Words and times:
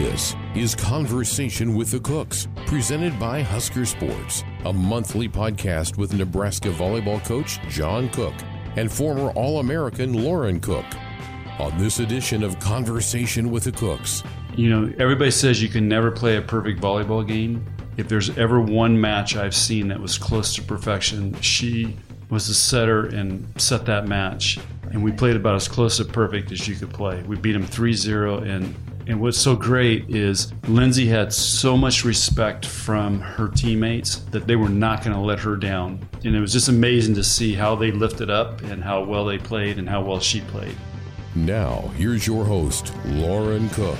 This 0.00 0.34
is 0.54 0.74
Conversation 0.74 1.74
with 1.74 1.90
the 1.90 2.00
Cooks, 2.00 2.48
presented 2.64 3.20
by 3.20 3.42
Husker 3.42 3.84
Sports, 3.84 4.44
a 4.64 4.72
monthly 4.72 5.28
podcast 5.28 5.98
with 5.98 6.14
Nebraska 6.14 6.70
volleyball 6.70 7.22
coach 7.22 7.60
John 7.68 8.08
Cook 8.08 8.32
and 8.76 8.90
former 8.90 9.28
All 9.32 9.60
American 9.60 10.14
Lauren 10.14 10.58
Cook. 10.58 10.86
On 11.58 11.76
this 11.76 11.98
edition 12.00 12.42
of 12.42 12.58
Conversation 12.58 13.50
with 13.50 13.64
the 13.64 13.72
Cooks, 13.72 14.22
You 14.56 14.70
know, 14.70 14.90
everybody 14.98 15.30
says 15.30 15.62
you 15.62 15.68
can 15.68 15.86
never 15.86 16.10
play 16.10 16.38
a 16.38 16.42
perfect 16.42 16.80
volleyball 16.80 17.28
game. 17.28 17.62
If 17.98 18.08
there's 18.08 18.30
ever 18.38 18.58
one 18.58 18.98
match 18.98 19.36
I've 19.36 19.54
seen 19.54 19.88
that 19.88 20.00
was 20.00 20.16
close 20.16 20.54
to 20.54 20.62
perfection, 20.62 21.38
she 21.42 21.94
was 22.30 22.48
the 22.48 22.54
setter 22.54 23.04
and 23.08 23.46
set 23.60 23.84
that 23.84 24.08
match. 24.08 24.58
And 24.92 25.04
we 25.04 25.12
played 25.12 25.36
about 25.36 25.56
as 25.56 25.68
close 25.68 25.98
to 25.98 26.06
perfect 26.06 26.52
as 26.52 26.66
you 26.66 26.74
could 26.74 26.90
play. 26.90 27.22
We 27.24 27.36
beat 27.36 27.52
them 27.52 27.66
3 27.66 27.92
0. 27.92 28.38
And, 28.38 28.74
and 29.10 29.20
what's 29.20 29.38
so 29.38 29.56
great 29.56 30.08
is 30.08 30.52
Lindsay 30.68 31.04
had 31.04 31.32
so 31.32 31.76
much 31.76 32.04
respect 32.04 32.64
from 32.64 33.18
her 33.18 33.48
teammates 33.48 34.20
that 34.30 34.46
they 34.46 34.54
were 34.54 34.68
not 34.68 35.02
going 35.02 35.16
to 35.16 35.20
let 35.20 35.40
her 35.40 35.56
down. 35.56 36.08
And 36.24 36.36
it 36.36 36.40
was 36.40 36.52
just 36.52 36.68
amazing 36.68 37.16
to 37.16 37.24
see 37.24 37.52
how 37.52 37.74
they 37.74 37.90
lifted 37.90 38.30
up 38.30 38.62
and 38.62 38.84
how 38.84 39.02
well 39.02 39.24
they 39.24 39.36
played 39.36 39.78
and 39.80 39.88
how 39.88 40.00
well 40.00 40.20
she 40.20 40.42
played. 40.42 40.76
now 41.34 41.90
here's 41.96 42.24
your 42.24 42.44
host, 42.44 42.94
Lauren 43.06 43.68
Cook. 43.70 43.98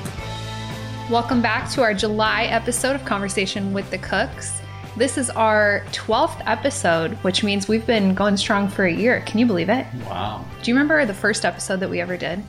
Welcome 1.11 1.43
back 1.43 1.69
to 1.73 1.83
our 1.83 1.93
July 1.93 2.45
episode 2.45 2.95
of 2.95 3.05
Conversation 3.05 3.73
with 3.73 3.91
the 3.91 3.99
Cooks. 3.99 4.61
This 4.97 5.19
is 5.19 5.29
our 5.31 5.83
12th 5.91 6.41
episode, 6.47 7.15
which 7.23 7.43
means 7.43 7.67
we've 7.67 7.87
been 7.87 8.15
going 8.15 8.37
strong 8.37 8.69
for 8.69 8.85
a 8.85 8.93
year. 8.93 9.23
Can 9.27 9.41
you 9.41 9.47
believe 9.47 9.71
it? 9.71 9.89
Wow. 10.07 10.45
Do 10.63 10.71
you 10.71 10.77
remember 10.77 11.05
the 11.05 11.15
first 11.15 11.45
episode 11.45 11.81
that 11.81 11.91
we 11.91 12.01
ever 12.01 12.17
did? 12.17 12.45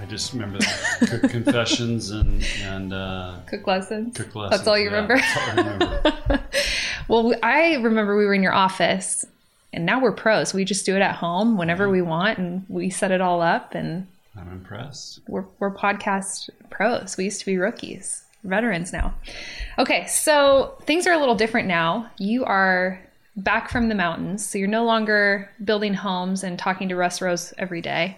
I 0.00 0.06
just 0.06 0.32
remember 0.32 0.58
the 0.58 1.18
cook 1.20 1.30
confessions 1.30 2.10
and 2.10 2.42
and 2.62 2.92
uh, 2.92 3.36
Cook 3.46 3.66
lessons. 3.66 4.16
cook 4.16 4.34
lessons. 4.34 4.50
That's 4.58 4.68
all 4.68 4.78
you 4.78 4.84
Yeah, 4.90 4.94
remember? 4.96 5.16
that's 5.18 5.36
all 5.36 5.42
I 5.42 5.54
remember. 5.72 6.42
well, 7.08 7.34
I 7.42 7.74
remember 7.76 8.16
we 8.16 8.24
were 8.24 8.34
in 8.34 8.42
your 8.42 8.54
office, 8.54 9.24
and 9.72 9.84
now 9.84 10.00
we're 10.00 10.12
pros. 10.12 10.54
We 10.54 10.64
just 10.64 10.86
do 10.86 10.96
it 10.96 11.00
at 11.02 11.16
home 11.16 11.58
whenever 11.58 11.88
we 11.90 12.00
want, 12.02 12.38
and 12.38 12.64
we 12.68 12.88
set 12.90 13.10
it 13.10 13.20
all 13.20 13.42
up, 13.42 13.74
and 13.74 14.06
I'm 14.36 14.50
impressed. 14.52 15.20
we're, 15.28 15.44
we're 15.58 15.70
podcast 15.70 16.48
pros. 16.70 17.16
We 17.18 17.24
used 17.24 17.40
to 17.40 17.46
be 17.46 17.58
rookies, 17.58 18.24
veterans 18.42 18.92
now. 18.94 19.12
Okay, 19.78 20.06
so 20.06 20.76
things 20.86 21.06
are 21.06 21.12
a 21.12 21.18
little 21.18 21.34
different 21.34 21.68
now. 21.68 22.10
You 22.16 22.44
are 22.46 23.00
back 23.36 23.68
from 23.70 23.88
the 23.90 23.94
mountains, 23.94 24.46
so 24.46 24.56
you're 24.58 24.66
no 24.68 24.84
longer 24.84 25.50
building 25.62 25.92
homes 25.94 26.42
and 26.42 26.58
talking 26.58 26.88
to 26.88 26.96
Russ 26.96 27.20
Rose 27.20 27.52
every 27.58 27.82
day. 27.82 28.16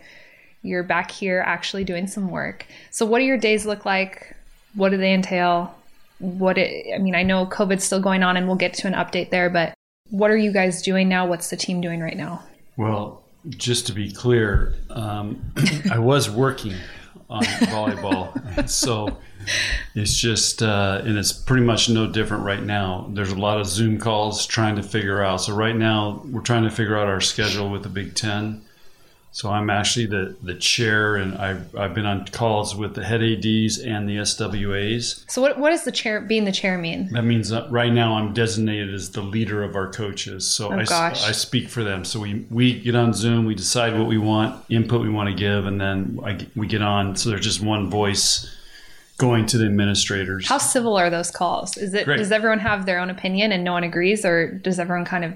You're 0.63 0.85
back 0.85 1.11
here 1.11 1.43
actually 1.45 1.85
doing 1.85 2.07
some 2.07 2.31
work. 2.31 2.67
So, 2.91 3.05
what 3.05 3.19
do 3.19 3.25
your 3.25 3.37
days 3.37 3.67
look 3.67 3.85
like? 3.85 4.37
What 4.75 4.91
do 4.91 4.97
they 4.97 5.13
entail? 5.13 5.75
What 6.19 6.57
it, 6.57 6.95
I 6.95 6.99
mean, 6.99 7.15
I 7.17 7.25
know 7.25 7.47
COVID's 7.47 7.85
still 7.85 8.01
going 8.01 8.23
on, 8.23 8.37
and 8.37 8.47
we'll 8.47 8.57
get 8.57 8.75
to 8.75 8.87
an 8.87 8.95
update 8.95 9.31
there. 9.31 9.51
But 9.51 9.75
what 10.11 10.31
are 10.31 10.37
you 10.37 10.53
guys 10.53 10.83
doing 10.83 11.09
now? 11.09 11.27
What's 11.27 11.51
the 11.51 11.57
team 11.57 11.81
doing 11.81 12.01
right 12.01 12.17
now? 12.17 12.43
Well, 12.77 13.25
just 13.49 13.89
to 13.89 13.93
be 13.93 14.13
clear, 14.13 14.75
um, 14.91 15.53
I 15.91 15.99
was 15.99 16.31
working 16.31 16.75
on 17.29 17.43
volleyball, 17.43 18.69
so 18.71 19.19
it's 19.97 20.17
just 20.17 20.63
uh, 20.63 21.03
and 21.05 21.19
it's 21.19 21.33
pretty 21.33 21.65
much 21.65 21.89
no 21.89 22.07
different 22.07 22.45
right 22.45 22.63
now. 22.63 23.11
There's 23.11 23.33
a 23.33 23.39
lot 23.39 23.59
of 23.61 23.67
Zoom 23.67 23.99
calls 23.99 24.47
trying 24.47 24.77
to 24.77 24.83
figure 24.85 25.25
out. 25.25 25.41
So 25.41 25.55
right 25.55 25.75
now 25.75 26.23
we're 26.25 26.41
trying 26.41 26.63
to 26.65 26.71
figure 26.71 26.97
out 26.97 27.09
our 27.09 27.21
schedule 27.21 27.69
with 27.69 27.83
the 27.83 27.89
Big 27.89 28.15
Ten. 28.15 28.63
So 29.35 29.49
I'm 29.51 29.71
actually 29.71 30.05
the, 30.07 30.37
the 30.43 30.55
chair, 30.55 31.17
and 31.17 31.37
I've, 31.39 31.75
I've 31.75 31.95
been 31.95 32.05
on 32.05 32.27
calls 32.27 32.77
with 32.77 32.95
the 32.95 33.03
head 33.03 33.23
ads 33.23 33.79
and 33.79 34.07
the 34.07 34.19
SWAs. 34.19 35.25
So, 35.31 35.41
what 35.41 35.59
what 35.59 35.71
does 35.71 35.85
the 35.85 35.91
chair 35.93 36.21
being 36.21 36.45
the 36.45 36.53
chair 36.53 36.77
mean? 36.77 37.09
That 37.13 37.23
means 37.25 37.49
that 37.49 37.71
right 37.73 37.91
now 37.93 38.15
I'm 38.19 38.35
designated 38.35 38.93
as 38.93 39.11
the 39.13 39.23
leader 39.23 39.63
of 39.63 39.75
our 39.75 39.91
coaches. 39.91 40.47
So 40.47 40.71
Oh, 40.71 40.79
I, 40.79 40.85
gosh. 40.85 41.27
I 41.27 41.33
speak 41.33 41.71
for 41.71 41.83
them. 41.83 42.05
So 42.05 42.21
we, 42.21 42.45
we 42.51 42.79
get 42.81 42.95
on 42.95 43.15
Zoom, 43.15 43.47
we 43.47 43.55
decide 43.55 43.99
what 43.99 44.07
we 44.07 44.19
want, 44.19 44.63
input 44.69 45.01
we 45.01 45.09
want 45.09 45.31
to 45.31 45.35
give, 45.35 45.65
and 45.65 45.81
then 45.81 46.21
I, 46.25 46.47
we 46.55 46.67
get 46.67 46.83
on. 46.83 47.17
So 47.17 47.31
there's 47.31 47.41
just 47.45 47.63
one 47.63 47.89
voice 47.89 48.55
going 49.17 49.47
to 49.47 49.57
the 49.59 49.65
administrators. 49.65 50.47
How 50.47 50.59
civil 50.59 50.97
are 50.97 51.09
those 51.09 51.31
calls? 51.31 51.77
Is 51.79 51.95
it 51.95 52.05
Great. 52.05 52.19
does 52.19 52.33
everyone 52.33 52.59
have 52.59 52.85
their 52.85 52.99
own 52.99 53.09
opinion 53.09 53.51
and 53.53 53.65
no 53.65 53.73
one 53.73 53.85
agrees, 53.85 54.25
or 54.27 54.51
does 54.53 54.79
everyone 54.79 55.07
kind 55.07 55.25
of 55.25 55.33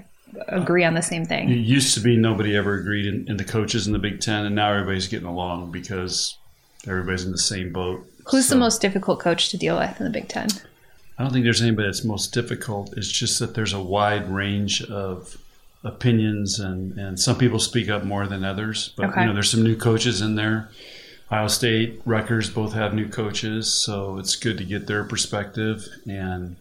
agree 0.47 0.83
on 0.83 0.93
the 0.93 1.01
same 1.01 1.25
thing. 1.25 1.49
it 1.49 1.53
used 1.55 1.93
to 1.95 1.99
be 1.99 2.15
nobody 2.17 2.55
ever 2.55 2.75
agreed 2.75 3.05
in, 3.05 3.27
in 3.27 3.37
the 3.37 3.43
coaches 3.43 3.87
in 3.87 3.93
the 3.93 3.99
Big 3.99 4.19
Ten, 4.21 4.45
and 4.45 4.55
now 4.55 4.71
everybody's 4.71 5.07
getting 5.07 5.27
along 5.27 5.71
because 5.71 6.37
everybody's 6.87 7.25
in 7.25 7.31
the 7.31 7.37
same 7.37 7.71
boat. 7.71 8.05
Who's 8.29 8.47
So 8.47 8.55
the 8.55 8.59
most 8.59 8.81
difficult 8.81 9.19
coach 9.19 9.49
to 9.49 9.57
deal 9.57 9.77
with 9.77 9.99
in 9.99 10.03
the 10.05 10.11
Big 10.11 10.27
Ten? 10.27 10.47
I 11.17 11.23
don't 11.23 11.31
think 11.33 11.45
there's 11.45 11.61
anybody 11.61 11.87
that's 11.87 12.03
most 12.03 12.33
difficult. 12.33 12.93
It's 12.97 13.11
just 13.11 13.39
that 13.39 13.55
there's 13.55 13.73
a 13.73 13.81
wide 13.81 14.29
range 14.29 14.83
of 14.83 15.37
opinions, 15.83 16.59
and, 16.59 16.97
and 16.97 17.19
some 17.19 17.37
people 17.37 17.59
speak 17.59 17.89
up 17.89 18.03
more 18.03 18.27
than 18.27 18.43
others. 18.43 18.93
But 18.97 19.09
Okay. 19.09 19.21
you 19.21 19.27
know, 19.27 19.33
there's 19.33 19.49
some 19.49 19.63
new 19.63 19.75
coaches 19.75 20.21
in 20.21 20.35
there. 20.35 20.69
Ohio 21.31 21.47
State, 21.47 22.01
Rutgers 22.05 22.49
both 22.49 22.73
have 22.73 22.93
new 22.93 23.07
coaches, 23.09 23.71
so 23.71 24.17
it's 24.17 24.35
good 24.35 24.57
to 24.59 24.63
get 24.63 24.87
their 24.87 25.03
perspective. 25.03 25.87
And 26.07 26.57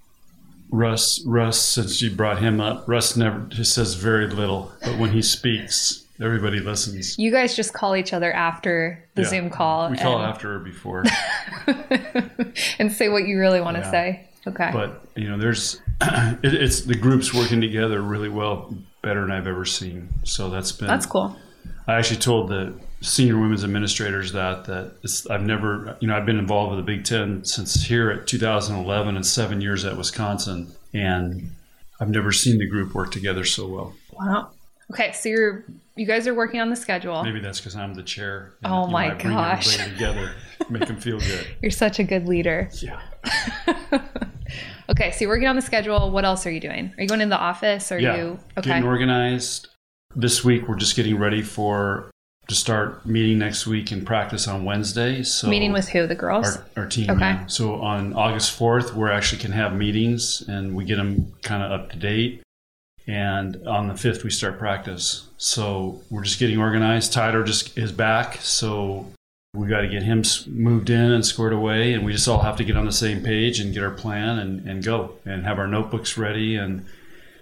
Russ, 0.70 1.22
Russ, 1.26 1.60
since 1.60 2.02
you 2.02 2.10
brought 2.10 2.38
him 2.40 2.60
up, 2.60 2.88
Russ 2.88 3.16
never 3.16 3.46
he 3.52 3.64
says 3.64 3.94
very 3.94 4.26
little, 4.28 4.72
but 4.82 4.98
when 4.98 5.10
he 5.10 5.22
speaks, 5.22 6.04
everybody 6.20 6.60
listens. 6.60 7.18
You 7.18 7.30
guys 7.30 7.54
just 7.54 7.72
call 7.72 7.94
each 7.96 8.12
other 8.12 8.32
after 8.32 9.04
the 9.14 9.22
Yeah. 9.22 9.28
Zoom 9.28 9.50
call 9.50 9.90
We 9.90 9.96
call 9.96 10.16
and, 10.20 10.24
after 10.30 10.56
or 10.56 10.58
before. 10.58 11.04
and 12.78 12.92
say 12.92 13.08
what 13.08 13.26
you 13.26 13.38
really 13.38 13.60
want 13.60 13.76
to 13.76 13.90
say. 13.90 14.22
Okay. 14.48 14.70
but 14.72 15.02
you 15.16 15.28
know 15.28 15.36
there's 15.38 15.80
it, 16.00 16.54
it's 16.54 16.82
the 16.82 16.94
groups 16.94 17.34
working 17.34 17.60
together 17.60 18.00
really 18.00 18.28
well 18.28 18.72
better 19.02 19.22
than 19.22 19.32
i've 19.32 19.48
ever 19.48 19.64
seen 19.64 20.08
so 20.22 20.48
that's 20.50 20.70
been 20.70 20.86
That's 20.86 21.04
cool. 21.04 21.34
i 21.88 21.94
actually 21.96 22.18
told 22.20 22.48
the 22.48 22.72
senior 23.02 23.38
women's 23.38 23.62
administrators 23.62 24.32
that 24.32 24.64
that 24.64 24.92
it's, 25.02 25.28
i've 25.30 25.42
never 25.42 25.96
you 26.00 26.08
know 26.08 26.16
i've 26.16 26.24
been 26.26 26.38
involved 26.38 26.74
with 26.74 26.78
the 26.84 26.92
big 26.92 27.04
ten 27.04 27.44
since 27.44 27.74
here 27.84 28.10
at 28.10 28.26
2011 28.26 29.14
and 29.16 29.24
seven 29.26 29.60
years 29.60 29.84
at 29.84 29.96
wisconsin 29.96 30.72
and 30.94 31.50
i've 32.00 32.08
never 32.08 32.32
seen 32.32 32.58
the 32.58 32.66
group 32.66 32.94
work 32.94 33.10
together 33.12 33.44
so 33.44 33.66
well 33.68 33.94
Wow. 34.12 34.50
Okay, 34.92 35.12
so 35.12 35.28
you're 35.28 35.64
you 35.96 36.06
guys 36.06 36.26
are 36.26 36.34
working 36.34 36.60
on 36.60 36.70
the 36.70 36.76
schedule. 36.76 37.22
maybe 37.22 37.40
that's 37.40 37.60
because 37.60 37.76
i'm 37.76 37.94
the 37.94 38.02
chair 38.02 38.54
and, 38.62 38.72
Oh 38.72 38.86
know, 38.86 38.92
my 38.92 39.10
bring 39.14 39.34
gosh. 39.34 39.74
everybody 39.78 39.92
together 39.92 40.32
make 40.70 40.86
them 40.86 40.96
feel 40.98 41.18
good 41.18 41.46
You're 41.62 41.70
such 41.70 41.98
a 41.98 42.04
good 42.04 42.26
leader. 42.26 42.70
yeah 42.80 43.00
Okay, 44.88 45.10
so 45.10 45.22
you're 45.22 45.30
working 45.30 45.48
on 45.48 45.56
the 45.56 45.62
schedule. 45.62 46.12
What 46.12 46.24
else 46.24 46.46
are 46.46 46.50
you 46.52 46.60
doing? 46.60 46.94
Are 46.96 47.02
you 47.02 47.08
going 47.08 47.20
in 47.20 47.28
the 47.28 47.36
office? 47.38 47.90
Are 47.90 47.98
yeah 47.98 48.16
you 48.16 48.38
okay? 48.56 48.68
getting 48.70 48.84
organized 48.84 49.68
this 50.14 50.44
week 50.44 50.66
we're 50.68 50.76
just 50.76 50.94
getting 50.96 51.18
ready 51.18 51.42
for 51.42 52.08
to 52.48 52.54
start 52.54 53.04
meeting 53.04 53.38
next 53.38 53.66
week 53.66 53.90
and 53.90 54.06
practice 54.06 54.46
on 54.46 54.64
wednesday 54.64 55.22
so 55.22 55.48
Meeting 55.48 55.72
with 55.72 55.88
who? 55.88 56.06
The 56.06 56.14
girls? 56.14 56.56
our, 56.56 56.64
our 56.84 56.86
team 56.88 57.10
Okay. 57.10 57.20
yeah. 57.20 57.46
so 57.46 57.80
on 57.80 58.12
august 58.12 58.58
4th 58.58 58.92
we 58.94 59.08
actually 59.10 59.40
can 59.40 59.52
have 59.52 59.74
meetings 59.74 60.42
and 60.48 60.74
we 60.76 60.84
get 60.84 60.96
them 60.96 61.32
kind 61.42 61.62
of 61.62 61.72
up 61.72 61.90
to 61.90 61.96
date 61.96 62.42
and 63.08 63.66
on 63.66 63.88
the 63.88 63.94
5th 63.94 64.24
we 64.24 64.30
start 64.30 64.58
practice 64.58 65.28
so 65.36 66.00
we're 66.10 66.22
just 66.24 66.38
getting 66.38 66.58
organized 66.58 67.12
tyler 67.12 67.42
just 67.44 67.76
is 67.78 67.92
back 67.92 68.36
so 68.40 69.06
we 69.54 69.66
got 69.68 69.80
to 69.80 69.88
get 69.88 70.02
him 70.02 70.22
moved 70.48 70.90
in 70.90 71.12
and 71.12 71.24
squared 71.24 71.52
away 71.52 71.94
and 71.94 72.04
we 72.04 72.12
just 72.12 72.28
all 72.28 72.40
have 72.42 72.56
to 72.58 72.64
get 72.64 72.76
on 72.76 72.84
the 72.84 72.92
same 72.92 73.22
page 73.22 73.58
and 73.58 73.72
get 73.72 73.82
our 73.82 73.90
plan 73.90 74.38
and, 74.38 74.68
and 74.68 74.84
go 74.84 75.12
and 75.24 75.44
have 75.44 75.58
our 75.58 75.66
notebooks 75.66 76.18
ready 76.18 76.56
and 76.56 76.84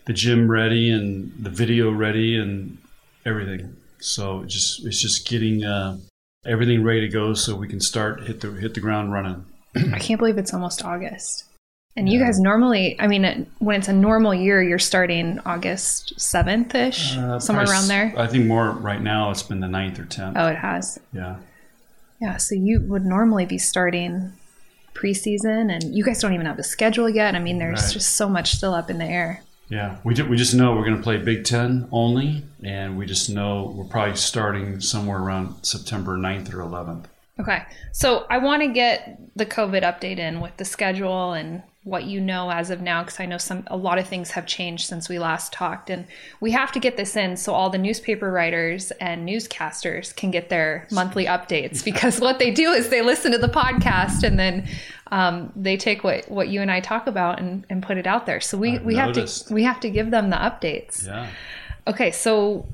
the 0.07 0.13
gym 0.13 0.49
ready 0.51 0.91
and 0.91 1.33
the 1.43 1.51
video 1.51 1.91
ready 1.91 2.37
and 2.39 2.79
everything 3.27 3.75
so 4.05 4.41
it 4.43 4.49
just 4.49 4.85
it's 4.87 5.01
just 5.01 5.27
getting 5.29 5.65
uh, 5.65 5.97
everything 6.47 6.83
ready 6.85 7.01
to 7.01 7.09
go 7.09 7.35
so 7.35 7.57
we 7.57 7.67
can 7.69 7.81
start 7.81 8.23
hit 8.25 8.41
the 8.41 8.51
hit 8.53 8.75
the 8.75 8.81
ground 8.81 9.13
running 9.13 9.45
I 9.93 9.99
can't 9.99 10.19
believe 10.21 10.39
it's 10.39 10.55
almost 10.55 10.85
August. 10.85 11.45
And 11.97 12.09
you 12.09 12.19
Yeah. 12.19 12.27
guys 12.27 12.39
normally, 12.41 12.97
I 13.01 13.07
mean, 13.09 13.47
when 13.59 13.77
it's 13.79 13.89
a 13.89 13.93
normal 13.93 14.33
year, 14.35 14.63
you're 14.63 14.79
starting 14.81 15.39
August 15.47 16.13
7th 16.19 16.75
ish, 16.75 17.17
Uh, 17.17 17.39
somewhere 17.41 17.67
around 17.67 17.89
there. 17.89 18.13
i 18.17 18.27
think 18.27 18.47
more 18.47 18.71
right 18.71 19.01
now 19.03 19.31
it's 19.33 19.43
been 19.43 19.61
the 19.61 19.67
9th 19.69 19.99
or 19.99 20.05
10th 20.05 20.33
Oh, 20.37 20.47
it 20.49 20.57
has. 20.57 20.99
yeah 21.13 21.37
Yeah, 22.21 22.37
so 22.37 22.55
you 22.55 22.81
would 22.89 23.05
normally 23.05 23.47
be 23.47 23.59
starting 23.59 24.33
preseason, 24.95 25.73
and 25.75 25.95
you 25.95 26.05
guys 26.05 26.21
don't 26.21 26.33
even 26.35 26.47
have 26.47 26.59
a 26.59 26.63
schedule 26.63 27.09
yet. 27.11 27.35
I 27.35 27.41
mean, 27.41 27.59
there's 27.59 27.83
Right. 27.85 27.93
just 27.93 28.15
so 28.17 28.29
much 28.29 28.53
still 28.55 28.75
up 28.75 28.89
in 28.91 28.99
the 28.99 29.05
air. 29.07 29.43
Yeah, 29.69 29.97
we 30.05 30.15
ju- 30.15 30.29
we 30.29 30.37
just 30.37 30.55
know 30.55 30.75
we're 30.75 30.85
going 30.85 30.97
to 30.97 31.03
play 31.03 31.17
Big 31.17 31.45
Ten 31.45 31.89
only, 31.91 32.45
and 32.63 32.99
we 32.99 33.07
just 33.07 33.31
know 33.31 33.73
we're 33.77 33.85
probably 33.85 34.17
starting 34.17 34.81
somewhere 34.81 35.19
around 35.19 35.65
September 35.65 36.17
9th 36.17 36.53
or 36.53 36.59
11th. 36.59 37.05
Okay, 37.41 37.63
so 37.93 38.27
I 38.31 38.39
want 38.39 38.63
to 38.63 38.69
get 38.69 39.19
the 39.35 39.47
COVID 39.47 39.83
update 39.83 40.19
in 40.19 40.41
with 40.41 40.57
the 40.57 40.65
schedule 40.65 41.33
and 41.33 41.63
what 41.85 42.05
you 42.05 42.19
know 42.19 42.51
as 42.51 42.71
of 42.71 42.81
now 42.81 43.03
because 43.03 43.21
I 43.21 43.27
know 43.27 43.37
some 43.37 43.65
a 43.67 43.77
lot 43.77 43.99
of 43.99 44.09
things 44.09 44.31
have 44.31 44.47
changed 44.47 44.87
since 44.87 45.11
we 45.11 45.19
last 45.19 45.53
talked 45.53 45.91
and 45.91 46.07
we 46.41 46.51
have 46.53 46.73
to 46.73 46.81
get 46.81 46.97
this 46.97 47.15
in 47.15 47.37
so 47.37 47.53
all 47.53 47.69
the 47.69 47.77
newspaper 47.77 48.33
writers 48.33 48.91
and 48.93 49.29
newscasters 49.29 50.17
can 50.17 50.31
get 50.31 50.49
their 50.49 50.89
monthly 50.91 51.27
updates 51.27 51.85
because 51.85 52.21
what 52.21 52.39
they 52.39 52.51
do 52.51 52.71
is 52.71 52.89
they 52.89 53.03
listen 53.03 53.33
to 53.33 53.39
the 53.39 53.49
podcast 53.49 54.23
and 54.23 54.39
then 54.39 54.67
um, 55.11 55.53
they 55.55 55.77
take 55.77 56.03
what, 56.03 56.29
what 56.31 56.49
you 56.49 56.61
and 56.63 56.71
I 56.71 56.81
talk 56.81 57.07
about 57.07 57.39
and, 57.39 57.65
and 57.69 57.83
put 57.83 57.99
it 57.99 58.07
out 58.07 58.27
there. 58.27 58.41
So 58.41 58.57
we, 58.57 58.77
I've 58.77 58.85
we 58.85 58.95
have 58.97 59.13
to 59.13 59.55
we 59.55 59.63
have 59.65 59.81
to 59.81 59.91
give 59.91 60.11
them 60.11 60.31
the 60.31 60.37
updates. 60.37 61.07
Yeah. 61.07 61.29
Okay, 61.87 62.11
so 62.11 62.67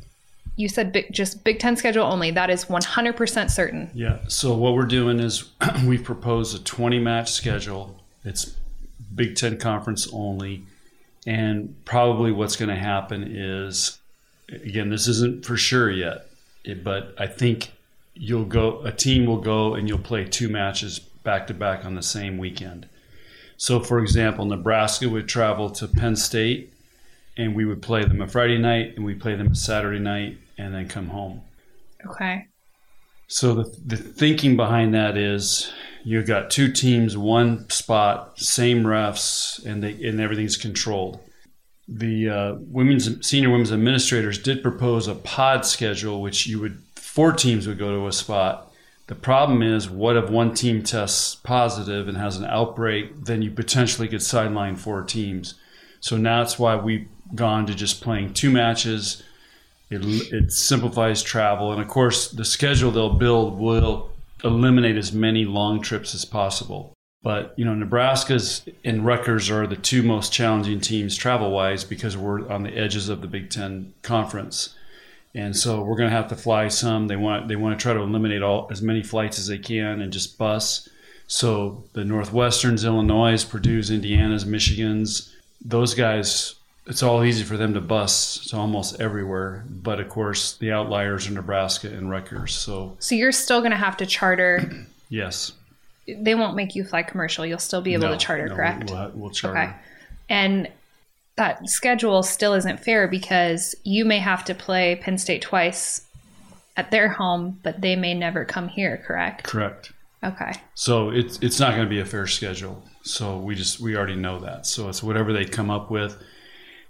you 0.57 0.69
said 0.69 0.93
big, 0.93 1.13
just 1.13 1.43
Big 1.43 1.59
Ten 1.59 1.77
schedule 1.77 2.05
only. 2.05 2.31
That 2.31 2.51
is 2.51 2.67
100% 2.67 3.51
certain. 3.51 3.91
Yeah. 3.95 4.19
So 4.29 4.55
what 4.55 4.75
we're 4.75 4.87
doing 4.87 5.19
is 5.19 5.51
we've 5.87 6.05
proposed 6.05 6.57
a 6.57 6.63
20 6.63 6.99
match 7.01 7.33
schedule. 7.33 7.99
It's 8.25 8.57
Big 9.15 9.37
Ten 9.37 9.59
conference 9.59 10.09
only, 10.13 10.65
and 11.27 11.75
probably 11.85 12.31
what's 12.31 12.57
going 12.57 12.69
to 12.69 12.77
happen 12.77 13.25
is, 13.25 13.99
again, 14.49 14.91
this 14.91 15.09
isn't 15.09 15.45
for 15.45 15.57
sure 15.57 15.91
yet, 15.91 16.27
but 16.85 17.15
I 17.19 17.27
think 17.27 17.73
you'll 18.15 18.45
go. 18.45 18.83
A 18.85 18.93
team 18.93 19.27
will 19.27 19.41
go 19.41 19.75
and 19.75 19.89
you'll 19.89 19.99
play 19.99 20.25
two 20.25 20.49
matches 20.49 21.01
back 21.23 21.47
to 21.49 21.55
back 21.55 21.85
on 21.85 21.95
the 21.95 22.03
same 22.03 22.39
weekend. 22.39 22.89
So, 23.57 23.81
for 23.81 23.99
example, 23.99 24.45
Nebraska 24.45 25.09
would 25.09 25.29
travel 25.29 25.71
to 25.71 25.87
Penn 25.87 26.17
State, 26.17 26.73
and 27.37 27.55
we 27.55 27.65
would 27.65 27.83
play 27.83 28.05
them 28.05 28.23
a 28.23 28.27
Friday 28.27 28.59
night, 28.59 28.95
and 28.97 29.05
we 29.05 29.15
play 29.15 29.35
them 29.37 29.53
a 29.53 29.55
Saturday 29.55 29.99
night, 29.99 30.39
and 30.57 30.75
then 30.75 30.89
come 30.89 31.09
home. 31.09 31.43
Okay. 32.07 32.47
So 33.29 33.55
the 33.55 33.77
the 33.87 33.97
thinking 33.97 34.57
behind 34.57 34.93
that 34.95 35.17
is 35.17 35.73
you've 36.03 36.27
got 36.27 36.51
two 36.51 36.73
teams, 36.73 37.17
one 37.17 37.69
spot, 37.71 38.39
same 38.41 38.83
refs, 38.83 39.65
and 39.65 39.83
they 39.83 39.93
and 40.05 40.21
everything's 40.21 40.57
controlled. 40.57 41.21
The 41.87 42.29
uh, 42.29 42.55
women's 42.59 43.27
senior 43.27 43.51
women's 43.51 43.73
administrators 43.73 44.43
did 44.43 44.63
propose 44.63 45.07
a 45.07 45.15
pod 45.15 45.65
schedule, 45.65 46.23
which 46.23 46.47
you 46.47 46.61
would 46.61 46.83
four 46.97 47.33
teams 47.33 47.67
would 47.67 47.79
go 47.79 47.93
to 47.93 48.07
a 48.07 48.13
spot. 48.13 48.70
The 49.11 49.17
problem 49.17 49.61
is, 49.61 49.91
what 49.91 50.17
if 50.17 50.31
one 50.31 50.55
team 50.55 50.85
tests 50.85 51.35
positive 51.35 52.07
and 52.07 52.17
has 52.17 52.37
an 52.37 52.45
outbreak? 52.45 53.25
Then 53.25 53.43
you 53.43 53.51
potentially 53.51 54.07
could 54.07 54.23
sideline 54.23 54.77
four 54.77 55.03
teams. 55.03 55.55
So 55.99 56.17
now 56.17 56.45
that's 56.45 56.61
why 56.61 56.77
we've 56.77 57.09
gone 57.35 57.67
to 57.67 57.75
just 57.75 58.03
playing 58.03 58.35
two 58.35 58.53
matches. 58.53 59.25
It, 59.91 60.03
it 60.33 60.53
simplifies 60.53 61.25
travel, 61.25 61.73
and 61.73 61.83
of 61.83 61.89
course, 61.89 62.31
the 62.31 62.45
schedule 62.45 62.93
they'll 62.93 63.15
build 63.15 63.59
will 63.59 64.13
eliminate 64.45 64.97
as 64.97 65.13
many 65.13 65.45
long 65.45 65.83
trips 65.83 66.15
as 66.15 66.25
possible. 66.25 66.95
But 67.21 67.53
you 67.57 67.65
know, 67.65 67.75
Nebraska's 67.75 68.63
and 68.85 69.05
Rutgers 69.05 69.51
are 69.51 69.67
the 69.67 69.75
two 69.75 70.05
most 70.05 70.33
challenging 70.33 70.81
teams 70.81 71.17
travel-wise 71.17 71.83
because 71.83 72.17
we're 72.17 72.49
on 72.49 72.63
the 72.63 72.79
edges 72.79 73.09
of 73.09 73.23
the 73.23 73.27
Big 73.27 73.51
Ten 73.51 73.93
conference, 74.03 74.77
and 75.35 75.57
so 75.57 75.83
we're 75.83 75.97
going 75.97 76.11
to 76.11 76.17
have 76.17 76.29
to 76.29 76.37
fly 76.37 76.69
some. 76.69 77.07
They 77.09 77.17
want 77.17 77.49
they 77.49 77.57
want 77.57 77.79
to 77.79 77.83
try 77.83 77.93
to 77.95 78.01
eliminate 78.01 78.43
all 78.43 78.69
as 78.71 78.83
many 78.83 79.03
flights 79.03 79.39
as 79.39 79.47
they 79.47 79.59
can 79.59 80.01
and 80.01 80.13
just 80.13 80.39
bus. 80.39 80.89
So 81.27 81.85
the 81.93 82.03
Northwesterns, 82.03 82.85
Illinois, 82.85 83.45
Purdue's, 83.45 83.91
Indiana's, 83.91 84.45
Michigan's, 84.45 85.35
those 85.65 85.95
guys 85.95 86.57
it's 86.87 87.03
all 87.05 87.23
easy 87.23 87.45
for 87.45 87.57
them 87.57 87.75
to 87.75 87.81
bus 87.81 88.47
to 88.49 88.57
almost 88.57 89.01
everywhere. 89.01 89.65
But 89.69 90.01
of 90.01 90.09
course, 90.09 90.57
the 90.57 90.73
outliers 90.73 91.29
are 91.29 91.33
Nebraska 91.33 91.87
and 91.89 92.11
Rutgers. 92.11 92.53
So 92.53 92.97
So 92.99 93.15
you're 93.15 93.31
still 93.31 93.61
going 93.61 93.71
to 93.71 93.77
have 93.77 93.97
to 93.99 94.07
charter. 94.07 94.69
yes, 95.09 95.53
They 96.09 96.35
won't 96.35 96.57
make 96.57 96.75
you 96.75 96.83
fly 96.83 97.05
commercial. 97.05 97.47
You'll 97.47 97.59
still 97.59 97.83
be 97.83 97.93
able 97.93 98.07
No, 98.09 98.13
to 98.13 98.19
charter, 98.19 98.49
no, 98.49 98.57
correct? 98.57 98.91
We'll, 98.91 99.11
we'll 99.15 99.31
charter. 99.31 99.59
Okay. 99.59 99.73
And 100.31 100.69
that 101.41 101.71
schedule 101.71 102.23
still 102.23 102.53
isn't 102.53 102.81
fair 102.81 103.09
because 103.09 103.75
you 103.83 104.05
may 104.05 104.19
have 104.19 104.45
to 104.45 104.55
play 104.55 104.97
Penn 104.97 105.17
State 105.17 105.41
twice 105.41 106.07
at 106.77 106.91
their 106.91 107.09
home, 107.09 107.59
but 107.63 107.81
they 107.81 107.97
may 107.97 108.13
never 108.13 108.45
come 108.45 108.69
here, 108.69 109.03
correct? 109.07 109.45
Correct. 109.45 109.91
Okay. 110.23 110.53
So 110.75 111.09
it's 111.09 111.39
it's 111.41 111.59
not 111.59 111.71
going 111.71 111.85
to 111.85 111.89
be 111.89 111.99
a 111.99 112.05
fair 112.05 112.27
schedule. 112.27 112.83
So 113.05 113.39
we 113.39 113.55
just 113.55 113.81
we 113.81 113.97
already 113.97 114.17
know 114.17 114.39
that. 114.41 114.67
So 114.67 114.91
it's 114.91 115.03
whatever 115.03 115.33
they 115.33 115.47
come 115.47 115.71
up 115.71 115.91
with. 115.91 116.23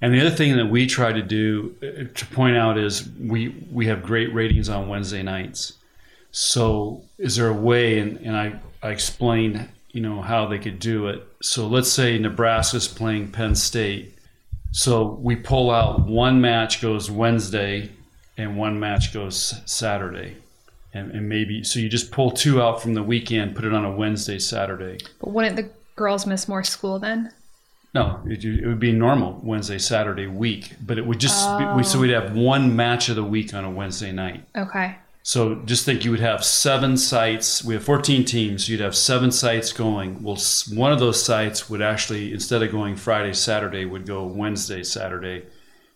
And 0.02 0.12
the 0.12 0.20
other 0.20 0.34
thing 0.34 0.56
that 0.56 0.66
we 0.66 0.88
try 0.88 1.12
to 1.12 1.22
do 1.22 1.76
uh, 1.80 2.12
to 2.12 2.26
point 2.26 2.56
out 2.56 2.76
is 2.76 3.08
we 3.20 3.50
we 3.70 3.86
have 3.86 4.02
great 4.02 4.34
ratings 4.34 4.68
on 4.68 4.88
Wednesday 4.88 5.22
nights. 5.22 5.74
So 6.32 7.04
is 7.18 7.36
there 7.36 7.48
a 7.48 7.54
way? 7.54 8.00
And, 8.00 8.16
and 8.18 8.36
I 8.36 8.58
I 8.82 8.90
explained 8.90 9.68
you 9.92 10.00
know 10.00 10.22
how 10.22 10.46
they 10.46 10.58
could 10.58 10.80
do 10.80 11.06
it. 11.06 11.24
So 11.40 11.68
let's 11.68 11.92
say 11.92 12.18
Nebraska's 12.18 12.88
playing 12.88 13.30
Penn 13.30 13.54
State. 13.54 14.16
So 14.72 15.18
we 15.20 15.36
pull 15.36 15.70
out 15.70 16.06
one 16.06 16.40
match 16.40 16.80
goes 16.80 17.10
Wednesday, 17.10 17.90
and 18.36 18.56
one 18.56 18.78
match 18.78 19.12
goes 19.12 19.60
Saturday. 19.66 20.36
And, 20.92 21.12
and 21.12 21.28
maybe 21.28 21.62
so 21.62 21.78
you 21.78 21.88
just 21.88 22.10
pull 22.10 22.30
two 22.30 22.60
out 22.60 22.82
from 22.82 22.94
the 22.94 23.02
weekend, 23.02 23.54
put 23.54 23.64
it 23.64 23.72
on 23.72 23.84
a 23.84 23.92
Wednesday, 23.92 24.38
Saturday. 24.38 24.98
But 25.20 25.30
wouldn't 25.30 25.56
the 25.56 25.70
girls 25.94 26.26
miss 26.26 26.48
more 26.48 26.64
school 26.64 26.98
then? 26.98 27.32
No, 27.94 28.20
it, 28.26 28.44
it 28.44 28.66
would 28.66 28.80
be 28.80 28.92
normal 28.92 29.40
Wednesday, 29.42 29.78
Saturday 29.78 30.26
week, 30.26 30.74
but 30.80 30.96
it 30.98 31.06
would 31.06 31.18
just 31.18 31.46
be, 31.58 31.64
we, 31.64 31.80
oh. 31.80 31.82
so 31.82 31.98
we'd 31.98 32.10
have 32.10 32.34
one 32.34 32.76
match 32.76 33.08
of 33.08 33.16
the 33.16 33.24
week 33.24 33.52
on 33.52 33.64
a 33.64 33.70
Wednesday 33.70 34.12
night. 34.12 34.44
Okay. 34.56 34.96
So 35.30 35.54
just 35.64 35.84
think 35.84 36.04
you 36.04 36.10
would 36.10 36.18
have 36.18 36.44
seven 36.44 36.96
sites. 36.96 37.62
We 37.62 37.74
have 37.74 37.84
14 37.84 38.24
teams. 38.24 38.68
You'd 38.68 38.80
have 38.80 38.96
seven 38.96 39.30
sites 39.30 39.72
going. 39.72 40.24
Well, 40.24 40.36
one 40.74 40.90
of 40.90 40.98
those 40.98 41.22
sites 41.22 41.70
would 41.70 41.80
actually, 41.80 42.32
instead 42.32 42.64
of 42.64 42.72
going 42.72 42.96
Friday, 42.96 43.32
Saturday, 43.32 43.84
would 43.84 44.08
go 44.08 44.26
Wednesday, 44.26 44.82
Saturday. 44.82 45.44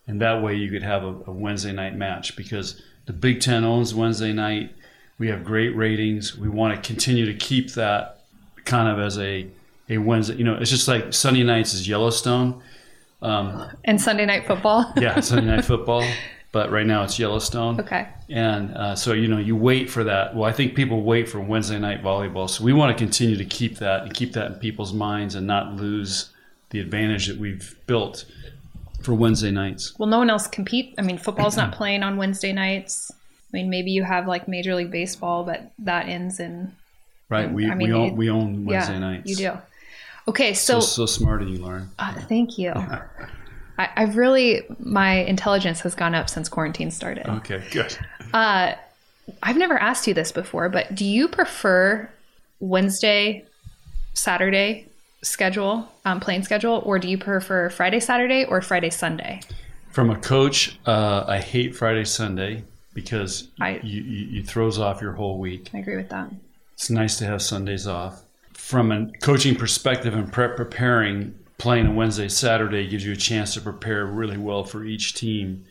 And 0.06 0.20
that 0.22 0.40
way 0.40 0.54
you 0.54 0.70
could 0.70 0.84
have 0.84 1.02
a, 1.02 1.16
a 1.26 1.32
Wednesday 1.32 1.72
night 1.72 1.96
match 1.96 2.36
because 2.36 2.80
the 3.06 3.12
Big 3.12 3.40
Ten 3.40 3.64
owns 3.64 3.92
Wednesday 3.92 4.32
night. 4.32 4.72
We 5.18 5.26
have 5.30 5.44
great 5.44 5.74
ratings. 5.74 6.38
We 6.38 6.48
want 6.48 6.80
to 6.80 6.86
continue 6.86 7.26
to 7.26 7.34
keep 7.34 7.72
that 7.72 8.20
kind 8.64 8.88
of 8.88 9.04
as 9.04 9.18
a, 9.18 9.48
a 9.90 9.98
Wednesday. 9.98 10.36
You 10.36 10.44
know, 10.44 10.54
it's 10.54 10.70
just 10.70 10.86
like 10.86 11.12
Sunday 11.12 11.42
nights 11.42 11.74
is 11.74 11.88
Yellowstone. 11.88 12.62
Um, 13.20 13.68
And 13.84 14.00
Sunday 14.00 14.26
night 14.26 14.46
football? 14.46 14.92
yeah, 14.96 15.18
Sunday 15.18 15.56
night 15.56 15.64
football. 15.72 16.04
But 16.54 16.70
right 16.70 16.86
now 16.86 17.02
it's 17.02 17.18
Yellowstone. 17.18 17.80
okay. 17.80 18.06
And 18.30 18.76
uh, 18.76 18.94
so, 18.94 19.12
you 19.12 19.26
know, 19.26 19.38
you 19.38 19.56
wait 19.56 19.90
for 19.90 20.04
that. 20.04 20.36
Well, 20.36 20.48
I 20.48 20.52
think 20.52 20.76
people 20.76 21.02
wait 21.02 21.28
for 21.28 21.40
Wednesday 21.40 21.80
night 21.80 22.00
volleyball. 22.00 22.48
So 22.48 22.62
we 22.62 22.72
want 22.72 22.96
to 22.96 23.04
continue 23.04 23.36
to 23.36 23.44
keep 23.44 23.78
that 23.78 24.02
and 24.04 24.14
keep 24.14 24.34
that 24.34 24.52
in 24.52 24.54
people's 24.60 24.92
minds 24.92 25.34
and 25.34 25.48
not 25.48 25.74
lose 25.74 26.30
the 26.70 26.78
advantage 26.78 27.26
that 27.26 27.38
we've 27.38 27.74
built 27.88 28.24
for 29.02 29.14
Wednesday 29.14 29.50
nights. 29.50 29.98
Well, 29.98 30.08
no 30.08 30.18
one 30.18 30.30
else 30.30 30.46
compete. 30.46 30.94
I 30.96 31.02
mean, 31.02 31.18
football's 31.18 31.56
not 31.56 31.72
playing 31.72 32.04
on 32.04 32.16
Wednesday 32.18 32.52
nights. 32.52 33.10
I 33.12 33.56
mean, 33.56 33.68
maybe 33.68 33.90
you 33.90 34.04
have 34.04 34.28
like 34.28 34.46
Major 34.46 34.76
League 34.76 34.92
Baseball, 34.92 35.42
but 35.42 35.72
that 35.80 36.08
ends 36.08 36.38
in 36.38 36.70
Right? 37.28 37.52
We, 37.52 37.68
I 37.68 37.74
mean, 37.74 37.88
we, 37.88 37.92
own, 37.92 38.06
it- 38.10 38.14
we 38.14 38.30
own 38.30 38.64
Wednesday 38.64 38.92
yeah, 38.92 38.98
nights. 39.00 39.28
You 39.28 39.36
do. 39.36 39.58
Okay, 40.28 40.54
So, 40.54 40.78
so, 40.78 40.86
so 40.86 41.06
smart 41.06 41.42
of 41.42 41.48
you, 41.48 41.58
Lauren. 41.58 41.90
uh, 41.98 42.14
thank 42.28 42.58
you. 42.58 42.72
I, 43.78 43.88
I've 43.96 44.16
really 44.16 44.62
my 44.78 45.14
intelligence 45.16 45.80
has 45.80 45.94
gone 45.94 46.14
up 46.14 46.28
since 46.30 46.48
quarantine 46.48 46.90
started. 46.90 47.26
Okay, 47.28 47.62
good. 47.72 47.96
Uh, 48.32 48.74
I've 49.42 49.56
never 49.56 49.78
asked 49.78 50.06
you 50.06 50.14
this 50.14 50.32
before, 50.32 50.68
but 50.68 50.94
do 50.94 51.04
you 51.04 51.28
prefer 51.28 52.08
Wednesday, 52.60 53.44
Saturday 54.12 54.86
schedule, 55.22 55.88
um, 56.04 56.20
playing 56.20 56.44
schedule, 56.44 56.82
or 56.84 56.98
do 56.98 57.08
you 57.08 57.16
prefer 57.18 57.70
Friday, 57.70 58.00
Saturday, 58.00 58.44
or 58.44 58.60
Friday, 58.60 58.90
Sunday? 58.90 59.40
From 59.90 60.10
a 60.10 60.16
coach, 60.16 60.78
uh, 60.86 61.24
I 61.26 61.38
hate 61.38 61.74
Friday, 61.74 62.04
Sunday 62.04 62.64
because 62.92 63.48
I- 63.60 63.80
you, 63.82 64.02
you, 64.02 64.26
you 64.26 64.42
throws 64.42 64.78
off 64.78 65.00
your 65.00 65.12
whole 65.12 65.38
week. 65.38 65.70
I 65.72 65.78
agree 65.78 65.96
with 65.96 66.10
that. 66.10 66.30
It's 66.74 66.90
nice 66.90 67.16
to 67.18 67.24
have 67.26 67.40
Sundays 67.42 67.86
off. 67.86 68.22
From 68.52 68.90
a 68.92 69.06
coaching 69.22 69.54
perspective 69.54 70.14
and 70.14 70.32
prep 70.32 70.56
preparing, 70.56 71.34
playing 71.64 71.86
a 71.86 71.92
Wednesday, 71.92 72.28
Saturday 72.28 72.86
gives 72.86 73.06
you 73.06 73.12
a 73.14 73.16
chance 73.16 73.54
to 73.54 73.60
prepare 73.62 74.04
really 74.04 74.36
well 74.36 74.64
for 74.64 74.84
each 74.84 75.14
team. 75.14 75.64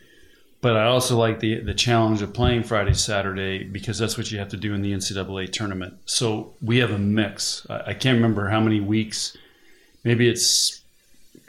But 0.60 0.76
I 0.76 0.86
also 0.86 1.16
like 1.16 1.40
the 1.40 1.60
the 1.60 1.76
challenge 1.76 2.24
of 2.24 2.34
playing 2.34 2.64
Friday, 2.64 2.96
Saturday 2.96 3.64
because 3.64 4.00
that's 4.00 4.18
what 4.18 4.32
you 4.32 4.40
have 4.40 4.50
to 4.50 4.58
do 4.58 4.74
in 4.74 4.82
the 4.82 4.92
NCAA 4.92 5.52
tournament. 5.52 6.00
So 6.06 6.56
we 6.64 6.80
have 6.80 6.90
a 6.90 6.98
mix. 6.98 7.68
I, 7.70 7.92
I 7.92 7.94
can't 7.94 8.16
remember 8.16 8.50
how 8.50 8.60
many 8.60 8.80
weeks. 8.80 9.38
Maybe 10.04 10.28
it's 10.28 10.82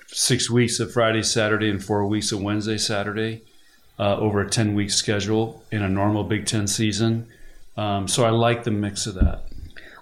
six 0.08 0.50
weeks 0.50 0.78
of 0.78 0.92
Friday, 0.92 1.22
Saturday, 1.22 1.70
and 1.70 1.82
four 1.82 2.04
weeks 2.04 2.30
of 2.30 2.42
Wednesday, 2.42 2.76
Saturday, 2.76 3.40
uh, 3.98 4.18
over 4.18 4.42
a 4.42 4.50
ten 4.50 4.74
week 4.74 4.90
schedule 4.90 5.64
in 5.70 5.80
a 5.82 5.88
normal 5.88 6.22
Big 6.22 6.44
Ten 6.44 6.66
season. 6.66 7.28
Um, 7.78 8.08
so 8.08 8.26
I 8.26 8.30
like 8.30 8.64
the 8.64 8.72
mix 8.72 9.06
of 9.06 9.14
that. 9.14 9.44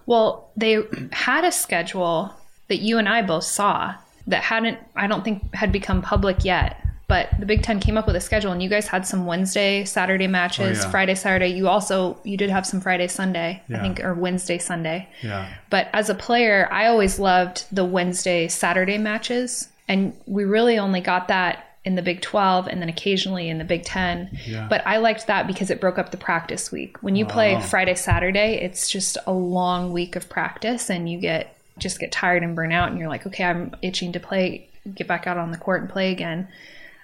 Well, 0.04 0.50
they 0.56 0.82
had 1.12 1.44
a 1.44 1.52
schedule 1.52 2.34
that 2.66 2.78
you 2.78 2.98
and 2.98 3.08
I 3.08 3.22
both 3.22 3.44
saw 3.44 3.94
that 4.26 4.42
hadn't, 4.42 4.78
I 4.96 5.06
don't 5.06 5.24
think, 5.24 5.54
had 5.54 5.72
become 5.72 6.02
public 6.02 6.44
yet. 6.44 6.78
But 7.08 7.28
the 7.38 7.44
Big 7.44 7.62
Ten 7.62 7.78
came 7.78 7.98
up 7.98 8.06
with 8.06 8.16
a 8.16 8.20
schedule, 8.20 8.52
and 8.52 8.62
you 8.62 8.70
guys 8.70 8.86
had 8.86 9.06
some 9.06 9.26
Wednesday, 9.26 9.84
Saturday 9.84 10.26
matches, 10.28 10.78
Oh, 10.80 10.82
yeah. 10.84 10.90
Friday, 10.90 11.14
Saturday. 11.14 11.48
You 11.48 11.68
also 11.68 12.18
you 12.24 12.38
did 12.38 12.48
have 12.48 12.64
some 12.64 12.80
Friday, 12.80 13.06
Sunday, 13.08 13.62
I 13.68 13.78
think, 13.80 14.00
or 14.02 14.14
Wednesday, 14.14 14.56
Sunday. 14.56 15.08
Yeah. 15.22 15.52
But 15.68 15.88
as 15.92 16.08
a 16.08 16.14
player, 16.14 16.68
I 16.72 16.86
always 16.86 17.18
loved 17.18 17.64
the 17.70 17.84
Wednesday, 17.84 18.48
Saturday 18.48 18.96
matches. 18.96 19.68
And 19.88 20.14
we 20.26 20.44
really 20.44 20.78
only 20.78 21.00
got 21.02 21.28
that 21.28 21.66
in 21.84 21.96
the 21.96 22.02
Big 22.02 22.22
12 22.22 22.68
and 22.68 22.80
then 22.80 22.88
occasionally 22.88 23.48
in 23.48 23.58
the 23.58 23.64
Big 23.64 23.84
10. 23.84 24.38
Yeah. 24.46 24.66
But 24.70 24.86
I 24.86 24.96
liked 24.98 25.26
that 25.26 25.46
because 25.46 25.68
it 25.68 25.80
broke 25.80 25.98
up 25.98 26.12
the 26.12 26.16
practice 26.16 26.70
week. 26.72 27.02
When 27.02 27.16
you 27.16 27.26
play 27.26 27.60
Friday, 27.60 27.96
Saturday, 27.96 28.54
it's 28.62 28.88
just 28.88 29.18
a 29.26 29.32
long 29.32 29.92
week 29.92 30.14
of 30.16 30.28
practice 30.30 30.88
and 30.88 31.10
you 31.10 31.18
get 31.18 31.56
just 31.78 31.98
get 32.00 32.12
tired 32.12 32.42
and 32.42 32.54
burn 32.56 32.72
out 32.72 32.90
and 32.90 32.98
you're 32.98 33.08
like, 33.08 33.26
okay, 33.26 33.44
I'm 33.44 33.74
itching 33.82 34.12
to 34.12 34.20
play, 34.20 34.68
get 34.94 35.06
back 35.08 35.26
out 35.26 35.36
on 35.38 35.50
the 35.50 35.58
court 35.58 35.80
and 35.80 35.90
play 35.90 36.12
again. 36.12 36.48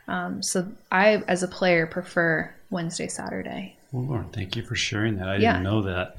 Um, 0.07 0.43
so 0.43 0.67
I, 0.91 1.23
as 1.29 1.43
a 1.43 1.49
player, 1.49 1.87
prefer 1.87 2.53
Wednesday, 2.71 3.09
Saturday. 3.09 3.77
Well, 3.93 4.05
Lauren, 4.05 4.29
thank 4.31 4.57
you 4.57 4.63
for 4.63 4.75
sharing 4.75 5.17
that. 5.17 5.29
I 5.29 5.37
Yeah. 5.37 5.53
didn't 5.53 5.65
know 5.65 5.83
that. 5.83 6.17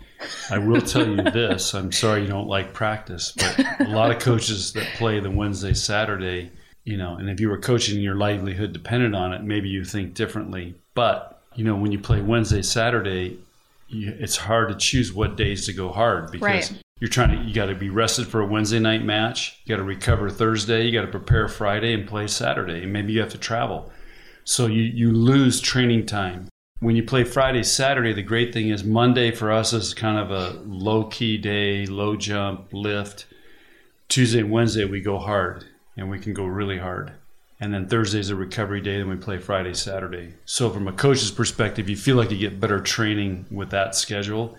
I 0.50 0.58
will 0.58 0.82
tell 0.82 1.08
you 1.08 1.16
this. 1.32 1.74
I'm 1.74 1.92
sorry 1.92 2.22
you 2.24 2.28
don't 2.28 2.48
like 2.48 2.74
practice, 2.74 3.32
but 3.32 3.60
a 3.82 3.90
lot 3.90 4.12
of 4.12 4.20
coaches 4.20 4.74
that 4.74 4.86
play 4.96 5.20
the 5.20 5.32
Wednesday, 5.32 5.74
Saturday, 5.74 6.52
you 6.84 6.98
know, 6.98 7.16
and 7.16 7.30
if 7.30 7.40
you 7.40 7.50
were 7.50 7.58
coaching 7.60 7.96
and 7.96 8.04
your 8.04 8.16
livelihood 8.16 8.74
depended 8.74 9.14
on 9.14 9.34
it, 9.34 9.44
maybe 9.44 9.70
you 9.70 9.84
think 9.86 10.14
differently. 10.16 10.76
But, 10.96 11.42
you 11.56 11.64
know, 11.64 11.76
when 11.76 11.92
you 11.92 12.00
play 12.00 12.22
Wednesday, 12.22 12.62
Saturday, 12.64 13.40
you, 13.88 14.16
it's 14.20 14.38
hard 14.38 14.70
to 14.70 14.76
choose 14.76 15.14
what 15.14 15.36
days 15.36 15.66
to 15.68 15.74
go 15.74 15.90
hard 15.90 16.32
because 16.32 16.72
Right. 16.72 16.82
You're 17.00 17.10
trying 17.10 17.38
to, 17.38 17.44
you 17.44 17.54
got 17.54 17.68
to 17.68 17.76
be 17.76 17.90
rested 17.90 18.28
for 18.28 18.42
a 18.42 18.46
Wednesday 18.46 18.80
night 18.80 19.04
match. 19.04 19.60
You 19.64 19.76
got 19.76 19.78
to 19.78 19.84
recover 19.84 20.30
Thursday. 20.30 20.86
You 20.86 20.92
got 20.92 21.06
to 21.06 21.12
prepare 21.12 21.48
Friday 21.48 21.94
and 21.94 22.08
play 22.08 22.28
Saturday. 22.28 22.84
And 22.84 22.94
maybe 22.94 23.14
you 23.14 23.22
have 23.22 23.32
to 23.32 23.38
travel. 23.38 23.92
So 24.44 24.66
you, 24.66 24.84
you 24.84 25.12
lose 25.12 25.62
training 25.62 26.06
time 26.06 26.50
when 26.80 26.96
you 26.96 27.04
play 27.04 27.26
Friday, 27.26 27.64
Saturday, 27.64 28.14
the 28.14 28.24
great 28.24 28.54
thing 28.54 28.70
is 28.70 28.84
Monday 28.84 29.32
for 29.32 29.52
us 29.52 29.74
is 29.74 29.94
kind 29.94 30.18
of 30.18 30.32
a 30.32 30.60
low 30.66 31.06
key 31.06 31.38
day, 31.38 31.86
low 31.86 32.16
jump, 32.16 32.72
lift. 32.72 33.26
Tuesday 34.08 34.40
and 34.40 34.52
Wednesday, 34.52 34.86
we 34.86 35.02
go 35.02 35.20
hard 35.20 35.66
and 35.98 36.10
we 36.10 36.20
can 36.20 36.34
go 36.34 36.46
really 36.46 36.78
hard. 36.78 37.12
And 37.60 37.74
then 37.74 37.90
Thursday's 37.90 38.30
a 38.30 38.36
recovery 38.36 38.80
day, 38.80 38.98
then 38.98 39.10
we 39.10 39.18
play 39.18 39.38
Friday, 39.38 39.74
Saturday. 39.74 40.36
So, 40.46 40.70
from 40.70 40.88
a 40.88 40.94
coach's 40.94 41.32
perspective, 41.32 41.90
you 41.90 41.98
feel 41.98 42.16
like 42.16 42.32
you 42.32 42.38
get 42.38 42.62
better 42.62 42.80
training 42.80 43.46
with 43.52 43.72
that 43.72 43.96
schedule 43.96 44.56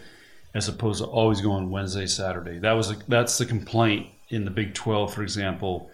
as 0.54 0.69
opposed 0.69 1.02
to 1.02 1.09
always 1.09 1.40
going 1.40 1.71
Wednesday, 1.71 2.07
Saturday. 2.07 2.59
That 2.59 2.73
was 2.73 2.90
a, 2.90 2.97
that's 3.09 3.38
the 3.38 3.47
complaint 3.47 4.09
in 4.28 4.45
the 4.45 4.50
Big 4.50 4.75
12, 4.75 5.14
for 5.14 5.23
example. 5.23 5.90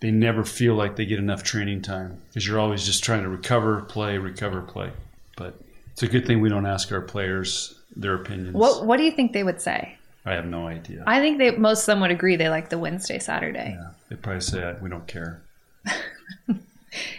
They 0.00 0.10
never 0.10 0.44
feel 0.44 0.74
like 0.74 0.96
they 0.96 1.06
get 1.06 1.18
enough 1.18 1.42
training 1.42 1.82
time 1.82 2.20
because 2.28 2.46
you're 2.46 2.60
always 2.60 2.84
just 2.86 3.02
trying 3.02 3.22
to 3.22 3.28
recover, 3.28 3.80
play, 3.82 4.18
recover, 4.18 4.62
play. 4.62 4.92
But 5.36 5.54
it's 5.92 6.02
a 6.02 6.08
good 6.08 6.26
thing 6.26 6.40
we 6.40 6.48
don't 6.48 6.66
ask 6.66 6.92
our 6.92 7.00
players 7.00 7.74
their 7.96 8.14
opinions. 8.14 8.54
What 8.54 8.86
What 8.86 8.98
do 8.98 9.02
you 9.02 9.10
think 9.10 9.32
they 9.32 9.42
would 9.42 9.60
say? 9.60 9.96
I 10.24 10.34
have 10.34 10.46
no 10.46 10.68
idea. 10.68 11.02
I 11.06 11.20
think 11.20 11.38
they 11.38 11.50
most 11.52 11.80
of 11.82 11.86
them 11.86 12.00
would 12.00 12.10
agree 12.10 12.36
they 12.36 12.48
like 12.48 12.68
the 12.68 12.78
Wednesday, 12.78 13.18
Saturday. 13.18 13.76
yeah, 13.76 13.90
they 14.08 14.16
probably 14.16 14.40
say 14.42 14.62
uh, 14.62 14.74
we 14.80 14.88
don't 14.88 15.06
care. 15.06 15.42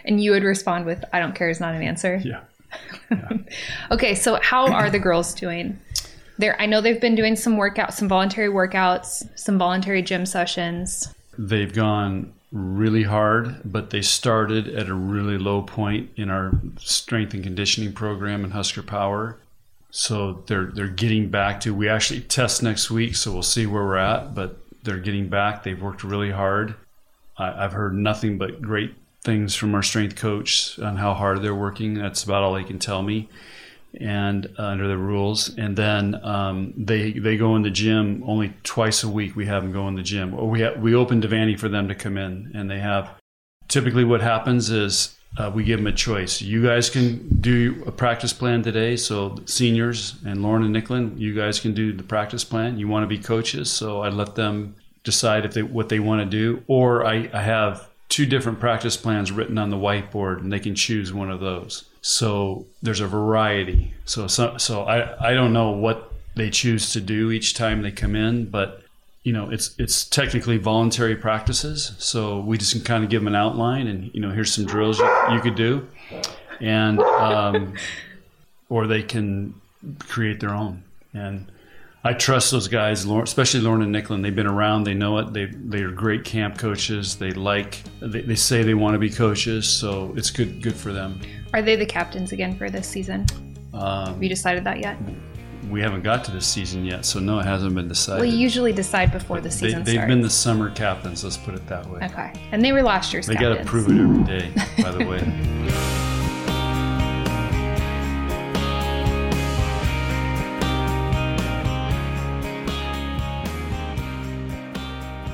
And 0.04 0.22
you 0.22 0.32
would 0.32 0.42
respond 0.42 0.84
with, 0.84 1.04
I 1.12 1.20
don't 1.20 1.34
care 1.34 1.48
is 1.48 1.60
not 1.60 1.74
an 1.74 1.82
answer. 1.82 2.20
Yeah. 2.24 2.40
Okay, 3.90 4.14
so 4.14 4.38
how 4.40 4.70
are 4.72 4.90
the 4.90 4.98
girls 5.00 5.34
doing? 5.34 5.78
I 6.58 6.66
know 6.66 6.80
they've 6.80 7.00
been 7.00 7.14
doing 7.14 7.36
some 7.36 7.56
workouts, 7.56 7.94
some 7.94 8.08
voluntary 8.08 8.48
workouts, 8.48 9.28
some 9.38 9.58
voluntary 9.58 10.02
gym 10.02 10.26
sessions. 10.26 11.12
They've 11.38 11.72
gone 11.72 12.32
really 12.52 13.04
hard, 13.04 13.60
but 13.64 13.90
they 13.90 14.02
started 14.02 14.68
at 14.68 14.88
a 14.88 14.94
really 14.94 15.38
low 15.38 15.62
point 15.62 16.10
in 16.16 16.30
our 16.30 16.52
strength 16.78 17.34
and 17.34 17.42
conditioning 17.42 17.92
program 17.92 18.44
in 18.44 18.50
Husker 18.50 18.82
Power. 18.82 19.38
So 19.90 20.44
they're 20.46 20.66
they're 20.66 20.88
getting 20.88 21.30
back 21.30 21.60
to 21.62 21.74
we 21.74 21.88
actually 21.88 22.20
test 22.20 22.62
next 22.62 22.90
week, 22.90 23.16
so 23.16 23.32
we'll 23.32 23.42
see 23.42 23.66
where 23.66 23.82
we're 23.82 23.96
at, 23.96 24.34
but 24.34 24.58
they're 24.82 24.98
getting 24.98 25.28
back. 25.28 25.62
They've 25.62 25.80
worked 25.80 26.04
really 26.04 26.30
hard. 26.30 26.74
I, 27.36 27.64
I've 27.64 27.72
heard 27.72 27.94
nothing 27.94 28.38
but 28.38 28.62
great 28.62 28.94
things 29.22 29.54
from 29.54 29.74
our 29.74 29.82
strength 29.82 30.16
coach 30.16 30.78
on 30.78 30.96
how 30.96 31.14
hard 31.14 31.42
they're 31.42 31.54
working. 31.54 31.94
That's 31.94 32.24
about 32.24 32.42
all 32.42 32.54
they 32.54 32.64
can 32.64 32.78
tell 32.78 33.02
me. 33.02 33.28
And 33.98 34.46
uh, 34.58 34.64
under 34.64 34.88
the 34.88 34.96
rules. 34.96 35.56
And 35.56 35.76
then 35.76 36.22
um, 36.24 36.74
they 36.76 37.12
they 37.12 37.36
go 37.36 37.56
in 37.56 37.62
the 37.62 37.70
gym 37.70 38.22
only 38.26 38.52
twice 38.62 39.02
a 39.02 39.08
week. 39.08 39.36
We 39.36 39.46
have 39.46 39.62
them 39.62 39.72
go 39.72 39.88
in 39.88 39.94
the 39.94 40.02
gym, 40.02 40.34
or 40.34 40.48
we 40.48 40.62
ha- 40.62 40.78
we 40.78 40.94
open 40.94 41.20
Devaney 41.20 41.58
for 41.58 41.68
them 41.68 41.88
to 41.88 41.94
come 41.94 42.16
in, 42.16 42.52
and 42.54 42.70
they 42.70 42.80
have. 42.80 43.10
Typically, 43.68 44.04
what 44.04 44.20
happens 44.20 44.68
is 44.70 45.16
uh, 45.38 45.50
we 45.54 45.62
give 45.62 45.78
them 45.78 45.86
a 45.86 45.92
choice. 45.92 46.42
You 46.42 46.62
guys 46.62 46.90
can 46.90 47.40
do 47.40 47.84
a 47.86 47.92
practice 47.92 48.32
plan 48.32 48.62
today. 48.62 48.96
So 48.96 49.38
seniors 49.44 50.16
and 50.26 50.42
Lauren 50.42 50.64
and 50.64 50.74
Nicklin, 50.74 51.18
you 51.18 51.34
guys 51.34 51.60
can 51.60 51.72
do 51.72 51.92
the 51.92 52.02
practice 52.02 52.44
plan. 52.44 52.78
You 52.78 52.88
want 52.88 53.04
to 53.04 53.06
be 53.06 53.18
coaches, 53.18 53.70
so 53.70 54.00
I 54.00 54.08
let 54.08 54.34
them 54.34 54.74
decide 55.04 55.44
if 55.44 55.54
they 55.54 55.62
what 55.62 55.88
they 55.88 56.00
want 56.00 56.20
to 56.22 56.26
do, 56.26 56.62
or 56.66 57.06
I, 57.06 57.30
I 57.32 57.42
have 57.42 57.88
two 58.08 58.26
different 58.26 58.58
practice 58.58 58.96
plans 58.96 59.30
written 59.30 59.56
on 59.56 59.70
the 59.70 59.76
whiteboard, 59.76 60.40
and 60.40 60.52
they 60.52 60.58
can 60.58 60.74
choose 60.74 61.12
one 61.12 61.30
of 61.30 61.40
those. 61.40 61.84
So 62.02 62.66
there's 62.82 63.00
a 63.00 63.06
variety. 63.06 63.94
So 64.04 64.26
so, 64.26 64.56
so 64.56 64.82
I, 64.82 65.30
I 65.30 65.34
don't 65.34 65.52
know 65.52 65.70
what 65.70 66.12
they 66.34 66.50
choose 66.50 66.92
to 66.92 67.00
do 67.00 67.30
each 67.30 67.54
time 67.54 67.82
they 67.82 67.90
come 67.90 68.16
in, 68.16 68.46
but 68.46 68.82
you 69.22 69.32
know 69.32 69.50
it's 69.50 69.74
it's 69.78 70.08
technically 70.08 70.56
voluntary 70.56 71.16
practices. 71.16 71.92
So 71.98 72.40
we 72.40 72.58
just 72.58 72.72
can 72.72 72.82
kind 72.82 73.04
of 73.04 73.10
give 73.10 73.20
them 73.20 73.28
an 73.28 73.34
outline, 73.34 73.86
and 73.86 74.10
you 74.14 74.20
know 74.20 74.30
here's 74.30 74.52
some 74.54 74.64
drills 74.64 74.98
you, 74.98 75.10
you 75.32 75.40
could 75.40 75.56
do, 75.56 75.86
and 76.60 77.00
um, 77.00 77.74
or 78.68 78.86
they 78.86 79.02
can 79.02 79.54
create 80.08 80.40
their 80.40 80.54
own. 80.54 80.82
And 81.12 81.50
I 82.02 82.14
trust 82.14 82.50
those 82.50 82.66
guys, 82.66 83.04
especially 83.04 83.60
Lauren 83.60 83.82
and 83.82 83.94
Nicklin. 83.94 84.22
They've 84.22 84.34
been 84.34 84.46
around. 84.46 84.84
They 84.84 84.94
know 84.94 85.18
it. 85.18 85.34
They 85.34 85.46
they 85.46 85.82
are 85.82 85.90
great 85.90 86.24
camp 86.24 86.56
coaches. 86.56 87.16
They 87.16 87.32
like. 87.32 87.82
They, 88.00 88.22
they 88.22 88.36
say 88.36 88.62
they 88.62 88.74
want 88.74 88.94
to 88.94 88.98
be 88.98 89.10
coaches, 89.10 89.68
so 89.68 90.14
it's 90.16 90.30
good 90.30 90.62
good 90.62 90.74
for 90.74 90.92
them. 90.92 91.20
Are 91.52 91.60
they 91.60 91.76
the 91.76 91.84
captains 91.86 92.32
again 92.32 92.56
for 92.56 92.70
this 92.70 92.88
season? 92.88 93.26
Um, 93.74 94.14
Have 94.14 94.22
you 94.22 94.28
decided 94.28 94.64
that 94.64 94.80
yet? 94.80 94.96
we 95.68 95.80
haven't 95.80 96.02
got 96.02 96.24
to 96.24 96.30
this 96.30 96.46
season 96.46 96.84
yet, 96.84 97.04
so 97.04 97.20
no, 97.20 97.38
it 97.38 97.44
hasn't 97.44 97.74
been 97.74 97.86
decided. 97.86 98.22
We 98.22 98.30
usually 98.30 98.72
decide 98.72 99.12
before 99.12 99.40
the 99.40 99.48
they, 99.48 99.54
season 99.54 99.84
they've 99.84 100.06
been 100.06 100.22
the 100.22 100.30
summer 100.30 100.70
captains. 100.70 101.22
Let's 101.22 101.36
put 101.36 101.54
it 101.54 101.66
that 101.68 101.86
way. 101.88 102.00
okay, 102.02 102.32
and 102.52 102.64
they 102.64 102.72
were 102.72 102.82
last 102.82 103.12
year's 103.12 103.26
They 103.26 103.34
got 103.34 103.56
to 103.58 103.64
prove 103.64 103.88
it 103.88 104.00
every 104.00 104.24
day. 104.24 104.52
By 104.82 104.90
the 104.90 105.04
way. 105.08 106.19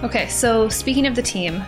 Okay, 0.06 0.28
so 0.28 0.68
speaking 0.68 1.04
of 1.06 1.16
the 1.16 1.22
team, 1.22 1.64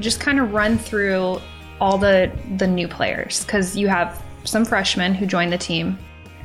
just 0.00 0.18
kind 0.18 0.40
of 0.40 0.52
run 0.52 0.76
through 0.76 1.40
all 1.80 1.98
the 1.98 2.32
the 2.56 2.66
new 2.66 2.88
players 2.88 3.44
because 3.44 3.76
you 3.76 3.86
have 3.86 4.20
some 4.44 4.64
freshmen 4.64 5.14
who 5.14 5.24
joined 5.24 5.52
the 5.52 5.58
team, 5.58 5.96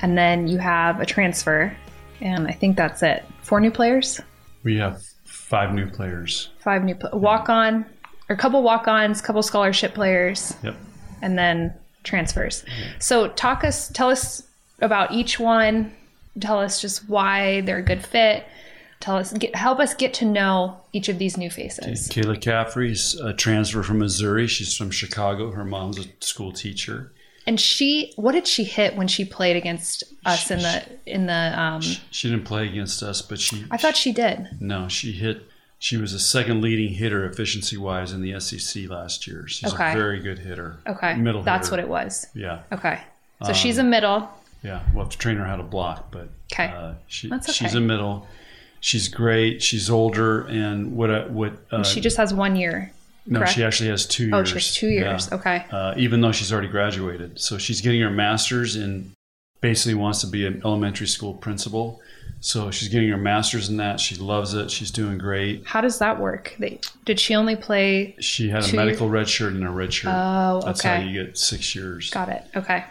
and 0.04 0.16
then 0.16 0.48
you 0.48 0.60
have 0.60 1.00
a 1.00 1.06
transfer, 1.06 1.76
and 2.22 2.48
I 2.48 2.52
think 2.52 2.78
that's 2.78 3.02
it. 3.02 3.26
Four 3.42 3.60
new 3.60 3.72
players, 3.72 4.22
We 4.64 4.78
have 4.78 5.02
five 5.26 5.74
new 5.74 5.88
players. 5.90 6.50
five 6.60 6.84
new 6.84 6.94
pl- 6.96 7.18
walk 7.20 7.50
on, 7.50 7.86
or 8.30 8.36
a 8.36 8.38
couple 8.38 8.62
walk 8.62 8.88
ons, 8.88 9.20
couple 9.20 9.42
scholarship 9.42 9.96
players, 9.96 10.56
Yep. 10.62 10.76
and 11.24 11.40
then 11.40 11.74
transfers. 12.04 12.64
So 13.00 13.30
talk 13.30 13.64
us, 13.64 13.90
tell 13.90 14.10
us 14.12 14.44
about 14.80 15.12
each 15.12 15.40
one. 15.40 15.92
Tell 16.40 16.60
us 16.60 16.80
just 16.82 17.10
why 17.10 17.62
they're 17.62 17.78
a 17.78 17.84
good 17.84 18.06
fit. 18.06 18.46
Tell 19.02 19.18
us, 19.18 19.34
get, 19.34 19.56
help 19.56 19.80
us 19.80 19.94
get 19.96 20.14
to 20.16 20.26
know 20.26 20.78
each 20.94 21.10
of 21.10 21.18
these 21.18 21.36
new 21.38 21.50
faces. 21.50 22.08
Kayla 22.10 22.40
Caffey's 22.40 23.16
a 23.16 23.34
transfer 23.34 23.82
from 23.84 24.00
Missouri. 24.00 24.48
She's 24.48 24.78
from 24.78 24.92
Chicago. 24.92 25.52
Her 25.52 25.66
mom's 25.66 25.98
a 26.00 26.06
school 26.20 26.52
teacher. 26.52 27.12
And 27.48 27.60
she, 27.60 28.14
what 28.18 28.34
did 28.34 28.48
she 28.48 28.64
hit 28.64 28.96
when 28.96 29.08
she 29.08 29.26
played 29.26 29.56
against 29.56 30.04
us 30.26 30.52
in 30.52 30.60
the 30.60 30.84
in 31.08 31.26
the? 31.26 31.60
Um, 31.60 31.82
She 31.82 32.30
didn't 32.30 32.46
play 32.46 32.68
against 32.70 33.02
us, 33.02 33.24
but 33.24 33.40
she. 33.40 33.66
I 33.72 33.78
thought 33.78 33.98
she 33.98 34.12
did. 34.14 34.48
No, 34.62 34.88
she 34.88 35.12
hit. 35.12 35.44
She 35.80 35.98
was 35.98 36.12
the 36.12 36.20
second 36.20 36.62
leading 36.62 36.94
hitter 36.94 37.26
efficiency 37.26 37.76
wise 37.78 38.12
in 38.14 38.22
the 38.22 38.40
SEC 38.40 38.88
last 38.88 39.26
year. 39.26 39.48
She's 39.48 39.74
Okay. 39.74 39.92
a 39.92 39.96
very 39.96 40.20
good 40.20 40.38
hitter. 40.38 40.78
Okay, 40.86 41.16
Middle 41.16 41.42
that's 41.42 41.70
hitter. 41.70 41.78
what 41.78 41.84
it 41.84 41.90
was. 41.90 42.28
Yeah, 42.36 42.60
Okay, 42.72 43.00
so 43.44 43.52
she's 43.54 43.80
a 43.80 43.84
middle. 43.84 44.30
yeah. 44.62 44.82
We'll 44.94 45.06
have 45.06 45.12
to 45.12 45.18
train 45.18 45.38
her 45.38 45.46
how 45.46 45.56
to 45.56 45.64
block, 45.64 46.12
but 46.12 46.30
Okay. 46.54 46.68
uh, 46.68 46.94
she, 47.08 47.30
That's 47.30 47.52
she's 47.52 47.74
a 47.74 47.82
middle. 47.82 48.28
She's 48.82 49.08
great. 49.08 49.62
She's 49.64 49.90
older, 49.90 50.42
and 50.48 50.98
what 50.98 51.30
what 51.32 51.54
uh, 51.72 51.84
She 51.84 52.02
just 52.02 52.18
has 52.18 52.34
one 52.34 52.56
year. 52.56 52.92
no, 53.26 53.40
correct? 53.40 53.54
she 53.54 53.64
actually 53.64 53.90
has 53.90 54.06
two 54.06 54.24
years. 54.26 54.34
Oh, 54.34 54.44
she 54.44 54.54
has 54.56 54.74
two 54.74 54.90
years. 54.90 55.30
Yeah. 55.32 55.38
Okay. 55.38 55.66
uh, 55.72 55.94
even 55.98 56.20
though 56.22 56.32
she's 56.34 56.52
already 56.52 56.68
graduated. 56.68 57.40
So 57.40 57.58
she's 57.58 57.80
getting 57.80 58.02
her 58.02 58.10
master's 58.10 58.76
and 58.76 59.12
basically 59.62 59.94
wants 59.94 60.22
to 60.22 60.28
be 60.28 60.46
an 60.48 60.62
elementary 60.66 61.08
school 61.08 61.36
principal. 61.36 62.02
So 62.40 62.72
she's 62.72 62.90
getting 62.90 63.10
her 63.10 63.18
master's 63.18 63.70
in 63.70 63.78
that. 63.78 64.00
She 64.00 64.16
loves 64.16 64.56
it. 64.56 64.72
She's 64.72 64.90
doing 64.90 65.20
great. 65.20 65.64
How 65.68 65.80
does 65.80 66.00
that 66.00 66.20
work? 66.20 66.56
They, 66.58 66.80
did 67.06 67.20
she 67.20 67.36
only 67.36 67.56
play? 67.56 68.16
She 68.20 68.50
had 68.50 68.68
a 68.68 68.76
medical 68.76 69.08
red 69.10 69.30
shirt 69.30 69.54
and 69.54 69.64
a 69.64 69.70
red 69.70 69.94
shirt. 69.94 70.12
Oh, 70.12 70.62
That's 70.66 70.82
okay. 70.82 70.96
how 70.96 71.04
you 71.04 71.24
get 71.24 71.38
six 71.38 71.76
years. 71.76 72.10
Got 72.10 72.30
it. 72.30 72.44
Okay. 72.56 72.84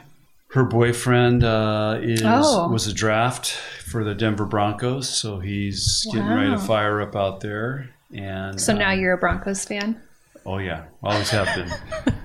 Her 0.52 0.64
boyfriend 0.64 1.44
uh, 1.44 1.98
is 2.02 2.22
Oh. 2.24 2.68
was 2.68 2.86
a 2.86 2.92
draft 2.92 3.48
for 3.86 4.02
the 4.04 4.14
Denver 4.14 4.44
Broncos, 4.46 5.08
so 5.08 5.38
he's 5.38 6.06
getting 6.12 6.28
ready 6.28 6.50
to 6.50 6.58
fire 6.58 7.00
up 7.00 7.14
out 7.14 7.40
there. 7.40 7.90
And 8.14 8.60
So 8.60 8.72
now 8.72 8.90
um, 8.92 8.98
you're 9.00 9.12
a 9.14 9.18
Broncos 9.18 9.64
fan. 9.64 10.00
oh 10.44 10.58
yeah, 10.58 10.84
always 11.02 11.30
have 11.30 11.46
been. 11.54 11.70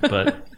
but 0.00 0.48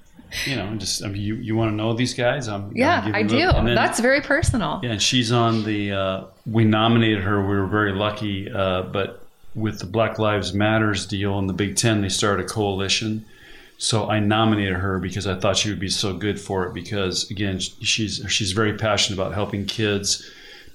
you 0.47 0.57
know, 0.57 0.75
just 0.77 1.05
I 1.05 1.09
mean, 1.09 1.21
you 1.23 1.35
you 1.37 1.57
want 1.57 1.71
to 1.71 1.75
know 1.77 1.93
these 1.93 2.15
guys? 2.15 2.49
I'm 2.49 2.73
Yeah, 2.75 3.11
I 3.15 3.23
do. 3.23 3.37
then- 3.53 3.75
That's 3.75 4.01
very 4.01 4.23
personal. 4.23 4.81
yeah, 4.83 4.93
and 4.93 5.03
she's 5.03 5.31
on 5.33 5.65
the. 5.65 5.93
Uh, 5.93 6.25
we 6.47 6.65
nominated 6.65 7.23
her. 7.25 7.41
We 7.43 7.57
were 7.57 7.67
very 7.67 7.93
lucky, 7.93 8.51
uh, 8.51 8.83
but 8.85 9.27
with 9.55 9.81
the 9.81 9.87
Black 9.87 10.19
Lives 10.19 10.55
Matters 10.55 11.05
deal 11.07 11.39
in 11.39 11.47
the 11.47 11.53
Big 11.55 11.77
Ten, 11.77 12.01
they 12.01 12.09
started 12.09 12.47
a 12.47 12.49
coalition. 12.49 13.27
So 13.81 14.09
I 14.11 14.19
nominated 14.19 14.75
her 14.75 14.99
because 14.99 15.27
I 15.27 15.39
thought 15.39 15.57
she 15.57 15.71
would 15.71 15.79
be 15.79 15.89
so 15.89 16.13
good 16.13 16.41
for 16.41 16.67
it. 16.67 16.75
Because 16.75 17.31
again, 17.31 17.61
she's 17.61 18.21
she's 18.29 18.53
very 18.53 18.77
passionate 18.77 19.19
about 19.21 19.35
helping 19.35 19.67
kids, 19.67 20.29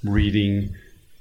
reading, 0.04 0.76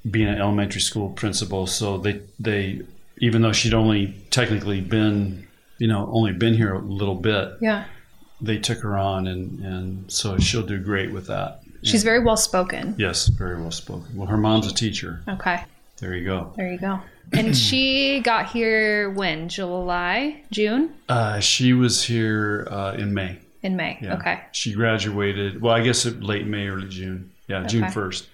being 0.09 0.29
an 0.29 0.39
elementary 0.41 0.81
school 0.81 1.11
principal. 1.11 1.67
So 1.67 1.99
they 1.99 2.21
they 2.39 2.83
even 3.19 3.43
though 3.43 3.53
she'd 3.53 3.75
only 3.75 4.15
technically 4.31 4.81
been 4.81 5.47
you 5.79 5.89
know 5.89 6.09
only 6.13 6.33
been 6.33 6.55
here 6.55 6.73
a 6.75 6.79
little 6.79 7.17
bit, 7.17 7.55
Yeah. 7.61 7.85
they 8.41 8.59
took 8.59 8.79
her 8.81 8.97
on, 8.97 9.27
and 9.27 9.59
and 9.65 10.11
so 10.13 10.39
she'll 10.39 10.63
do 10.67 10.79
great 10.79 11.11
with 11.13 11.27
that. 11.27 11.61
She's 11.83 12.05
very 12.05 12.21
well 12.21 12.37
spoken. 12.37 12.95
Yes, 12.97 13.27
very 13.27 13.61
well 13.61 13.73
spoken. 13.73 14.17
Well, 14.17 14.29
her 14.29 14.37
mom's 14.37 14.69
a 14.71 14.75
teacher. 14.75 15.21
Okay. 15.29 15.65
There 15.99 16.15
you 16.15 16.25
go. 16.25 16.53
There 16.57 16.71
you 16.73 16.79
go. 16.79 17.01
And 17.33 17.57
she 17.57 18.21
got 18.21 18.51
here 18.51 19.11
when? 19.11 19.49
July? 19.49 20.43
June? 20.51 20.95
Uh, 21.09 21.41
she 21.41 21.73
was 21.73 22.03
here 22.03 22.67
uh, 22.71 22.95
in 22.99 23.15
May. 23.15 23.39
In 23.63 23.77
May. 23.77 23.99
Yeah. 24.01 24.15
Okay. 24.17 24.41
She 24.53 24.73
graduated. 24.73 25.63
Well, 25.63 25.75
I 25.75 25.83
guess 25.83 26.05
late 26.05 26.47
May, 26.47 26.69
early 26.69 26.89
June. 26.89 27.31
Yeah, 27.47 27.65
June 27.65 27.91
first. 27.91 28.29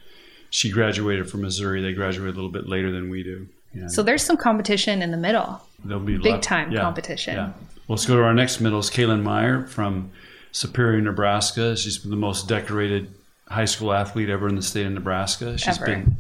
She 0.51 0.71
graduated 0.71 1.31
from 1.31 1.43
Missouri. 1.43 1.83
They 1.83 1.93
graduated 1.93 2.35
a 2.35 2.37
little 2.37 2.51
bit 2.51 2.69
later 2.69 2.91
than 2.91 3.11
we 3.11 3.23
do. 3.23 3.47
Yeah. 3.75 3.89
So 3.89 4.03
there's 4.03 4.23
some 4.23 4.37
competition 4.37 5.03
in 5.03 5.11
the 5.11 5.17
middle. 5.17 5.61
There'll 5.85 6.03
be 6.03 6.17
big 6.17 6.33
lot- 6.33 6.43
time 6.43 6.73
yeah, 6.73 6.81
competition. 6.81 7.35
Yeah. 7.35 7.53
Let's 7.89 8.07
go 8.07 8.17
to 8.17 8.23
our 8.23 8.35
next 8.35 8.61
middle. 8.61 8.79
Is 8.79 8.91
Kalynn 8.91 9.23
Meyer 9.23 9.67
from 9.67 10.11
Superior, 10.53 11.01
Nebraska. 11.01 11.77
She's 11.77 12.03
the 12.03 12.17
most 12.17 12.49
decorated 12.49 13.13
high 13.49 13.65
school 13.65 13.93
athlete 13.93 14.29
ever 14.29 14.49
in 14.49 14.57
the 14.57 14.63
state 14.63 14.87
of 14.87 14.93
Nebraska. 14.93 15.57
She's 15.59 15.77
Ever. 15.77 15.87
been 15.87 16.17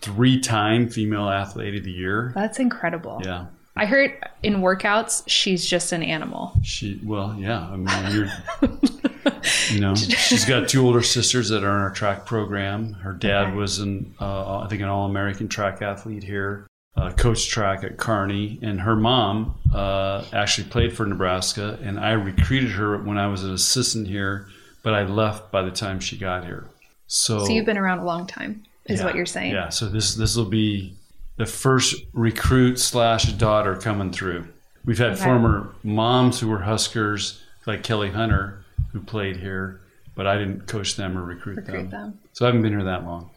three-time 0.00 0.88
female 0.88 1.28
athlete 1.28 1.74
of 1.76 1.84
the 1.84 1.90
year. 1.92 2.32
That's 2.34 2.58
incredible. 2.58 3.20
Yeah. 3.24 3.46
I 3.76 3.86
heard 3.86 4.12
in 4.42 4.56
workouts, 4.56 5.22
she's 5.26 5.64
just 5.64 5.92
an 5.92 6.02
animal. 6.02 6.52
She 6.62 7.00
well, 7.04 7.34
yeah. 7.38 7.60
I 7.70 7.76
mean, 7.76 8.14
you're, 8.14 8.70
you 9.70 9.80
know, 9.80 9.94
she's 9.94 10.44
got 10.44 10.68
two 10.68 10.84
older 10.84 11.02
sisters 11.02 11.48
that 11.50 11.62
are 11.64 11.68
in 11.76 11.82
our 11.82 11.90
track 11.92 12.26
program. 12.26 12.94
Her 12.94 13.12
dad 13.12 13.48
Okay. 13.48 13.56
was 13.56 13.78
an, 13.78 14.14
uh, 14.20 14.58
I 14.60 14.66
think, 14.68 14.82
an 14.82 14.88
all-American 14.88 15.48
track 15.48 15.80
athlete 15.82 16.24
here, 16.24 16.66
uh, 16.96 17.12
coached 17.12 17.50
track 17.50 17.84
at 17.84 17.96
Kearney, 17.96 18.58
and 18.60 18.80
her 18.80 18.96
mom 18.96 19.54
uh, 19.72 20.24
actually 20.32 20.68
played 20.68 20.92
for 20.94 21.06
Nebraska. 21.06 21.78
And 21.82 21.98
I 21.98 22.12
recruited 22.12 22.72
her 22.72 22.98
when 22.98 23.18
I 23.18 23.28
was 23.28 23.44
an 23.44 23.52
assistant 23.54 24.08
here, 24.08 24.48
but 24.82 24.94
I 24.94 25.04
left 25.04 25.52
by 25.52 25.62
the 25.62 25.70
time 25.70 26.00
she 26.00 26.18
got 26.18 26.44
here. 26.44 26.66
So, 27.06 27.44
So 27.44 27.52
you've 27.52 27.66
been 27.66 27.78
around 27.78 28.00
a 28.00 28.04
long 28.04 28.26
time, 28.26 28.64
is 28.86 29.00
yeah, 29.00 29.06
what 29.06 29.14
you're 29.14 29.26
saying. 29.26 29.52
Yeah. 29.52 29.68
So 29.68 29.88
this 29.88 30.14
this 30.14 30.36
will 30.36 30.44
be 30.46 30.94
the 31.36 31.46
first 31.46 31.94
recruit 32.12 32.78
slash 32.78 33.32
daughter 33.34 33.76
coming 33.76 34.12
through. 34.12 34.46
We've 34.84 34.98
had 34.98 35.12
Okay. 35.12 35.24
former 35.24 35.74
moms 35.82 36.40
who 36.40 36.48
were 36.48 36.60
Huskers, 36.60 37.40
like 37.66 37.82
Kelly 37.82 38.10
Hunter, 38.10 38.64
who 38.92 39.00
played 39.00 39.36
here, 39.36 39.80
but 40.14 40.26
I 40.26 40.36
didn't 40.38 40.66
coach 40.66 40.96
them 40.96 41.16
or 41.16 41.22
recruit, 41.22 41.56
Recruit 41.56 41.90
them. 41.90 41.90
them. 41.90 42.18
So 42.32 42.44
I 42.44 42.48
haven't 42.48 42.62
been 42.62 42.72
here 42.72 42.84
that 42.84 43.04
long. 43.04 43.30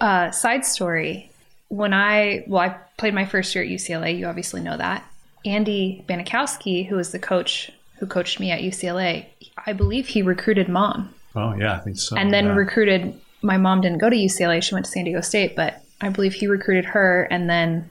Uh, 0.00 0.30
side 0.30 0.64
story. 0.64 1.30
When 1.68 1.92
I, 1.92 2.44
well, 2.46 2.62
I 2.62 2.76
played 2.96 3.14
my 3.14 3.24
first 3.26 3.54
year 3.54 3.62
at 3.62 3.70
UCLA. 3.70 4.18
You 4.18 4.26
obviously 4.26 4.60
know 4.60 4.76
that. 4.76 5.04
Andy 5.44 6.04
Banachowski, 6.08 6.86
who 6.86 6.96
was 6.96 7.12
the 7.12 7.18
coach 7.18 7.70
who 7.98 8.06
coached 8.06 8.38
me 8.40 8.50
at 8.50 8.60
UCLA, 8.60 9.26
I 9.66 9.72
believe 9.72 10.06
he 10.08 10.22
recruited 10.22 10.68
mom. 10.68 11.12
Oh 11.36 11.54
yeah, 11.54 11.74
I 11.74 11.78
think 11.78 11.98
so. 11.98 12.16
and 12.16 12.32
then 12.32 12.46
yeah. 12.46 12.54
recruited 12.54 13.20
my 13.42 13.56
mom 13.56 13.80
didn't 13.80 13.98
go 13.98 14.10
to 14.10 14.16
UCLA 14.16 14.62
she 14.62 14.74
went 14.74 14.86
to 14.86 14.90
San 14.92 15.04
Diego 15.04 15.20
State 15.20 15.54
but 15.56 15.82
I 16.00 16.08
believe 16.08 16.34
he 16.34 16.46
recruited 16.46 16.84
her 16.86 17.24
and 17.30 17.48
then 17.48 17.88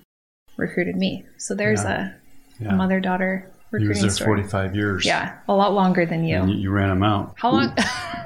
recruited 0.58 0.96
me 0.96 1.26
so 1.38 1.54
there's 1.56 1.84
Yeah. 1.84 2.10
a, 2.60 2.64
yeah. 2.64 2.70
a 2.74 2.76
mother 2.76 3.00
daughter 3.00 3.50
he 3.78 3.88
was 3.88 4.02
there 4.02 4.10
story 4.10 4.42
45 4.44 4.76
years. 4.76 5.06
yeah 5.06 5.40
a 5.48 5.54
lot 5.54 5.74
longer 5.74 6.06
than 6.06 6.24
you 6.24 6.38
And 6.38 6.50
you, 6.52 6.56
you 6.58 6.72
ran 6.72 6.90
him 6.90 7.04
out. 7.04 7.34
how 7.38 7.52
long 7.52 7.76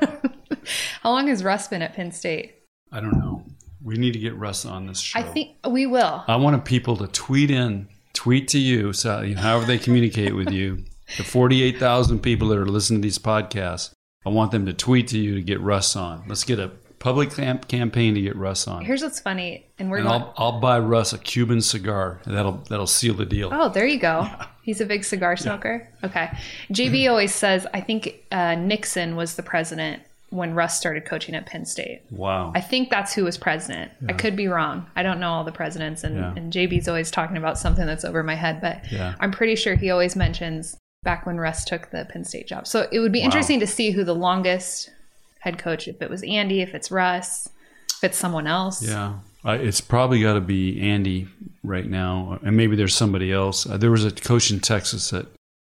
how 1.01 1.11
long 1.11 1.27
has 1.27 1.43
Russ 1.43 1.67
been 1.67 1.81
at 1.81 1.93
Penn 1.93 2.11
State 2.11 2.55
I 2.93 2.99
don't 2.99 3.17
know. 3.17 3.43
We 3.81 3.95
need 3.95 4.11
to 4.13 4.19
get 4.19 4.35
Russ 4.35 4.65
on 4.65 4.85
this 4.85 4.99
show. 4.99 5.17
I 5.19 5.23
think 5.23 5.55
we 5.67 5.85
will 5.85 6.23
I 6.27 6.35
want 6.35 6.63
people 6.65 6.97
to 6.97 7.07
tweet 7.07 7.49
in, 7.49 7.87
tweet 8.13 8.49
to 8.49 8.59
you, 8.59 8.91
so 8.93 9.21
you 9.21 9.35
know, 9.35 9.41
however 9.41 9.65
they 9.65 9.77
communicate 9.79 10.35
with 10.35 10.51
you. 10.51 10.83
The 11.17 11.23
48,000 11.25 12.19
people 12.19 12.47
that 12.49 12.57
are 12.57 12.65
listening 12.65 13.01
to 13.01 13.05
these 13.05 13.17
podcasts, 13.19 13.91
I 14.25 14.29
want 14.29 14.51
them 14.51 14.65
to 14.67 14.71
tweet 14.73 15.09
to 15.09 15.19
you 15.19 15.35
to 15.35 15.41
get 15.41 15.59
Russ 15.59 15.95
on. 15.97 16.23
Let's 16.25 16.45
get 16.45 16.57
a 16.57 16.71
public 17.01 17.31
camp- 17.31 17.67
campaign 17.67 18.13
to 18.15 18.21
get 18.21 18.35
Russ 18.35 18.67
on. 18.67 18.85
here's 18.85 19.01
what's 19.01 19.19
funny 19.19 19.65
and 19.79 19.89
we're 19.91 19.97
and 19.97 20.07
going 20.07 20.21
I'll, 20.21 20.33
I'll 20.37 20.59
buy 20.59 20.79
Russ 20.79 21.11
a 21.11 21.17
Cuban 21.17 21.59
cigar. 21.61 22.21
And 22.25 22.35
that'll 22.37 22.63
that'll 22.69 22.87
seal 22.87 23.13
the 23.15 23.25
deal. 23.25 23.49
Oh, 23.51 23.67
there 23.69 23.85
you 23.87 23.99
go. 23.99 24.29
He's 24.61 24.79
a 24.79 24.85
big 24.85 25.03
cigar 25.03 25.35
smoker. 25.35 25.89
Okay. 26.03 26.29
JB 26.71 27.09
always 27.09 27.33
says, 27.33 27.65
I 27.73 27.81
think 27.81 28.23
uh, 28.31 28.53
Nixon 28.55 29.15
was 29.15 29.35
the 29.35 29.41
president 29.43 30.03
when 30.29 30.53
Russ 30.53 30.77
started 30.77 31.03
coaching 31.03 31.33
at 31.35 31.47
Penn 31.47 31.65
State. 31.65 32.03
Wow. 32.11 32.51
I 32.55 32.61
think 32.61 32.89
that's 32.91 33.11
who 33.13 33.23
was 33.25 33.37
president. 33.37 33.91
I 34.07 34.13
could 34.13 34.35
be 34.35 34.47
wrong. 34.47 34.85
I 34.95 35.01
don't 35.03 35.19
know 35.19 35.29
all 35.31 35.43
the 35.43 35.51
presidents, 35.51 36.03
and, 36.05 36.15
Yeah. 36.15 36.33
and 36.37 36.53
JB's 36.53 36.87
always 36.87 37.11
talking 37.11 37.35
about 37.35 37.57
something 37.57 37.85
that's 37.85 38.05
over 38.05 38.21
my 38.23 38.35
head, 38.35 38.61
but 38.61 38.89
Yeah. 38.91 39.15
I'm 39.19 39.31
pretty 39.31 39.55
sure 39.55 39.75
he 39.75 39.89
always 39.89 40.15
mentions 40.15 40.77
back 41.03 41.25
when 41.25 41.37
Russ 41.37 41.65
took 41.65 41.89
the 41.89 42.05
Penn 42.09 42.23
State 42.23 42.47
job. 42.47 42.65
So 42.67 42.87
it 42.91 42.99
would 42.99 43.11
be 43.11 43.21
interesting 43.21 43.59
to 43.59 43.67
see 43.67 43.89
who 43.91 44.03
the 44.05 44.15
longest 44.15 44.91
head 45.41 45.57
coach, 45.59 45.87
if 45.87 46.01
it 46.01 46.09
was 46.09 46.23
Andy, 46.23 46.61
if 46.61 46.73
it's 46.73 46.89
Russ, 46.91 47.47
if 47.97 48.03
it's 48.05 48.17
someone 48.17 48.47
else. 48.47 48.81
Yeah. 48.81 49.15
I, 49.43 49.55
it's 49.55 49.81
probably 49.81 50.21
got 50.21 50.33
to 50.35 50.41
be 50.41 50.79
Andy 50.81 51.27
right 51.63 51.85
now. 51.85 52.39
And 52.43 52.55
maybe 52.55 52.75
there's 52.75 52.95
somebody 52.95 53.31
else. 53.31 53.67
Uh, 53.67 53.77
there 53.77 53.91
was 53.91 54.05
a 54.05 54.11
coach 54.11 54.51
in 54.51 54.59
Texas 54.59 55.09
that 55.09 55.25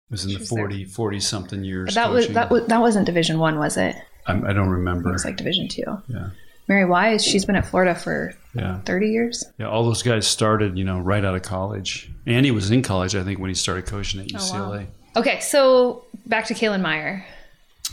was 0.09 0.25
in 0.25 0.31
the 0.33 0.39
She's 0.39 0.49
40, 0.49 0.85
40 0.85 1.19
something 1.19 1.63
years. 1.63 1.85
But 1.89 1.93
that 1.95 2.09
was 2.11 2.27
that 2.29 2.49
was 2.49 2.65
that 2.67 2.81
wasn't 2.81 3.05
Division 3.05 3.37
One, 3.39 3.59
was 3.59 3.77
it? 3.77 3.95
I, 4.27 4.33
I 4.33 4.53
don't 4.53 4.69
remember. 4.69 5.09
It 5.09 5.13
was 5.13 5.25
like 5.25 5.37
Division 5.37 5.67
Two. 5.67 5.83
yeah. 6.07 6.29
Mary 6.67 6.85
Wise, 6.85 7.23
she's 7.25 7.45
been 7.45 7.55
at 7.55 7.65
Florida 7.65 7.95
for 7.95 8.31
Yeah. 8.53 8.79
30 8.85 9.07
years. 9.07 9.43
Yeah, 9.57 9.69
all 9.69 9.83
those 9.85 10.03
guys 10.03 10.27
started, 10.27 10.77
you 10.77 10.83
know, 10.83 10.99
right 10.99 11.25
out 11.25 11.33
of 11.35 11.41
college. 11.41 12.11
Andy 12.27 12.51
was 12.51 12.69
in 12.69 12.83
college, 12.83 13.15
I 13.15 13.23
think, 13.23 13.39
when 13.39 13.49
he 13.49 13.55
started 13.55 13.87
coaching 13.87 14.19
at 14.21 14.27
Oh, 14.33 14.37
wow. 14.37 14.69
UCLA. 14.71 14.85
Okay, 15.15 15.39
so 15.39 16.05
back 16.27 16.45
to 16.45 16.53
Kalynn 16.53 16.81
Meyer. 16.81 17.25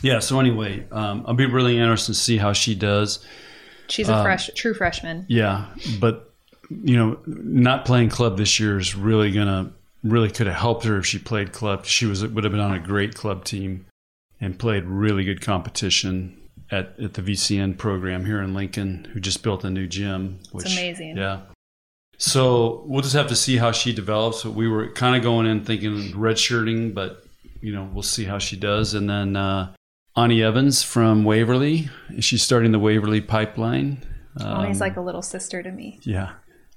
Yeah. 0.03 0.19
So 0.19 0.39
anyway, 0.41 0.87
um, 0.93 1.25
I'll 1.27 1.35
be 1.35 1.47
really 1.47 1.79
interested 1.79 2.13
to 2.15 2.19
see 2.19 2.37
how 2.37 2.53
she 2.53 2.75
does. 2.75 3.25
She's 3.89 4.09
Um, 4.09 4.19
a 4.21 4.23
fresh, 4.23 4.51
true 4.55 4.75
freshman. 4.75 5.25
Yeah, 5.29 5.67
but 6.01 6.33
you 6.71 6.97
know, 6.97 7.19
not 7.27 7.85
playing 7.85 8.09
club 8.09 8.37
this 8.37 8.59
year 8.59 8.79
is 8.79 8.95
really 8.97 9.31
gonna 9.31 9.73
really 10.03 10.31
could 10.31 10.47
have 10.47 10.57
helped 10.57 10.85
her 10.85 10.99
if 10.99 11.07
she 11.07 11.19
played 11.19 11.53
club. 11.53 11.85
She 11.87 12.07
was 12.07 12.27
would 12.27 12.45
have 12.45 12.53
been 12.53 12.61
on 12.61 12.73
a 12.75 12.81
great 12.81 13.15
club 13.15 13.45
team 13.45 13.87
and 14.41 14.59
played 14.59 14.85
really 14.85 15.25
good 15.25 15.41
competition 15.41 16.37
at, 16.71 16.99
at 17.01 17.15
the 17.15 17.23
VCN 17.23 17.79
program 17.79 18.25
here 18.27 18.43
in 18.43 18.53
Lincoln, 18.55 19.09
who 19.13 19.21
just 19.21 19.43
built 19.43 19.65
a 19.65 19.71
new 19.71 19.87
gym. 19.87 20.41
Which, 20.53 20.67
amazing. 20.73 21.17
Yeah. 21.17 21.41
So 22.19 22.83
we'll 22.87 23.03
just 23.03 23.15
have 23.15 23.29
to 23.29 23.37
see 23.37 23.57
how 23.59 23.73
she 23.73 23.93
develops. 23.93 24.45
We 24.45 24.69
were 24.69 24.89
kind 24.93 25.17
of 25.17 25.23
going 25.23 25.47
in 25.47 25.65
thinking 25.65 26.13
redshirting, 26.13 26.95
but 26.95 27.25
you 27.61 27.73
know 27.73 27.89
we'll 27.93 28.03
see 28.03 28.25
how 28.25 28.39
she 28.39 28.57
does. 28.57 28.95
And 28.95 29.09
then 29.09 29.37
uh, 29.37 29.73
Anni 30.17 30.43
Evans 30.43 30.83
from 30.83 31.25
Waverly, 31.25 31.89
she's 32.21 32.43
starting 32.43 32.73
the 32.73 32.79
Waverly 32.79 33.21
pipeline. 33.21 33.99
Anni's 34.41 34.77
Um, 34.81 34.87
like 34.87 34.97
a 34.97 35.01
little 35.01 35.23
sister 35.23 35.63
to 35.63 35.71
me. 35.71 35.99
yeah, 36.03 36.31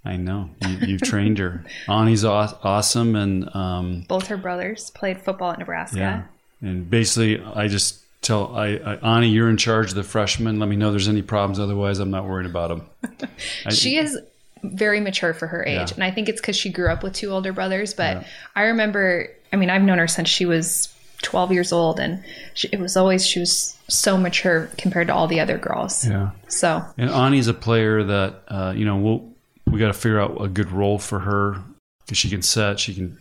I 0.05 0.15
know. 0.17 0.49
You, 0.65 0.77
you've 0.87 1.01
trained 1.01 1.37
her. 1.39 1.63
Anni's 1.89 2.23
aw- 2.25 2.57
awesome, 2.63 3.15
and 3.15 3.53
um, 3.55 4.05
Both 4.07 4.27
her 4.27 4.37
brothers 4.37 4.89
played 4.91 5.21
football 5.21 5.51
at 5.51 5.59
Nebraska. 5.59 5.97
yeah, 5.97 6.23
and 6.61 6.89
basically, 6.89 7.41
I 7.41 7.67
just 7.67 7.99
tell 8.21 8.55
I, 8.55 8.75
I 8.75 9.15
Anni, 9.17 9.29
you're 9.29 9.49
in 9.49 9.57
charge 9.57 9.89
of 9.89 9.95
the 9.95 10.03
freshmen. 10.03 10.59
Let 10.59 10.67
me 10.69 10.75
know 10.75 10.87
if 10.87 10.93
there's 10.93 11.07
any 11.07 11.21
problems. 11.21 11.59
Otherwise, 11.59 11.99
I'm 11.99 12.11
not 12.11 12.25
worried 12.25 12.45
about 12.45 12.69
them. 12.69 13.29
I- 13.65 13.71
She 13.73 13.95
is 13.97 14.17
very 14.63 14.99
mature 14.99 15.33
for 15.33 15.47
her 15.47 15.65
age. 15.65 15.75
Yeah. 15.91 15.95
And 15.95 16.03
I 16.03 16.11
think 16.11 16.27
it's 16.27 16.41
because 16.41 16.57
she 16.57 16.69
grew 16.69 16.89
up 16.91 17.01
with 17.03 17.13
two 17.13 17.31
older 17.31 17.53
brothers. 17.53 17.93
But 17.93 18.17
Yeah. 18.17 18.27
I 18.57 18.63
remember, 18.63 19.27
I 19.53 19.55
mean, 19.55 19.69
I've 19.69 19.81
known 19.83 19.99
her 19.99 20.07
since 20.07 20.27
she 20.27 20.45
was 20.45 20.93
12 21.21 21.51
years 21.51 21.71
old, 21.71 21.99
and 21.99 22.23
she, 22.53 22.69
it 22.71 22.79
was 22.79 22.95
always 22.95 23.25
she 23.25 23.39
was 23.39 23.77
so 23.87 24.17
mature 24.17 24.69
compared 24.77 25.07
to 25.07 25.13
all 25.13 25.27
the 25.27 25.39
other 25.39 25.57
girls. 25.57 26.07
Yeah. 26.07 26.31
So 26.47 26.83
And 26.97 27.09
Anni's 27.09 27.47
a 27.47 27.53
player 27.53 28.03
that 28.03 28.43
uh, 28.47 28.73
you 28.75 28.85
know 28.85 28.97
we'll 28.97 29.29
we 29.67 29.79
got 29.79 29.87
to 29.87 29.93
figure 29.93 30.19
out 30.19 30.41
a 30.41 30.47
good 30.47 30.71
role 30.71 30.97
for 30.97 31.19
her 31.19 31.57
because 32.05 32.17
she 32.17 32.29
can 32.29 32.41
set, 32.41 32.79
she 32.79 32.93
can 32.93 33.17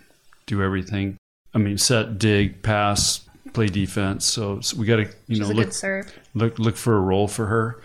do 0.47 0.63
everything. 0.63 1.17
I 1.55 1.59
mean, 1.59 1.79
set, 1.79 2.19
dig, 2.19 2.63
pass, 2.63 3.21
play 3.53 3.67
defense. 3.67 4.25
So, 4.25 4.61
so 4.61 4.77
we 4.77 4.87
got 4.87 4.97
to 4.97 5.03
you 5.27 5.37
she's 5.37 5.41
know 5.41 5.49
look 5.49 5.73
look 6.35 6.59
look 6.59 6.77
for 6.77 6.97
a 6.97 7.01
role 7.01 7.29
for 7.29 7.47
her. 7.47 7.81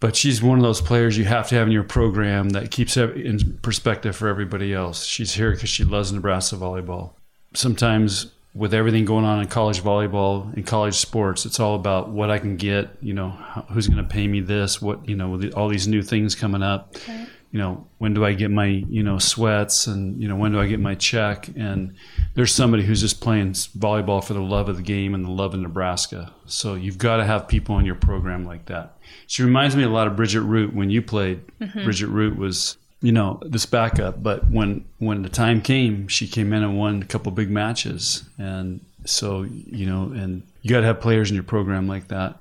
But 0.00 0.16
she's 0.16 0.42
one 0.42 0.58
of 0.58 0.64
those 0.64 0.80
players 0.80 1.16
you 1.16 1.24
have 1.26 1.48
to 1.50 1.54
have 1.54 1.68
in 1.68 1.72
your 1.72 1.84
program 1.84 2.50
that 2.50 2.72
keeps 2.72 2.96
in 2.96 3.58
perspective 3.62 4.16
for 4.16 4.26
everybody 4.26 4.74
else. 4.74 5.04
She's 5.04 5.32
here 5.34 5.52
because 5.52 5.68
she 5.68 5.84
loves 5.84 6.12
Nebraska 6.12 6.56
volleyball. 6.56 7.12
Sometimes 7.54 8.32
with 8.54 8.74
everything 8.74 9.04
going 9.04 9.24
on 9.24 9.40
in 9.40 9.48
college 9.48 9.82
volleyball 9.82 10.52
and 10.54 10.66
college 10.66 10.94
sports, 10.94 11.46
it's 11.46 11.58
all 11.58 11.74
about 11.74 12.10
what 12.10 12.30
I 12.30 12.38
can 12.38 12.56
get. 12.56 12.90
You 13.00 13.14
know, 13.14 13.30
who's 13.70 13.88
going 13.88 14.02
to 14.02 14.08
pay 14.08 14.26
me 14.26 14.40
this? 14.40 14.82
What 14.82 15.08
you 15.08 15.16
know, 15.16 15.30
with 15.30 15.52
all 15.54 15.68
these 15.68 15.88
new 15.88 16.02
things 16.02 16.34
coming 16.34 16.62
up. 16.62 16.96
Right. 17.08 17.28
You 17.50 17.58
know, 17.58 17.86
when 17.98 18.14
do 18.14 18.24
I 18.24 18.32
get 18.32 18.50
my 18.50 18.66
you 18.66 19.02
know 19.02 19.18
sweats 19.18 19.86
and 19.86 20.20
you 20.20 20.28
know 20.28 20.36
when 20.36 20.52
do 20.52 20.60
I 20.60 20.66
get 20.66 20.80
my 20.80 20.94
check? 20.94 21.48
And 21.56 21.94
there's 22.34 22.52
somebody 22.52 22.82
who's 22.82 23.00
just 23.00 23.20
playing 23.20 23.52
volleyball 23.52 24.24
for 24.24 24.32
the 24.32 24.40
love 24.40 24.68
of 24.68 24.76
the 24.76 24.82
game 24.82 25.14
and 25.14 25.24
the 25.24 25.30
love 25.30 25.52
of 25.54 25.60
Nebraska. 25.60 26.32
So 26.46 26.74
you've 26.74 26.98
got 26.98 27.18
to 27.18 27.24
have 27.24 27.48
people 27.48 27.78
in 27.78 27.84
your 27.84 27.94
program 27.94 28.46
like 28.46 28.66
that. 28.66 28.96
She 29.26 29.42
reminds 29.42 29.76
me 29.76 29.82
a 29.82 29.88
lot 29.88 30.06
of 30.06 30.16
Bridget 30.16 30.42
Root 30.42 30.74
when 30.74 30.90
you 30.90 31.02
played. 31.02 31.40
Mm-hmm. 31.60 31.84
Bridget 31.84 32.08
Root 32.08 32.36
was, 32.36 32.76
you 33.02 33.12
know, 33.12 33.40
this 33.44 33.66
backup, 33.66 34.22
but 34.22 34.48
when 34.50 34.84
when 34.98 35.22
the 35.22 35.28
time 35.28 35.60
came, 35.60 36.08
she 36.08 36.26
came 36.28 36.52
in 36.52 36.62
and 36.62 36.78
won 36.78 37.02
a 37.02 37.04
couple 37.04 37.32
big 37.32 37.50
matches, 37.50 38.24
and 38.38 38.80
so 39.04 39.42
you 39.42 39.86
know, 39.86 40.04
and 40.12 40.42
you 40.62 40.70
got 40.70 40.80
to 40.80 40.86
have 40.86 41.00
players 41.00 41.28
in 41.30 41.34
your 41.34 41.44
program 41.44 41.88
like 41.88 42.08
that. 42.08 42.36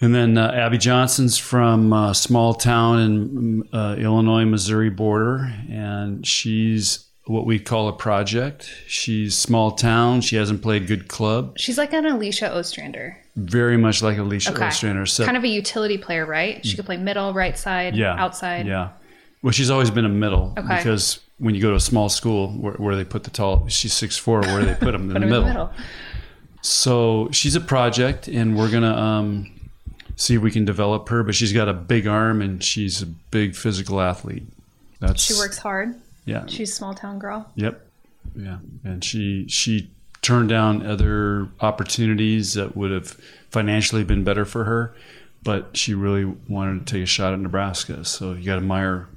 And 0.00 0.14
then 0.14 0.38
uh, 0.38 0.52
Abby 0.52 0.78
Johnson's 0.78 1.38
from 1.38 1.92
a 1.92 2.14
small 2.14 2.54
town 2.54 3.00
in 3.00 3.68
uh, 3.72 3.96
Illinois 3.98 4.44
Missouri 4.44 4.90
border, 4.90 5.52
and 5.68 6.26
she's 6.26 7.04
what 7.26 7.44
we 7.44 7.58
call 7.58 7.88
a 7.88 7.92
project. 7.92 8.70
She's 8.86 9.36
small 9.36 9.72
town. 9.72 10.20
She 10.22 10.36
hasn't 10.36 10.62
played 10.62 10.86
good 10.86 11.08
club. 11.08 11.58
She's 11.58 11.76
like 11.76 11.92
an 11.92 12.06
Alicia 12.06 12.56
Ostrander, 12.56 13.18
Very 13.36 13.76
much 13.76 14.00
like 14.02 14.16
Alicia 14.16 14.52
Okay. 14.54 14.64
Ostrander. 14.66 15.02
except- 15.02 15.26
kind 15.26 15.36
of 15.36 15.44
a 15.44 15.48
utility 15.48 15.98
player, 15.98 16.24
right? 16.24 16.64
She 16.64 16.76
could 16.76 16.86
play 16.86 16.96
middle, 16.96 17.34
right 17.34 17.58
side, 17.58 17.94
yeah, 17.96 18.14
outside. 18.16 18.66
Yeah. 18.66 18.90
Well, 19.42 19.52
she's 19.52 19.70
always 19.70 19.90
been 19.90 20.04
a 20.04 20.08
middle 20.10 20.52
Okay. 20.58 20.76
because 20.78 21.20
when 21.38 21.54
you 21.54 21.62
go 21.62 21.70
to 21.70 21.76
a 21.76 21.80
small 21.80 22.08
school 22.08 22.48
where, 22.52 22.74
where 22.74 22.96
they 22.96 23.04
put 23.04 23.24
the 23.24 23.30
tall, 23.30 23.68
she's 23.68 23.92
six 23.92 24.16
four. 24.16 24.40
Where 24.40 24.64
they 24.64 24.74
put 24.74 24.92
them 24.92 25.08
in, 25.10 25.12
Put 25.14 25.20
the, 25.20 25.26
middle. 25.26 25.36
in 25.42 25.42
the 25.48 25.48
middle. 25.54 25.70
So 26.62 27.28
she's 27.32 27.54
a 27.54 27.60
project, 27.60 28.28
and 28.28 28.56
we're 28.56 28.70
gonna 28.70 28.94
um, 28.96 29.50
see 30.16 30.34
if 30.34 30.42
we 30.42 30.50
can 30.50 30.64
develop 30.64 31.08
her. 31.08 31.22
But 31.22 31.34
she's 31.34 31.52
got 31.52 31.68
a 31.68 31.72
big 31.72 32.06
arm, 32.06 32.42
and 32.42 32.62
she's 32.62 33.00
a 33.02 33.06
big 33.06 33.54
physical 33.54 34.00
athlete. 34.00 34.44
That's 35.00 35.22
She 35.22 35.34
works 35.34 35.58
hard. 35.58 35.94
Yeah. 36.24 36.44
She's 36.46 36.70
a 36.72 36.74
small 36.74 36.94
town 36.94 37.18
girl. 37.20 37.50
Yep. 37.54 37.86
Yeah. 38.36 38.58
And 38.84 39.04
she 39.04 39.46
she 39.48 39.88
turned 40.20 40.48
down 40.48 40.84
other 40.84 41.48
opportunities 41.60 42.54
that 42.54 42.76
would 42.76 42.90
have 42.90 43.12
financially 43.50 44.02
been 44.02 44.24
better 44.24 44.44
for 44.44 44.64
her, 44.64 44.92
but 45.44 45.76
she 45.76 45.94
really 45.94 46.24
wanted 46.48 46.84
to 46.86 46.92
take 46.92 47.04
a 47.04 47.06
shot 47.06 47.32
at 47.32 47.38
Nebraska. 47.38 48.04
So 48.04 48.32
you 48.32 48.44
got 48.44 48.54
to 48.56 48.60
admire 48.60 49.08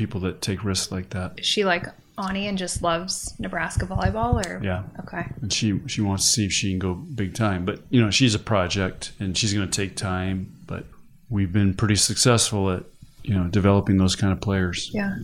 people 0.00 0.20
that 0.22 0.40
take 0.40 0.64
risks 0.64 0.90
like 0.90 1.10
that. 1.10 1.38
Is 1.38 1.44
she 1.44 1.62
like 1.62 1.84
Anni 2.16 2.48
and 2.48 2.56
just 2.56 2.80
loves 2.82 3.38
Nebraska 3.38 3.84
volleyball 3.84 4.42
or 4.46 4.64
Yeah. 4.64 4.84
Okay. 5.00 5.26
And 5.42 5.52
she 5.52 5.78
she 5.88 6.00
wants 6.00 6.24
to 6.24 6.30
see 6.30 6.46
if 6.46 6.52
she 6.52 6.70
can 6.70 6.78
go 6.78 6.94
big 6.94 7.34
time. 7.34 7.66
But 7.66 7.80
you 7.90 8.00
know, 8.00 8.10
she's 8.10 8.34
a 8.34 8.38
project 8.38 9.12
and 9.20 9.36
she's 9.36 9.52
going 9.52 9.68
to 9.68 9.76
take 9.82 9.96
time, 9.96 10.50
but 10.66 10.86
we've 11.28 11.52
been 11.52 11.74
pretty 11.74 11.96
successful 11.96 12.70
at, 12.70 12.84
you 13.24 13.34
know, 13.34 13.44
developing 13.48 13.98
those 13.98 14.16
kind 14.16 14.32
of 14.32 14.40
players. 14.40 14.90
Yeah. 14.94 15.18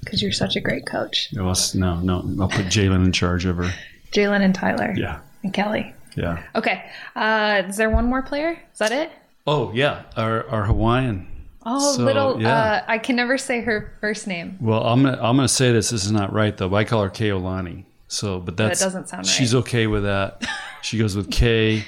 Because 0.00 0.22
you're 0.22 0.32
such 0.32 0.56
a 0.56 0.60
great 0.60 0.86
coach. 0.86 1.28
Well, 1.36 1.54
no, 1.74 2.00
no, 2.00 2.16
I'll 2.40 2.48
put 2.48 2.66
Jaylen 2.66 3.04
in 3.04 3.12
charge 3.12 3.44
of 3.44 3.58
her. 3.58 3.70
Jaylen 4.12 4.40
and 4.40 4.54
Tyler. 4.54 4.94
Yeah. 4.96 5.20
And 5.42 5.52
Kelly. 5.52 5.94
Yeah. 6.16 6.42
Okay. 6.54 6.82
Uh, 7.14 7.64
is 7.68 7.76
there 7.76 7.90
one 7.90 8.06
more 8.06 8.22
player? 8.22 8.58
Is 8.72 8.78
that 8.78 8.92
it? 8.92 9.12
Oh 9.46 9.72
yeah, 9.72 10.02
our 10.16 10.48
our 10.48 10.64
Hawaiian. 10.64 11.26
Oh, 11.64 11.96
So, 11.96 12.02
little. 12.02 12.40
yeah. 12.42 12.62
Uh, 12.62 12.84
I 12.88 12.98
can 12.98 13.16
never 13.16 13.38
say 13.38 13.60
her 13.62 13.92
first 14.00 14.26
name. 14.26 14.56
Well, 14.60 14.82
I'm 14.84 15.02
gonna 15.02 15.18
I'm 15.20 15.36
gonna 15.36 15.48
say 15.48 15.72
this. 15.72 15.90
This 15.90 16.04
is 16.04 16.12
not 16.12 16.32
right 16.32 16.56
though. 16.56 16.68
But 16.68 16.76
I 16.76 16.84
call 16.84 17.02
her 17.02 17.10
Keolani. 17.10 17.84
So, 18.08 18.40
but 18.40 18.56
that's 18.56 18.80
doesn't 18.80 19.08
sound 19.08 19.20
right. 19.20 19.26
She's 19.26 19.54
okay 19.54 19.86
with 19.86 20.02
that. 20.02 20.42
she 20.82 20.98
goes 20.98 21.16
with 21.16 21.30
K. 21.30 21.84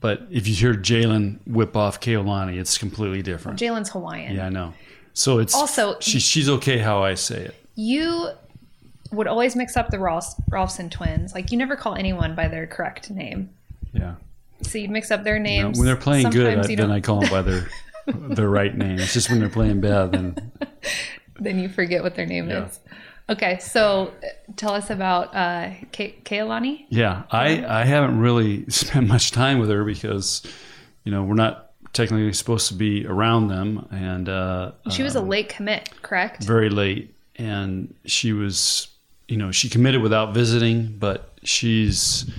But 0.00 0.22
if 0.30 0.46
you 0.46 0.54
hear 0.54 0.74
Jaylen 0.74 1.38
whip 1.46 1.76
off 1.76 2.00
Keolani, 2.00 2.58
it's 2.58 2.78
completely 2.78 3.20
different. 3.22 3.58
Jaylen's 3.58 3.90
Hawaiian. 3.90 4.36
Yeah, 4.36 4.46
I 4.46 4.48
know. 4.48 4.72
So 5.12 5.40
it's 5.40 5.54
Also- 5.54 5.98
she, 6.00 6.20
she's 6.20 6.48
okay 6.48 6.78
how 6.78 7.02
I 7.02 7.14
say 7.14 7.42
it. 7.46 7.54
You 7.74 8.28
would 9.10 9.26
always 9.26 9.56
mix 9.56 9.76
up 9.76 9.90
the 9.90 9.98
Rolfs, 9.98 10.36
Rolfzen 10.50 10.90
twins. 10.90 11.34
Like 11.34 11.50
you 11.50 11.58
never 11.58 11.74
call 11.74 11.94
anyone 11.96 12.34
by 12.36 12.46
their 12.48 12.66
correct 12.66 13.10
name. 13.10 13.50
Yeah. 13.92 14.14
So 14.62 14.78
you 14.78 14.88
mix 14.88 15.10
up 15.10 15.24
their 15.24 15.38
names. 15.38 15.78
when 15.78 15.86
they're 15.86 15.96
playing 15.96 16.30
good, 16.30 16.58
I, 16.58 16.74
then 16.76 16.90
I 16.90 17.00
call 17.00 17.20
them 17.20 17.30
by 17.30 17.42
their 17.42 17.68
their 18.14 18.48
right 18.48 18.76
name. 18.76 18.98
It's 18.98 19.12
just 19.12 19.30
when 19.30 19.40
they're 19.40 19.48
playing 19.48 19.80
bad, 19.80 20.12
then 20.12 20.52
then 21.40 21.58
you 21.58 21.68
forget 21.68 22.02
what 22.02 22.14
their 22.14 22.26
name 22.26 22.48
Yeah. 22.48 22.66
is. 22.66 22.80
Okay, 23.30 23.58
so 23.58 24.12
uh, 24.22 24.26
tell 24.56 24.72
us 24.72 24.88
about 24.88 25.34
uh, 25.34 25.70
Ke- 25.92 26.24
Keilani. 26.24 26.86
Yeah, 26.88 27.24
I, 27.30 27.62
I 27.82 27.84
haven't 27.84 28.18
really 28.18 28.64
spent 28.70 29.06
much 29.06 29.32
time 29.32 29.58
with 29.58 29.68
her 29.68 29.84
because, 29.84 30.42
you 31.04 31.12
know, 31.12 31.22
we're 31.22 31.34
not 31.34 31.70
technically 31.92 32.32
supposed 32.32 32.68
to 32.68 32.74
be 32.74 33.06
around 33.06 33.48
them, 33.48 33.86
and 33.90 34.28
uh, 34.28 34.72
She 34.90 35.02
was 35.02 35.14
a 35.14 35.20
late 35.20 35.48
commit, 35.50 35.90
correct? 36.02 36.44
very 36.44 36.70
late, 36.70 37.14
and 37.36 37.94
she 38.06 38.32
was, 38.32 38.88
you 39.26 39.36
know, 39.36 39.52
she 39.52 39.68
committed 39.68 40.00
without 40.00 40.32
visiting, 40.32 40.96
but 40.98 41.32
she's. 41.44 42.30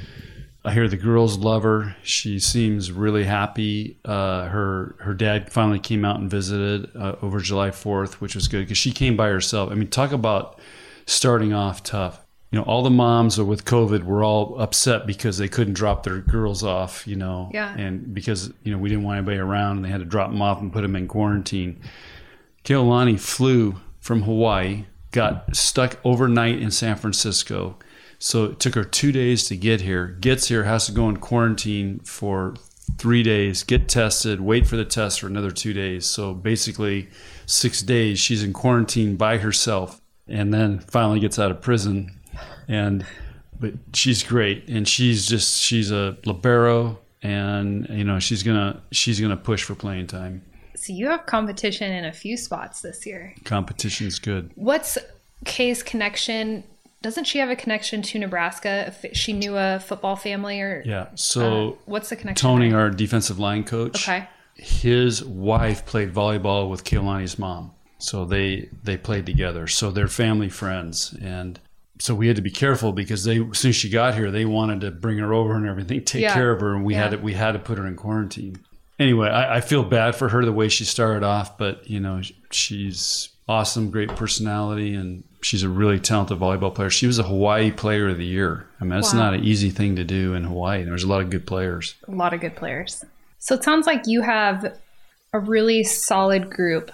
I 0.66 0.74
hear 0.74 0.88
the 0.90 0.98
girls 0.98 1.38
love 1.38 1.64
her. 1.64 1.96
She 2.04 2.38
seems 2.40 2.92
really 2.92 3.24
happy. 3.24 3.98
Uh, 4.04 4.46
her 4.50 4.96
her 5.00 5.14
dad 5.14 5.52
finally 5.52 5.80
came 5.80 6.04
out 6.04 6.20
and 6.20 6.30
visited 6.30 6.94
uh, 6.96 7.16
over 7.22 7.40
July 7.40 7.72
Fourth, 7.72 8.20
which 8.20 8.36
was 8.36 8.48
good 8.50 8.60
because 8.66 8.78
she 8.78 8.92
came 8.92 9.16
by 9.16 9.30
herself. 9.30 9.72
I 9.72 9.76
mean, 9.76 9.88
talk 9.88 10.12
about 10.12 10.60
starting 11.06 11.54
off 11.54 11.82
tough. 11.84 12.26
You 12.52 12.58
know, 12.60 12.66
all 12.66 12.82
the 12.84 12.90
moms 12.90 13.40
with 13.40 13.64
COVID 13.64 14.04
were 14.04 14.24
all 14.24 14.60
upset 14.60 15.06
because 15.08 15.38
they 15.38 15.48
couldn't 15.48 15.76
drop 15.76 16.04
their 16.04 16.18
girls 16.18 16.64
off. 16.64 17.08
You 17.08 17.16
know, 17.16 17.50
Yeah. 17.54 17.74
and 17.78 18.14
because 18.14 18.52
you 18.64 18.72
know 18.74 18.78
we 18.80 18.90
didn't 18.90 19.04
want 19.06 19.18
anybody 19.20 19.38
around, 19.38 19.78
and 19.78 19.86
they 19.86 19.90
had 19.90 20.00
to 20.02 20.06
drop 20.06 20.30
them 20.30 20.42
off 20.42 20.60
and 20.60 20.74
put 20.74 20.82
them 20.82 20.96
in 20.96 21.08
quarantine. 21.08 21.80
Keolani 22.66 23.20
flew 23.20 23.76
from 24.00 24.24
Hawaii, 24.24 24.86
got 25.12 25.56
stuck 25.56 25.98
overnight 26.04 26.60
in 26.60 26.72
San 26.72 26.96
Francisco. 26.98 27.78
So 28.20 28.46
it 28.46 28.60
took 28.60 28.76
her 28.76 28.84
two 28.84 29.12
days 29.12 29.48
to 29.48 29.56
get 29.56 29.82
here. 29.82 30.08
Gets 30.08 30.50
here, 30.50 30.66
has 30.66 30.86
to 30.88 30.92
go 30.92 31.08
in 31.08 31.18
quarantine 31.18 32.00
for 32.00 32.56
three 32.98 33.24
days, 33.24 33.64
get 33.64 33.88
tested, 33.88 34.42
wait 34.42 34.68
for 34.68 34.76
the 34.76 34.86
test 34.86 35.22
for 35.22 35.28
another 35.28 35.52
two 35.52 35.74
days. 35.74 36.06
So 36.06 36.34
basically, 36.34 37.10
six 37.46 37.82
days 37.82 38.20
she's 38.20 38.44
in 38.44 38.52
quarantine 38.52 39.16
by 39.16 39.38
herself, 39.38 40.02
and 40.28 40.54
then 40.54 40.80
finally 40.80 41.20
gets 41.20 41.40
out 41.40 41.50
of 41.50 41.62
prison. 41.62 42.12
And 42.68 43.06
but 43.60 43.74
she's 43.94 44.22
great, 44.22 44.68
and 44.68 44.88
she's 44.88 45.26
just 45.26 45.62
she's 45.62 45.92
a 45.92 46.18
libero, 46.26 47.00
and 47.24 47.88
you 47.90 48.04
know 48.04 48.20
she's 48.20 48.44
gonna 48.44 48.82
she's 48.92 49.20
gonna 49.20 49.38
push 49.38 49.64
for 49.64 49.76
playing 49.76 50.08
time. 50.08 50.44
So 50.76 50.94
you 50.94 51.08
have 51.08 51.26
competition 51.26 51.92
in 51.92 52.06
a 52.06 52.14
few 52.14 52.38
spots 52.38 52.82
this 52.82 53.06
year. 53.06 53.34
Competition's 53.44 54.20
good. 54.20 54.52
What's 54.56 54.98
Kay's 55.46 55.84
connection? 55.84 56.64
Doesn't 57.02 57.24
she 57.26 57.40
have 57.40 57.50
a 57.50 57.56
connection 57.56 58.02
to 58.02 58.20
Nebraska? 58.20 58.94
If 59.04 59.16
she 59.18 59.32
knew 59.34 59.56
a 59.58 59.80
football 59.80 60.16
family 60.16 60.60
or 60.62 60.84
Yeah. 60.86 61.02
uh, 61.02 61.16
So 61.16 61.78
what's 61.86 62.10
the 62.10 62.16
connection? 62.16 62.42
Tony, 62.50 62.70
there? 62.70 62.80
our 62.80 62.90
defensive 62.90 63.40
line 63.40 63.64
coach, 63.64 64.08
okay. 64.08 64.28
his 64.56 65.24
wife 65.24 65.86
played 65.86 66.14
volleyball 66.14 66.70
with 66.70 66.84
Keolani's 66.84 67.40
mom. 67.40 67.72
So 68.00 68.26
they 68.26 68.70
they 68.84 68.98
played 68.98 69.26
together. 69.26 69.68
So 69.68 69.92
they're 69.92 70.08
family 70.08 70.48
friends, 70.50 71.14
and 71.22 71.60
so 72.00 72.16
we 72.16 72.28
had 72.28 72.38
to 72.38 72.42
be 72.42 72.50
careful 72.52 72.94
because 72.94 73.26
they 73.26 73.40
as 73.42 73.58
soon 73.58 73.70
as 73.70 73.76
she 73.76 73.90
got 73.90 74.16
here, 74.16 74.32
they 74.32 74.46
wanted 74.46 74.80
to 74.82 74.92
bring 74.92 75.18
her 75.18 75.34
over 75.34 75.54
and 75.56 75.68
everything, 75.68 76.04
take 76.06 76.22
Yeah. 76.22 76.34
care 76.34 76.52
of 76.52 76.62
her, 76.62 76.74
and 76.76 76.86
we 76.86 76.94
had 76.94 77.12
Yeah. 77.12 77.18
to 77.18 77.24
we 77.24 77.34
had 77.34 77.52
to 77.54 77.60
put 77.60 77.78
her 77.78 77.86
in 77.86 77.96
quarantine. 77.96 78.58
Anyway, 79.00 79.30
I, 79.30 79.58
I 79.58 79.62
feel 79.62 79.84
bad 79.84 80.16
for 80.16 80.30
her 80.30 80.44
the 80.44 80.52
way 80.52 80.68
she 80.70 80.84
started 80.84 81.24
off, 81.24 81.58
but 81.58 81.90
you 81.90 82.00
know 82.00 82.22
she's 82.52 83.30
awesome, 83.48 83.90
great 83.90 84.10
personality, 84.10 84.94
and 84.94 85.24
she's 85.42 85.64
a 85.64 85.70
really 85.70 86.00
talented 86.00 86.38
volleyball 86.38 86.74
player. 86.76 86.90
She 86.90 87.08
was 87.08 87.18
a 87.18 87.24
Hawaii 87.24 87.72
Player 87.72 88.10
of 88.10 88.18
the 88.18 88.26
Year. 88.26 88.68
I 88.80 88.84
mean, 88.84 88.92
that's 88.92 89.14
Wow. 89.14 89.20
not 89.20 89.34
an 89.36 89.44
easy 89.44 89.70
thing 89.70 89.96
to 89.96 90.04
do 90.04 90.34
in 90.34 90.44
Hawaii. 90.44 90.84
There's 90.84 91.04
a 91.04 91.08
lot 91.08 91.22
of 91.22 91.30
good 91.30 91.48
players. 91.48 91.96
A 92.08 92.12
lot 92.12 92.34
of 92.34 92.42
good 92.42 92.56
players. 92.56 93.04
So 93.40 93.56
it 93.56 93.64
sounds 93.64 93.88
like 93.88 94.04
you 94.06 94.22
have 94.22 94.78
a 95.34 95.40
really 95.40 95.84
solid 95.84 96.50
group 96.50 96.92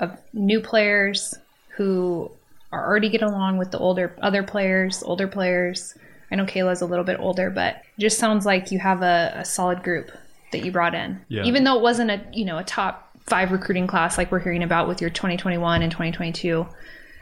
of 0.00 0.16
new 0.32 0.60
players 0.60 1.34
who 1.76 2.30
are 2.72 2.86
already 2.86 3.08
getting 3.08 3.28
along 3.28 3.58
with 3.58 3.70
the 3.72 3.78
older 3.78 4.14
other 4.22 4.42
players, 4.42 5.02
older 5.02 5.26
players. 5.26 5.94
I 6.30 6.36
know 6.36 6.44
Kayla's 6.46 6.80
a 6.82 6.86
little 6.86 7.04
bit 7.04 7.18
older, 7.20 7.50
but 7.50 7.76
it 7.76 8.00
just 8.00 8.18
sounds 8.18 8.46
like 8.46 8.70
you 8.70 8.78
have 8.78 9.02
a, 9.02 9.32
a 9.36 9.44
solid 9.44 9.82
group 9.82 10.10
that 10.52 10.64
you 10.64 10.72
brought 10.72 10.94
in. 10.94 11.20
Yeah. 11.28 11.44
Even 11.44 11.64
though 11.64 11.76
it 11.76 11.82
wasn't 11.82 12.10
a 12.10 12.20
you 12.32 12.44
know 12.44 12.58
a 12.58 12.64
top 12.64 13.10
five 13.26 13.50
recruiting 13.50 13.86
class 13.86 14.16
like 14.16 14.30
we're 14.30 14.38
hearing 14.38 14.62
about 14.62 14.86
with 14.86 15.00
your 15.00 15.10
2021 15.10 15.82
and 15.82 15.90
2022 15.90 16.66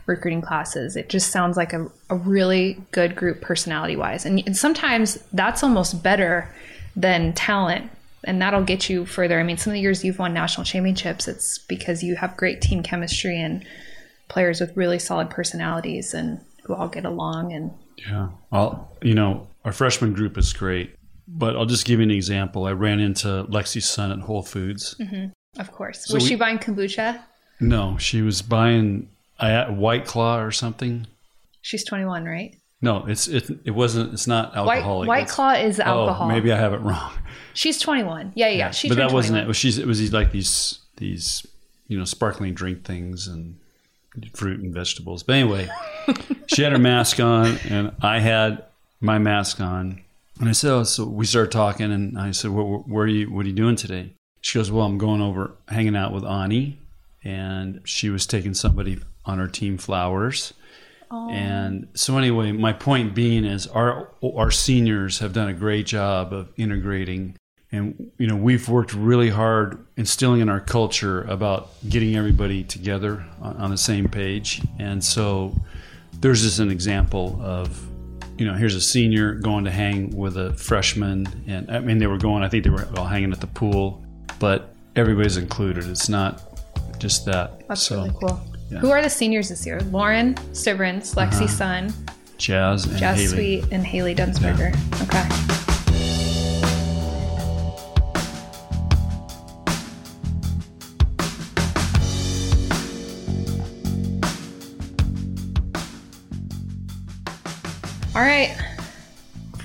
recruiting 0.07 0.43
classes, 0.43 0.97
it 0.97 1.09
just 1.09 1.31
sounds 1.31 1.57
like 1.57 1.73
a, 1.73 1.91
a 2.11 2.17
really 2.17 2.83
good 2.91 3.17
group 3.17 3.41
personality 3.41 3.97
wise. 3.97 4.27
And, 4.27 4.43
and 4.45 4.55
sometimes 4.57 5.17
that's 5.33 5.63
almost 5.63 6.03
better 6.03 6.55
than 6.95 7.33
talent. 7.33 7.91
And 8.25 8.41
that'll 8.41 8.65
get 8.65 8.89
you 8.89 9.05
further. 9.07 9.39
I 9.41 9.43
mean, 9.43 9.57
some 9.57 9.71
of 9.71 9.75
the 9.75 9.81
years 9.81 10.05
you've 10.05 10.19
won 10.19 10.33
national 10.35 10.65
championships, 10.65 11.29
it's 11.29 11.59
because 11.59 12.03
you 12.03 12.17
have 12.17 12.37
great 12.37 12.61
team 12.61 12.83
chemistry 12.83 13.41
and 13.41 13.65
players 14.29 14.61
with 14.61 14.77
really 14.77 14.99
solid 14.99 15.31
personalities 15.31 16.15
and 16.15 16.41
who 16.65 16.75
all 16.75 16.89
get 16.89 17.05
along 17.05 17.53
and 17.53 17.71
Yeah. 17.97 18.29
I'll, 18.51 18.95
you 19.03 19.15
know, 19.15 19.47
our 19.65 19.73
freshman 19.73 20.13
group 20.13 20.37
is 20.37 20.53
great, 20.53 20.95
but 21.27 21.57
I'll 21.57 21.67
just 21.67 21.87
give 21.87 22.01
you 22.01 22.05
an 22.05 22.11
example. 22.11 22.67
I 22.67 22.73
ran 22.73 23.01
into 23.01 23.45
Lexi 23.49 23.83
Sun 23.83 24.13
at 24.13 24.21
Whole 24.21 24.43
Foods. 24.43 24.95
Mm-hmm. 24.99 25.61
Of 25.61 25.73
course. 25.73 26.07
So 26.07 26.15
was 26.15 26.25
we- 26.25 26.31
she 26.31 26.37
buying 26.37 26.59
kombucha? 26.59 27.23
No, 27.61 27.97
she 27.99 28.21
was 28.21 28.43
buying 28.43 29.09
a 29.39 29.67
White 29.73 30.07
Claw 30.07 30.41
or 30.41 30.51
something. 30.51 31.07
She's 31.63 31.85
21, 31.85 32.25
right? 32.25 32.57
No, 32.83 33.07
it's 33.07 33.29
it, 33.29 33.49
it 33.65 33.71
wasn't. 33.71 34.13
It's 34.13 34.27
not 34.27 34.55
White, 34.55 34.79
alcoholic. 34.79 35.09
White 35.09 35.23
It's- 35.23 35.35
Claw 35.35 35.53
is 35.53 35.81
oh, 35.81 35.85
alcohol. 35.85 36.27
Oh, 36.27 36.33
maybe 36.33 36.53
I 36.53 36.57
have 36.57 36.75
it 36.75 36.81
wrong. 36.81 37.13
She's 37.55 37.79
21. 37.79 38.33
Yeah, 38.35 38.49
yeah. 38.49 38.57
yeah. 38.57 38.71
She 38.73 38.89
but 38.89 38.99
that 38.99 39.13
wasn't 39.13 39.37
21. 39.37 39.51
it. 39.51 39.55
She's 39.55 39.79
it 39.79 39.87
was 39.87 39.99
these, 40.01 40.13
like 40.13 40.33
these 40.33 40.81
these 40.97 41.47
you 41.89 41.99
know 41.99 42.05
sparkling 42.05 42.53
drink 42.53 42.85
things 42.85 43.27
and 43.29 43.57
fruit 44.35 44.61
and 44.61 44.75
vegetables. 44.75 45.23
But 45.23 45.37
anyway, 45.37 45.71
she 46.49 46.63
had 46.63 46.73
her 46.73 46.79
mask 46.79 47.21
on 47.21 47.57
and 47.69 47.93
I 48.03 48.19
had 48.19 48.65
my 49.01 49.19
mask 49.19 49.61
on. 49.61 50.01
And 50.41 50.49
I 50.49 50.53
said, 50.53 50.73
oh, 50.73 50.85
so 50.85 51.07
we 51.07 51.27
started 51.27 51.53
talking, 51.53 51.93
and 51.93 52.19
I 52.19 52.33
said, 52.33 52.51
where, 52.51 52.65
where 52.65 53.05
are 53.05 53.09
you? 53.09 53.31
What 53.31 53.47
are 53.47 53.49
you 53.49 53.55
doing 53.55 53.77
today? 53.77 54.15
She 54.41 54.59
goes, 54.59 54.71
well, 54.71 54.85
I'm 54.85 54.99
going 54.99 55.23
over 55.23 55.57
hanging 55.69 55.97
out 55.97 56.13
with 56.13 56.25
Anni, 56.25 56.81
and 57.23 57.81
she 57.85 58.11
was 58.11 58.27
taking 58.27 58.53
somebody 58.55 59.01
on 59.25 59.39
her 59.39 59.49
team 59.49 59.79
flowers. 59.79 60.53
And 61.31 61.89
so 61.95 62.19
anyway, 62.19 62.51
my 62.53 62.73
point 62.73 63.15
being 63.15 63.45
is 63.45 63.69
our 63.69 64.11
our 64.23 64.51
seniors 64.51 65.21
have 65.21 65.33
done 65.33 65.49
a 65.49 65.53
great 65.53 65.87
job 65.87 66.33
of 66.33 66.49
integrating 66.57 67.37
and 67.71 68.11
you 68.19 68.27
know 68.27 68.37
we've 68.37 68.69
worked 68.69 68.95
really 68.95 69.31
hard 69.31 69.85
instilling 69.97 70.41
in 70.41 70.49
our 70.49 70.61
culture 70.61 71.23
about 71.23 71.71
getting 71.89 72.17
everybody 72.17 72.65
together 72.65 73.25
on, 73.41 73.57
on 73.57 73.71
the 73.71 73.79
same 73.79 74.09
page. 74.09 74.63
And 74.79 75.03
so 75.05 75.55
there's 76.21 76.43
just 76.43 76.59
an 76.59 76.71
example 76.71 77.39
of 77.43 77.87
you 78.39 78.47
know 78.47 78.55
here's 78.55 78.75
a 78.75 78.81
senior 78.81 79.35
going 79.35 79.65
to 79.65 79.71
hang 79.71 80.11
with 80.17 80.37
a 80.37 80.53
freshman 80.55 81.27
and 81.47 81.71
I 81.71 81.79
mean 81.81 81.99
they 81.99 82.07
were 82.07 82.19
going 82.19 82.43
I 82.43 82.49
think 82.49 82.65
they 82.65 82.71
were 82.71 82.87
all 82.97 83.07
hanging 83.07 83.33
at 83.33 83.41
the 83.41 83.47
pool, 83.47 84.03
but 84.39 84.75
everybody's 84.97 85.37
included. 85.37 85.85
It's 85.89 86.09
not 86.09 86.43
just 86.99 87.25
that. 87.27 87.67
That's 87.69 87.83
so 87.83 87.97
really 87.97 88.15
cool. 88.21 88.41
yeah. 88.71 88.79
Who 88.79 88.91
are 88.91 89.03
the 89.03 89.11
seniors 89.11 89.49
this 89.49 89.67
year? 89.67 89.81
Lauren 89.91 90.35
Stivrins, 90.53 91.15
Lexi 91.15 91.49
Sun, 91.49 91.93
Jazz 92.39 92.85
and 92.87 92.97
Jazz 92.99 93.03
Uh-huh. 93.33 93.37
Haley. 93.37 93.61
Sweet, 93.61 93.73
and 93.73 93.85
Hayley 93.85 94.15
Densberger. 94.15 94.71
Okay. 95.03 95.74
All 108.15 108.21
right. 108.23 108.57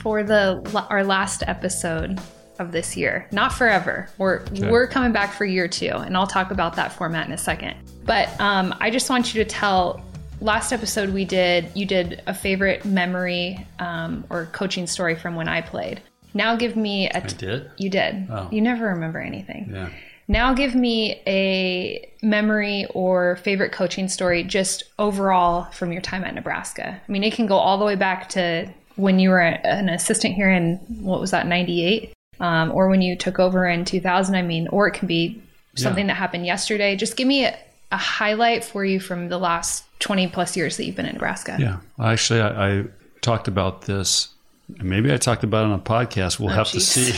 For 0.01 0.23
the 0.23 0.85
our 0.89 1.03
last 1.03 1.43
episode 1.45 2.19
of 2.57 2.71
this 2.71 2.97
year, 2.97 3.27
not 3.31 3.53
forever. 3.53 4.09
We're 4.17 4.43
we're 4.71 4.87
coming 4.87 5.11
back 5.11 5.33
for 5.33 5.45
year 5.45 5.67
two, 5.67 5.91
and 5.91 6.17
I'll 6.17 6.25
talk 6.27 6.49
about 6.51 6.75
that 6.77 6.91
format 6.91 7.27
in 7.27 7.33
a 7.33 7.37
second. 7.37 7.75
But 8.05 8.29
um, 8.39 8.73
I 8.79 8.89
just 8.89 9.09
want 9.09 9.33
you 9.33 9.43
to 9.43 9.49
tell. 9.49 10.03
Last 10.41 10.71
episode 10.71 11.09
we 11.09 11.25
did, 11.25 11.69
you 11.75 11.85
did 11.85 12.23
a 12.25 12.33
favorite 12.33 12.85
memory 12.85 13.67
um, 13.77 14.23
or 14.29 14.45
coaching 14.45 14.87
story 14.87 15.13
from 15.13 15.35
when 15.35 15.49
I 15.49 15.59
played. 15.59 16.01
Now 16.33 16.55
give 16.55 16.77
me 16.77 17.09
a. 17.09 17.17
I 17.17 17.19
did? 17.19 17.69
You 17.77 17.89
did. 17.89 18.27
Oh. 18.31 18.47
You 18.49 18.61
never 18.61 18.85
remember 18.85 19.19
anything. 19.19 19.69
Yeah. 19.73 19.89
Now 20.29 20.53
give 20.53 20.75
me 20.75 21.21
a 21.25 22.07
memory 22.21 22.85
or 22.91 23.37
favorite 23.37 23.71
coaching 23.71 24.07
story 24.07 24.43
just 24.43 24.83
overall 24.99 25.65
from 25.71 25.91
your 25.91 26.03
time 26.03 26.23
at 26.23 26.35
Nebraska. 26.35 27.01
I 27.07 27.11
mean, 27.11 27.23
it 27.23 27.33
can 27.33 27.47
go 27.47 27.57
all 27.57 27.79
the 27.79 27.85
way 27.85 27.95
back 27.95 28.29
to 28.29 28.69
when 28.95 29.17
you 29.17 29.31
were 29.31 29.41
an 29.41 29.89
assistant 29.89 30.35
here 30.35 30.51
in 30.51 30.75
what 31.01 31.19
was 31.19 31.31
that, 31.31 31.47
98? 31.47 32.13
Um, 32.39 32.71
or 32.71 32.89
when 32.89 33.01
you 33.01 33.15
took 33.15 33.39
over 33.39 33.67
in 33.67 33.83
2000. 33.85 34.35
I 34.35 34.43
mean, 34.43 34.67
or 34.67 34.87
it 34.87 34.91
can 34.91 35.07
be 35.07 35.41
something 35.75 36.07
that 36.07 36.15
happened 36.15 36.45
yesterday. 36.45 36.95
Just 36.95 37.17
give 37.17 37.27
me 37.27 37.45
a, 37.45 37.57
a 37.91 37.97
highlight 37.97 38.63
for 38.63 38.85
you 38.85 38.99
from 38.99 39.29
the 39.29 39.39
last 39.39 39.83
20 39.99 40.27
plus 40.27 40.55
years 40.55 40.77
that 40.77 40.85
you've 40.85 40.95
been 40.95 41.07
in 41.07 41.13
Nebraska. 41.13 41.57
Yeah. 41.59 41.77
Actually, 41.99 42.41
I, 42.41 42.79
I 42.79 42.83
talked 43.21 43.47
about 43.47 43.83
this. 43.83 44.29
and 44.77 44.87
Maybe 44.89 45.11
I 45.11 45.17
talked 45.17 45.43
about 45.43 45.65
it 45.65 45.71
on 45.71 45.79
a 45.79 45.81
podcast. 45.81 46.39
We'll 46.39 46.49
have 46.49 46.69
to 46.69 46.79
see. 46.79 47.17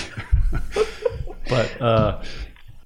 but 1.49 1.81
uh, 1.81 2.23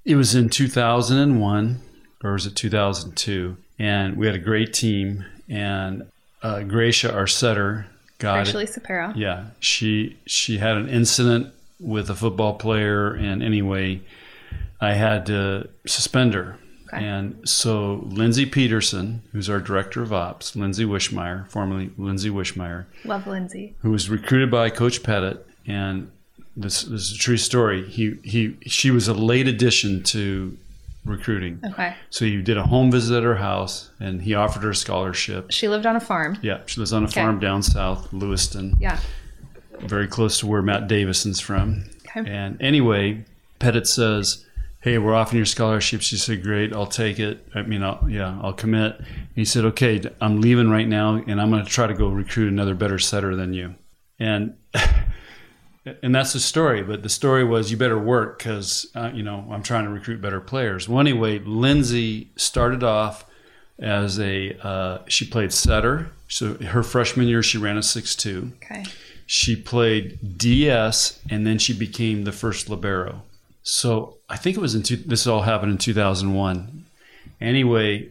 it 0.06 0.14
was 0.14 0.34
in 0.34 0.48
2001, 0.48 1.80
or 2.22 2.32
was 2.32 2.46
it 2.46 2.54
2002? 2.54 3.56
And 3.78 4.16
we 4.16 4.26
had 4.26 4.34
a 4.36 4.38
great 4.40 4.72
team. 4.72 5.24
And 5.48 6.08
uh, 6.42 6.62
Gracia, 6.62 7.12
our 7.12 7.26
setter, 7.26 7.86
got. 8.18 8.38
Ashley 8.38 8.66
Cepero. 8.66 9.12
Yeah, 9.16 9.48
she 9.60 10.16
she 10.26 10.58
had 10.58 10.76
an 10.76 10.88
incident 10.88 11.52
with 11.78 12.08
a 12.08 12.14
football 12.14 12.54
player, 12.54 13.12
and 13.12 13.42
anyway, 13.42 14.00
I 14.80 14.94
had 14.94 15.26
to 15.26 15.68
suspend 15.86 16.34
her. 16.34 16.58
Okay. 16.88 17.04
And 17.04 17.48
so 17.48 18.04
Lindsay 18.06 18.46
Peterson, 18.46 19.22
who's 19.32 19.50
our 19.50 19.58
director 19.60 20.02
of 20.02 20.12
ops, 20.12 20.54
Lindsay 20.54 20.84
Wischmeier, 20.84 21.48
formerly 21.48 21.90
Lindsay 21.98 22.30
Wischmeier, 22.30 22.86
Love 23.04 23.26
Lindsay. 23.26 23.74
who 23.80 23.90
was 23.90 24.08
recruited 24.08 24.52
by 24.52 24.70
Coach 24.70 25.02
Pettit, 25.02 25.44
and 25.66 26.10
this, 26.56 26.82
this 26.84 27.10
is 27.10 27.12
a 27.12 27.18
true 27.18 27.36
story. 27.36 27.86
He 27.88 28.16
he 28.22 28.56
she 28.66 28.90
was 28.90 29.08
a 29.08 29.14
late 29.14 29.46
addition 29.46 30.02
to 30.04 30.56
recruiting. 31.04 31.60
Okay. 31.64 31.94
So 32.10 32.24
he 32.24 32.40
did 32.42 32.56
a 32.56 32.64
home 32.64 32.90
visit 32.90 33.16
at 33.18 33.22
her 33.22 33.36
house, 33.36 33.90
and 34.00 34.22
he 34.22 34.34
offered 34.34 34.62
her 34.62 34.70
a 34.70 34.74
scholarship. 34.74 35.50
She 35.52 35.68
lived 35.68 35.86
on 35.86 35.94
a 35.96 36.00
farm. 36.00 36.38
Yeah, 36.42 36.60
she 36.66 36.80
lives 36.80 36.92
on 36.92 37.02
a 37.04 37.06
Okay. 37.06 37.20
farm 37.20 37.38
down 37.38 37.62
south, 37.62 38.12
Lewiston 38.12 38.76
Yeah. 38.80 38.98
very 39.80 40.06
close 40.08 40.38
to 40.40 40.46
where 40.46 40.62
Matt 40.62 40.88
Davison's 40.88 41.38
from. 41.40 41.84
Okay. 42.16 42.28
And 42.28 42.60
anyway, 42.60 43.24
Pettit 43.58 43.86
says, 43.86 44.44
"Hey, 44.80 44.98
we're 44.98 45.14
offering 45.14 45.36
your 45.38 45.46
scholarship." 45.46 46.00
She 46.02 46.16
said, 46.16 46.42
"Great, 46.42 46.72
I'll 46.72 46.86
take 46.86 47.18
it. 47.20 47.46
I 47.54 47.62
mean, 47.62 47.82
I'll, 47.82 48.04
yeah, 48.08 48.38
I'll 48.42 48.52
commit." 48.54 48.96
And 48.98 49.06
he 49.36 49.44
said, 49.44 49.64
"Okay, 49.66 50.00
I'm 50.20 50.40
leaving 50.40 50.70
right 50.70 50.88
now, 50.88 51.22
and 51.26 51.40
I'm 51.40 51.50
going 51.50 51.64
to 51.64 51.70
try 51.70 51.86
to 51.86 51.94
go 51.94 52.08
recruit 52.08 52.48
another 52.48 52.74
better 52.74 52.98
setter 52.98 53.36
than 53.36 53.52
you." 53.52 53.74
And 54.18 54.54
and 56.02 56.14
that's 56.14 56.32
the 56.32 56.40
story. 56.40 56.82
But 56.82 57.02
the 57.02 57.08
story 57.08 57.44
was, 57.44 57.70
you 57.70 57.76
better 57.76 57.98
work 57.98 58.38
because 58.38 58.86
uh, 58.94 59.10
you 59.14 59.22
know 59.22 59.46
I'm 59.50 59.62
trying 59.62 59.84
to 59.84 59.90
recruit 59.90 60.20
better 60.20 60.40
players. 60.40 60.88
Well, 60.88 61.00
anyway, 61.00 61.38
Lindsay 61.38 62.30
started 62.36 62.82
off 62.82 63.24
as 63.78 64.18
a 64.18 64.56
uh, 64.66 64.98
she 65.08 65.26
played 65.26 65.52
setter. 65.52 66.10
So 66.28 66.54
her 66.54 66.82
freshman 66.82 67.28
year, 67.28 67.42
she 67.42 67.58
ran 67.58 67.76
a 67.78 67.82
six 67.82 68.16
two 68.16 68.52
Okay. 68.64 68.84
she 69.26 69.54
played 69.54 70.38
DS 70.38 71.20
and 71.30 71.46
then 71.46 71.58
she 71.58 71.72
became 71.72 72.24
the 72.24 72.32
first 72.32 72.68
libero. 72.68 73.22
So 73.62 74.16
I 74.28 74.36
think 74.36 74.56
it 74.56 74.60
was 74.60 74.74
in 74.74 74.82
two, 74.82 74.96
this 74.96 75.26
all 75.26 75.42
happened 75.42 75.72
in 75.72 75.78
2001. 75.78 76.84
Anyway, 77.40 78.08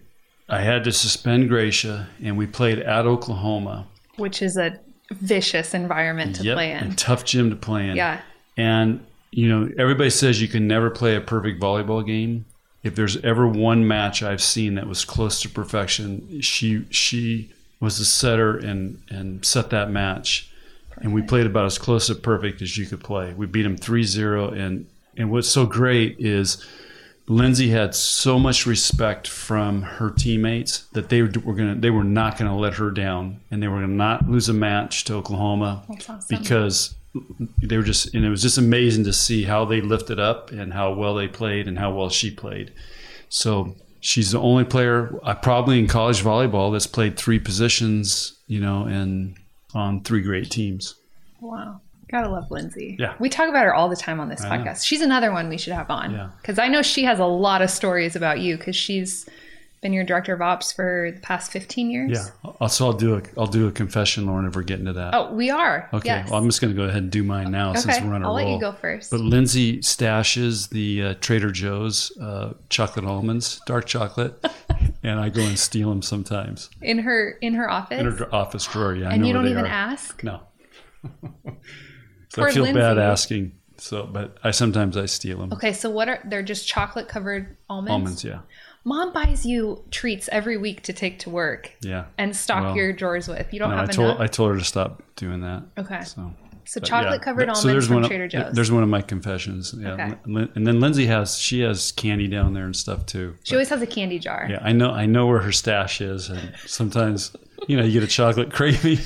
I 0.47 0.61
had 0.61 0.83
to 0.83 0.91
suspend 0.91 1.49
Gracia 1.49 2.07
and 2.21 2.38
we 2.38 2.45
played 2.45 2.79
at 2.79 3.05
Oklahoma. 3.05 3.88
Which 4.17 4.41
is 4.41 4.55
a 4.57 4.79
vicious 5.11 5.73
environment 5.73 6.35
to 6.37 6.43
Yep, 6.43 6.55
play 6.55 6.71
in. 6.71 6.95
tough 6.95 7.25
gym 7.25 7.49
to 7.49 7.55
play 7.55 7.89
in. 7.89 7.95
Yeah. 7.95 8.21
And 8.57 9.05
you 9.31 9.49
know, 9.49 9.69
everybody 9.77 10.09
says 10.09 10.41
you 10.41 10.47
can 10.47 10.67
never 10.67 10.89
play 10.89 11.15
a 11.15 11.21
perfect 11.21 11.59
volleyball 11.61 12.05
game. 12.05 12.45
If 12.83 12.95
there's 12.95 13.17
ever 13.23 13.47
one 13.47 13.87
match 13.87 14.23
I've 14.23 14.41
seen 14.41 14.75
that 14.75 14.87
was 14.87 15.03
close 15.03 15.41
to 15.41 15.49
perfection, 15.49 16.41
she 16.41 16.85
she 16.89 17.51
was 17.79 17.97
the 17.97 18.05
setter 18.05 18.57
and 18.57 19.01
and 19.09 19.43
set 19.45 19.69
that 19.71 19.89
match. 19.91 20.49
And 21.01 21.13
we 21.13 21.21
played 21.21 21.45
about 21.45 21.65
as 21.65 21.77
close 21.77 22.07
to 22.07 22.15
perfect 22.15 22.61
as 22.61 22.77
you 22.77 22.85
could 22.85 23.03
play. 23.03 23.33
We 23.33 23.47
beat 23.47 23.63
them 23.63 23.77
3-0 23.77 24.53
and 24.57 24.85
and 25.17 25.31
what's 25.31 25.49
so 25.49 25.65
great 25.65 26.15
is 26.19 26.63
Lindsay 27.27 27.69
had 27.69 27.95
so 27.95 28.38
much 28.38 28.65
respect 28.65 29.27
from 29.27 29.81
her 29.81 30.11
teammates 30.11 30.85
that 30.93 31.09
they 31.09 31.21
were 31.21 31.27
going 31.27 31.81
they 31.81 31.89
were 31.89 32.03
not 32.03 32.38
going 32.38 32.49
to 32.49 32.55
let 32.55 32.75
her 32.75 32.91
down 32.91 33.41
and 33.49 33.61
they 33.63 33.67
were 33.67 33.77
going 33.77 33.89
to 33.89 33.95
not 33.95 34.29
lose 34.29 34.47
a 34.47 34.53
match 34.53 35.05
to 35.05 35.15
Oklahoma 35.15 35.83
awesome. 35.89 36.19
because 36.29 36.95
they 37.61 37.77
were 37.77 37.83
just 37.83 38.13
and 38.13 38.23
it 38.25 38.29
was 38.29 38.43
just 38.43 38.57
amazing 38.57 39.03
to 39.05 39.13
see 39.13 39.43
how 39.43 39.65
they 39.65 39.81
lifted 39.81 40.19
up 40.19 40.51
and 40.51 40.73
how 40.73 40.93
well 40.93 41.15
they 41.15 41.27
played 41.27 41.67
and 41.67 41.79
how 41.79 41.91
well 41.91 42.09
she 42.09 42.29
played. 42.29 42.71
So 43.29 43.75
she's 44.01 44.31
the 44.31 44.39
only 44.39 44.63
player 44.63 45.19
I 45.23 45.33
probably 45.33 45.79
in 45.79 45.88
college 45.88 46.21
volleyball 46.21 46.71
that's 46.71 46.88
played 46.88 47.17
three 47.17 47.39
positions, 47.39 48.38
you 48.45 48.59
know, 48.59 48.83
and 48.83 49.35
on 49.73 50.03
three 50.03 50.21
great 50.21 50.51
teams. 50.51 50.95
Wow. 51.41 51.81
Gotta 52.09 52.29
love 52.29 52.51
Lindsay. 52.51 52.95
Yeah. 52.99 53.15
We 53.19 53.29
talk 53.29 53.49
about 53.49 53.65
her 53.65 53.73
all 53.73 53.89
the 53.89 53.95
time 53.95 54.19
on 54.19 54.29
this 54.29 54.43
I 54.43 54.57
know. 54.57 54.63
podcast. 54.63 54.85
She's 54.85 55.01
another 55.01 55.31
one 55.31 55.49
we 55.49 55.57
should 55.57 55.73
have 55.73 55.89
on. 55.89 56.11
Yeah. 56.11 56.29
Because 56.41 56.59
I 56.59 56.67
know 56.67 56.81
she 56.81 57.03
has 57.03 57.19
a 57.19 57.25
lot 57.25 57.61
of 57.61 57.69
stories 57.69 58.15
about 58.15 58.39
you 58.39 58.57
because 58.57 58.75
she's 58.75 59.27
been 59.81 59.91
your 59.93 60.03
director 60.03 60.33
of 60.33 60.41
ops 60.41 60.71
for 60.71 61.11
the 61.13 61.19
past 61.21 61.51
15 61.51 61.91
years. 61.91 62.11
Yeah. 62.43 62.51
Also, 62.59 62.85
I'll 62.85 62.93
do 62.93 63.15
a 63.17 63.21
I'll 63.37 63.45
do 63.47 63.67
a 63.67 63.71
confession, 63.71 64.25
Lauren, 64.25 64.45
if 64.47 64.55
we're 64.55 64.63
getting 64.63 64.85
to 64.85 64.93
that. 64.93 65.13
Oh, 65.13 65.31
we 65.33 65.49
are. 65.49 65.89
okay. 65.93 66.07
Yes. 66.09 66.29
Well, 66.29 66.39
I'm 66.39 66.45
just 66.47 66.61
going 66.61 66.73
to 66.73 66.77
go 66.79 66.87
ahead 66.87 67.03
and 67.03 67.11
do 67.11 67.23
mine 67.23 67.51
now 67.51 67.73
since 67.73 67.99
we're 68.01 68.13
on 68.13 68.23
a 68.23 68.27
I'll 68.27 68.35
roll. 68.35 68.45
let 68.45 68.53
you 68.53 68.59
go 68.59 68.71
first. 68.71 69.11
But 69.11 69.19
Lindsay 69.19 69.79
stashes 69.79 70.69
the 70.69 71.03
uh, 71.03 71.13
Trader 71.21 71.51
Joe's 71.51 72.15
uh, 72.17 72.53
chocolate 72.69 73.05
almonds, 73.05 73.61
dark 73.67 73.85
chocolate, 73.85 74.43
and 75.03 75.19
I 75.19 75.29
go 75.29 75.41
and 75.41 75.57
steal 75.59 75.89
them 75.89 76.01
sometimes 76.01 76.69
in 76.81 76.99
her 76.99 77.31
in 77.41 77.53
her 77.55 77.69
office. 77.69 77.99
in 77.99 78.05
her 78.05 78.33
office 78.33 78.65
drawer. 78.67 78.95
Yeah, 78.95 79.09
and 79.11 79.21
know 79.21 79.27
you 79.27 79.33
don't 79.33 79.47
even 79.47 79.65
are. 79.65 79.67
ask. 79.67 80.23
No. 80.23 80.41
so 82.35 82.43
I 82.43 82.51
feel 82.51 82.73
bad 82.73 82.97
asking. 82.97 83.53
So, 83.77 84.05
but 84.05 84.37
I 84.43 84.51
sometimes 84.51 84.95
I 84.95 85.05
steal 85.05 85.39
them. 85.39 85.51
Okay, 85.53 85.73
so 85.73 85.89
what 85.89 86.07
are 86.07 86.19
they're 86.25 86.43
just 86.43 86.67
chocolate 86.67 87.07
covered 87.07 87.57
almonds? 87.69 87.91
Almonds, 87.91 88.23
yeah, 88.23 88.39
Mom 88.85 89.11
buys 89.11 89.45
you 89.45 89.83
treats 89.89 90.29
every 90.31 90.57
week 90.57 90.83
to 90.83 90.93
take 90.93 91.19
to 91.19 91.29
work 91.29 91.71
yeah. 91.81 92.05
and 92.17 92.35
stock 92.35 92.63
Well, 92.63 92.75
your 92.77 92.93
drawers 92.93 93.27
with. 93.27 93.51
You 93.51 93.59
don't 93.59 93.71
No, 93.71 93.77
I 93.77 93.79
have 93.81 93.89
told 93.91 94.09
enough. 94.11 94.21
I 94.21 94.27
told 94.27 94.51
her 94.51 94.57
to 94.59 94.63
stop 94.63 95.01
doing 95.15 95.41
that. 95.41 95.63
okay, 95.77 96.03
So 96.03 96.31
so 96.65 96.79
chocolate 96.79 97.19
yeah. 97.19 97.23
covered 97.23 97.49
almonds 97.49 97.87
from 97.87 97.95
one 97.95 98.07
Trader 98.07 98.27
Joe's. 98.27 98.53
There's 98.53 98.71
one 98.71 98.83
of 98.83 98.89
my 98.89 99.01
confessions. 99.01 99.73
Yeah, 99.77 99.93
Okay. 99.93 100.49
And 100.55 100.67
then 100.67 100.79
Lindsay 100.79 101.07
has 101.07 101.37
she 101.37 101.61
has 101.61 101.91
candy 101.91 102.27
down 102.27 102.53
there 102.53 102.65
and 102.65 102.75
stuff 102.75 103.05
too. 103.05 103.35
she 103.43 103.55
always 103.55 103.69
has 103.69 103.81
a 103.81 103.87
candy 103.87 104.19
jar. 104.19 104.47
Yeah, 104.49 104.59
I 104.61 104.71
know. 104.71 104.91
I 104.91 105.05
know 105.05 105.27
where 105.27 105.39
her 105.39 105.51
stash 105.51 106.01
is, 106.01 106.29
and 106.29 106.53
sometimes, 106.65 107.35
you 107.67 107.77
know, 107.77 107.83
you 107.83 107.91
get 107.91 108.03
a 108.03 108.07
chocolate 108.07 108.51
craving. 108.53 108.99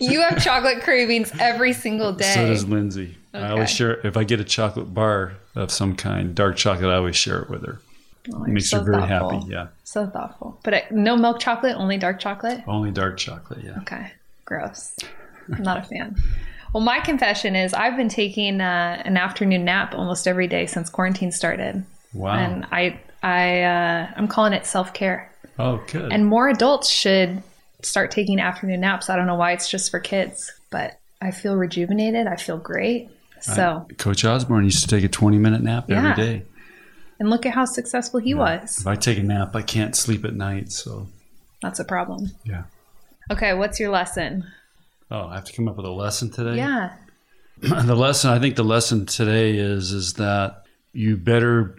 You 0.00 0.20
have 0.22 0.42
chocolate 0.42 0.82
cravings 0.82 1.32
every 1.40 1.72
single 1.72 2.12
day. 2.12 2.32
So 2.34 2.46
does 2.46 2.66
Lindsay. 2.66 3.16
I 3.32 3.48
always 3.50 3.70
share. 3.70 4.04
If 4.06 4.16
I 4.16 4.24
get 4.24 4.40
a 4.40 4.44
chocolate 4.44 4.92
bar 4.94 5.32
of 5.54 5.70
some 5.70 5.96
kind, 5.96 6.34
dark 6.34 6.56
chocolate, 6.56 6.90
I 6.90 6.96
always 6.96 7.16
share 7.16 7.40
it 7.40 7.50
with 7.50 7.64
her. 7.64 7.80
Oh, 8.32 8.44
It 8.44 8.48
makes 8.50 8.70
so 8.70 8.78
her 8.78 8.84
very 8.84 9.06
thoughtful. 9.08 9.40
happy. 9.40 9.52
Yeah, 9.52 9.66
So 9.82 10.06
thoughtful. 10.06 10.58
But 10.62 10.74
uh, 10.74 10.80
no 10.90 11.16
milk 11.16 11.40
chocolate, 11.40 11.76
only 11.76 11.98
dark 11.98 12.18
chocolate. 12.20 12.62
only 12.66 12.90
dark 12.90 13.16
chocolate. 13.18 13.64
Yeah. 13.64 13.78
Okay, 13.80 14.12
gross. 14.44 14.96
I'm 15.52 15.62
not 15.62 15.78
a 15.78 15.82
fan. 15.82 16.16
Well, 16.72 16.82
my 16.82 17.00
confession 17.00 17.54
is 17.54 17.72
I've 17.74 17.96
been 17.96 18.08
taking 18.08 18.60
uh, 18.60 19.02
an 19.04 19.16
afternoon 19.16 19.64
nap 19.64 19.94
almost 19.94 20.26
every 20.26 20.46
day 20.48 20.66
since 20.66 20.88
quarantine 20.90 21.32
started, 21.32 21.84
Wow. 22.14 22.34
and 22.34 22.66
I 22.72 22.98
I 23.22 23.62
uh, 23.62 24.10
I'm 24.16 24.26
calling 24.28 24.52
it 24.54 24.66
self 24.66 24.92
care. 24.94 25.30
oh, 25.58 25.82
good. 25.90 26.12
And 26.12 26.26
more 26.26 26.48
adults 26.48 26.88
should 26.88 27.42
start 27.84 28.10
taking 28.10 28.40
afternoon 28.40 28.80
naps. 28.80 29.08
I 29.10 29.16
don't 29.16 29.26
know 29.26 29.34
why 29.34 29.52
it's 29.52 29.68
just 29.68 29.90
for 29.90 30.00
kids, 30.00 30.52
but 30.70 30.98
I 31.20 31.30
feel 31.30 31.56
rejuvenated. 31.56 32.26
I 32.26 32.36
feel 32.36 32.58
great. 32.58 33.10
So, 33.40 33.86
Coach 33.98 34.24
Osborne 34.24 34.64
used 34.64 34.82
to 34.82 34.88
take 34.88 35.04
a 35.04 35.08
20 35.08 35.38
minute 35.38 35.60
nap 35.62 35.88
Yeah. 35.88 36.10
every 36.10 36.24
day. 36.24 36.42
and 37.20 37.30
look 37.30 37.46
at 37.46 37.54
how 37.54 37.64
successful 37.64 38.18
he 38.20 38.34
was. 38.34 38.80
If 38.80 38.86
I 38.88 38.96
take 38.96 39.18
a 39.18 39.22
nap, 39.22 39.54
I 39.54 39.62
can't 39.62 39.94
sleep 39.94 40.24
at 40.24 40.34
night. 40.34 40.72
So, 40.72 41.06
That's 41.62 41.78
a 41.78 41.84
problem. 41.84 42.32
yeah. 42.44 42.64
Okay, 43.30 43.54
what's 43.54 43.78
your 43.78 43.90
lesson? 43.90 44.44
Oh, 45.10 45.28
I 45.28 45.34
have 45.36 45.44
to 45.44 45.52
come 45.52 45.68
up 45.68 45.76
with 45.76 45.86
a 45.86 45.90
lesson 45.90 46.30
today. 46.30 46.56
Yeah. 46.56 46.92
the 47.60 47.94
lesson 47.94 48.30
I 48.30 48.38
think 48.40 48.56
the 48.56 48.64
lesson 48.64 49.06
today 49.06 49.56
is 49.56 49.92
is 49.92 50.14
that 50.14 50.64
you 50.92 51.16
better 51.16 51.76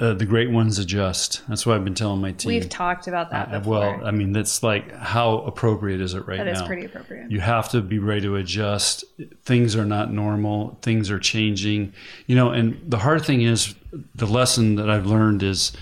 uh, 0.00 0.14
the 0.14 0.24
great 0.24 0.50
ones 0.50 0.78
adjust. 0.78 1.42
That's 1.48 1.66
what 1.66 1.74
I've 1.74 1.84
been 1.84 1.94
telling 1.94 2.20
my 2.20 2.32
team. 2.32 2.48
We've 2.48 2.68
talked 2.68 3.08
about 3.08 3.30
that 3.30 3.52
Uh, 3.52 3.60
well, 3.64 4.00
I 4.04 4.12
mean, 4.12 4.32
that's 4.32 4.62
like 4.62 4.94
how 4.94 5.38
appropriate 5.40 6.00
is 6.00 6.14
it 6.14 6.26
right 6.26 6.38
that 6.38 6.46
now? 6.46 6.52
is 6.52 6.62
pretty 6.62 6.84
appropriate. 6.84 7.30
You 7.30 7.40
have 7.40 7.68
to 7.70 7.80
be 7.80 7.98
ready 7.98 8.22
to 8.22 8.36
adjust. 8.36 9.04
Things 9.44 9.74
are 9.74 9.84
not 9.84 10.12
normal. 10.12 10.78
Things 10.82 11.10
are 11.10 11.18
changing. 11.18 11.92
You 12.26 12.36
know, 12.36 12.50
and 12.50 12.80
the 12.88 12.98
hard 12.98 13.24
thing 13.24 13.42
is 13.42 13.74
the 14.14 14.26
lesson 14.26 14.76
that 14.76 14.88
I've 14.88 15.06
learned 15.06 15.42
is 15.42 15.72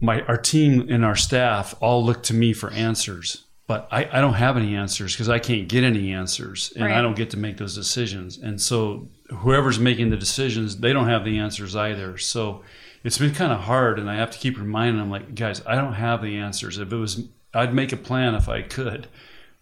my 0.00 0.22
our 0.22 0.38
team 0.38 0.86
and 0.90 1.04
our 1.04 1.16
staff 1.16 1.74
all 1.80 2.04
look 2.04 2.22
to 2.24 2.34
me 2.34 2.52
for 2.52 2.70
answers. 2.72 3.44
But 3.66 3.88
I, 3.90 4.08
I 4.12 4.20
don't 4.20 4.34
have 4.34 4.58
any 4.58 4.76
answers 4.76 5.14
because 5.14 5.30
I 5.30 5.38
can't 5.38 5.68
get 5.68 5.84
any 5.84 6.12
answers 6.12 6.70
and 6.76 6.84
I 6.84 7.00
don't 7.00 7.16
get 7.16 7.30
to 7.30 7.38
make 7.38 7.56
those 7.56 7.74
decisions. 7.74 8.36
And 8.36 8.60
so 8.60 9.08
whoever's 9.30 9.78
making 9.78 10.10
the 10.10 10.18
decisions, 10.18 10.76
they 10.76 10.92
don't 10.92 11.08
have 11.08 11.24
the 11.24 11.38
answers 11.38 11.74
either. 11.74 12.18
So 12.18 12.62
it's 13.04 13.18
been 13.18 13.34
kind 13.34 13.52
of 13.52 13.60
hard 13.60 13.98
and 13.98 14.10
I 14.10 14.16
have 14.16 14.30
to 14.32 14.38
keep 14.38 14.58
reminding 14.58 14.98
them 14.98 15.10
like, 15.10 15.34
guys, 15.34 15.64
I 15.66 15.76
don't 15.76 15.92
have 15.92 16.22
the 16.22 16.38
answers. 16.38 16.78
If 16.78 16.92
it 16.92 16.96
was 16.96 17.22
I'd 17.52 17.72
make 17.72 17.92
a 17.92 17.96
plan 17.96 18.34
if 18.34 18.48
I 18.48 18.62
could. 18.62 19.06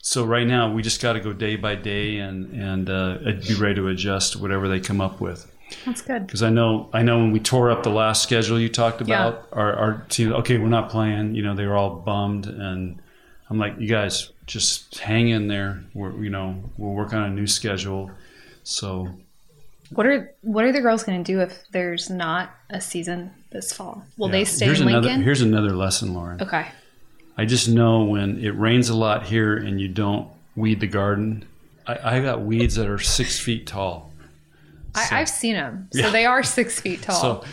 So 0.05 0.25
right 0.25 0.47
now 0.47 0.73
we 0.73 0.83
just 0.83 1.01
got 1.01 1.13
to 1.13 1.21
go 1.21 1.33
day 1.33 1.57
by 1.57 1.75
day 1.75 2.19
and 2.19 2.53
and 2.53 2.89
uh, 2.89 3.19
be 3.47 3.55
ready 3.55 3.75
to 3.77 3.89
adjust 3.89 4.37
whatever 4.37 4.69
they 4.69 4.81
come 4.81 5.01
up 5.01 5.21
with. 5.21 5.49
That's 5.85 6.03
good. 6.03 6.27
Because 6.27 6.43
I 6.43 6.51
know 6.51 6.89
I 6.93 7.03
know 7.03 7.19
when 7.19 7.33
we 7.33 7.41
tore 7.41 7.71
up 7.71 7.83
the 7.83 7.91
last 7.91 8.23
schedule 8.23 8.59
you 8.59 8.69
talked 8.69 9.01
about, 9.01 9.49
our 9.53 9.75
our 9.75 10.07
team 10.09 10.33
okay 10.33 10.59
we're 10.59 10.69
not 10.69 10.91
playing. 10.91 11.35
You 11.35 11.43
know 11.43 11.55
they 11.55 11.67
were 11.67 11.77
all 11.77 11.91
bummed, 11.97 12.47
and 12.47 13.01
I'm 13.49 13.59
like 13.59 13.79
you 13.79 13.89
guys 13.89 14.31
just 14.47 14.99
hang 14.99 15.29
in 15.29 15.49
there. 15.49 15.85
We're 15.95 16.13
you 16.23 16.31
know 16.31 16.63
we'll 16.77 16.95
work 16.95 17.13
on 17.15 17.23
a 17.23 17.31
new 17.31 17.47
schedule. 17.47 18.11
So 18.65 19.09
What 19.95 20.07
are 20.07 20.35
what 20.43 20.65
are 20.65 20.73
the 20.73 20.81
girls 20.81 21.03
going 21.05 21.23
to 21.23 21.33
do 21.33 21.41
if 21.41 21.65
there's 21.71 22.09
not 22.11 22.51
a 22.71 22.81
season 22.81 23.31
this 23.51 23.73
fall? 23.73 24.05
Will 24.17 24.29
yeah. 24.29 24.33
they 24.33 24.45
stay 24.45 24.67
here's 24.67 24.81
in 24.81 24.89
another 24.89 25.07
Lincoln? 25.07 25.23
here's 25.23 25.41
another 25.43 25.75
lesson, 25.77 26.15
Lauren. 26.15 26.41
okay. 26.41 26.69
I 27.37 27.45
just 27.47 27.69
know 27.69 28.05
when 28.05 28.39
it 28.45 28.51
rains 28.59 28.89
a 28.91 28.95
lot 28.95 29.25
here 29.25 29.57
and 29.57 29.81
you 29.81 29.89
don't 29.89 30.29
weed 30.55 30.81
the 30.81 30.87
garden. 30.87 31.47
I, 31.87 32.17
I 32.17 32.21
got 32.21 32.43
weeds 32.43 32.75
that 32.75 32.89
are 32.89 32.99
six 32.99 33.39
feet 33.39 33.67
tall. 33.67 34.13
So- 34.95 35.01
I, 35.17 35.21
I've 35.21 35.29
seen 35.29 35.55
them. 35.55 35.89
So 35.93 36.01
Yeah. 36.01 36.11
they 36.11 36.27
are 36.27 36.43
six 36.43 36.79
feet 36.81 37.03
tall. 37.03 37.21
So 37.21 37.45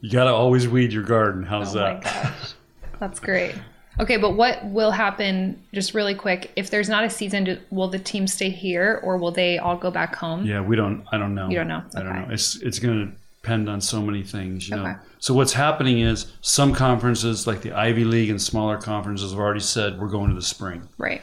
you 0.00 0.10
got 0.10 0.24
to 0.24 0.30
always 0.30 0.68
weed 0.68 0.92
your 0.92 1.02
garden. 1.02 1.42
How's 1.42 1.74
oh 1.74 1.80
that? 1.80 2.34
That's 3.00 3.18
great. 3.18 3.54
Okay, 4.00 4.16
but 4.16 4.32
what 4.32 4.64
will 4.66 4.90
happen, 4.90 5.60
just 5.74 5.94
really 5.94 6.14
quick, 6.14 6.52
if 6.56 6.70
there's 6.70 6.88
not 6.88 7.04
a 7.04 7.10
season, 7.10 7.44
do, 7.44 7.58
will 7.70 7.88
the 7.88 7.98
team 7.98 8.26
stay 8.26 8.50
here 8.50 9.00
or 9.02 9.16
will 9.16 9.32
they 9.32 9.58
all 9.58 9.76
go 9.76 9.90
back 9.90 10.14
home? 10.14 10.46
Yeah, 10.46 10.60
we 10.60 10.76
don't. 10.76 11.04
I 11.10 11.18
don't 11.18 11.34
know. 11.34 11.48
You 11.48 11.56
don't 11.56 11.68
know. 11.68 11.82
I 11.96 12.02
don't 12.02 12.14
know. 12.14 12.28
It's 12.30 12.56
it's 12.56 12.78
going 12.78 13.06
to 13.06 13.12
depend 13.42 13.68
on 13.68 13.80
so 13.80 14.00
many 14.00 14.22
things. 14.22 14.68
You 14.68 14.76
know. 14.76 14.82
Okay. 14.82 14.94
So 15.18 15.34
what's 15.34 15.52
happening 15.52 16.00
is 16.00 16.32
some 16.42 16.74
conferences, 16.74 17.46
like 17.46 17.62
the 17.62 17.72
Ivy 17.72 18.04
League 18.04 18.30
and 18.30 18.40
smaller 18.40 18.76
conferences, 18.76 19.32
have 19.32 19.40
already 19.40 19.60
said 19.60 19.98
we're 19.98 20.08
going 20.08 20.28
to 20.28 20.34
the 20.34 20.42
spring. 20.42 20.88
Right. 20.96 21.22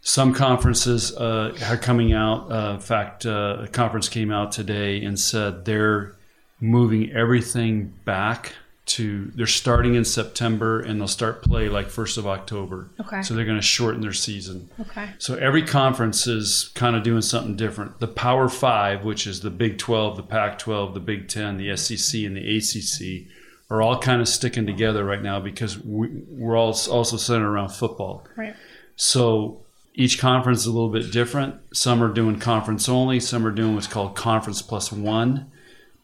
Some 0.00 0.32
conferences 0.32 1.14
uh, 1.16 1.56
are 1.68 1.76
coming 1.76 2.12
out. 2.12 2.50
Uh, 2.50 2.74
in 2.74 2.80
fact, 2.80 3.26
uh, 3.26 3.58
a 3.62 3.68
conference 3.68 4.08
came 4.08 4.32
out 4.32 4.52
today 4.52 5.04
and 5.04 5.18
said 5.18 5.64
they're 5.64 6.16
moving 6.60 7.12
everything 7.12 7.92
back 8.04 8.54
to. 8.88 9.30
They're 9.34 9.46
starting 9.46 9.94
in 9.94 10.04
September 10.04 10.80
and 10.80 11.00
they'll 11.00 11.08
start 11.08 11.42
play 11.42 11.68
like 11.68 11.88
first 11.88 12.18
of 12.18 12.26
October. 12.26 12.90
Okay. 13.00 13.22
So 13.22 13.34
they're 13.34 13.44
going 13.44 13.58
to 13.58 13.62
shorten 13.62 14.00
their 14.00 14.12
season. 14.12 14.68
Okay. 14.80 15.10
So 15.18 15.34
every 15.36 15.62
conference 15.62 16.26
is 16.26 16.70
kind 16.74 16.96
of 16.96 17.02
doing 17.02 17.22
something 17.22 17.56
different. 17.56 18.00
The 18.00 18.08
Power 18.08 18.48
Five, 18.48 19.04
which 19.04 19.26
is 19.26 19.40
the 19.40 19.50
Big 19.50 19.78
12, 19.78 20.16
the 20.16 20.22
Pac 20.22 20.58
12, 20.58 20.94
the 20.94 21.00
Big 21.00 21.28
10, 21.28 21.56
the 21.56 21.76
SEC, 21.76 22.22
and 22.22 22.36
the 22.36 22.56
ACC, 22.56 23.28
are 23.70 23.82
all 23.82 23.98
kind 24.00 24.20
of 24.20 24.28
sticking 24.28 24.66
together 24.66 25.04
right 25.04 25.22
now 25.22 25.40
because 25.40 25.78
we, 25.78 26.08
we're 26.28 26.56
all 26.56 26.76
also 26.90 27.16
centered 27.16 27.48
around 27.48 27.68
football. 27.70 28.26
Right. 28.36 28.54
So 28.96 29.62
each 29.94 30.18
conference 30.18 30.60
is 30.60 30.66
a 30.66 30.72
little 30.72 30.88
bit 30.88 31.10
different. 31.10 31.56
Some 31.72 32.02
are 32.02 32.12
doing 32.12 32.38
conference 32.38 32.88
only, 32.88 33.20
some 33.20 33.44
are 33.44 33.50
doing 33.50 33.74
what's 33.74 33.88
called 33.88 34.14
conference 34.14 34.62
plus 34.62 34.92
one, 34.92 35.50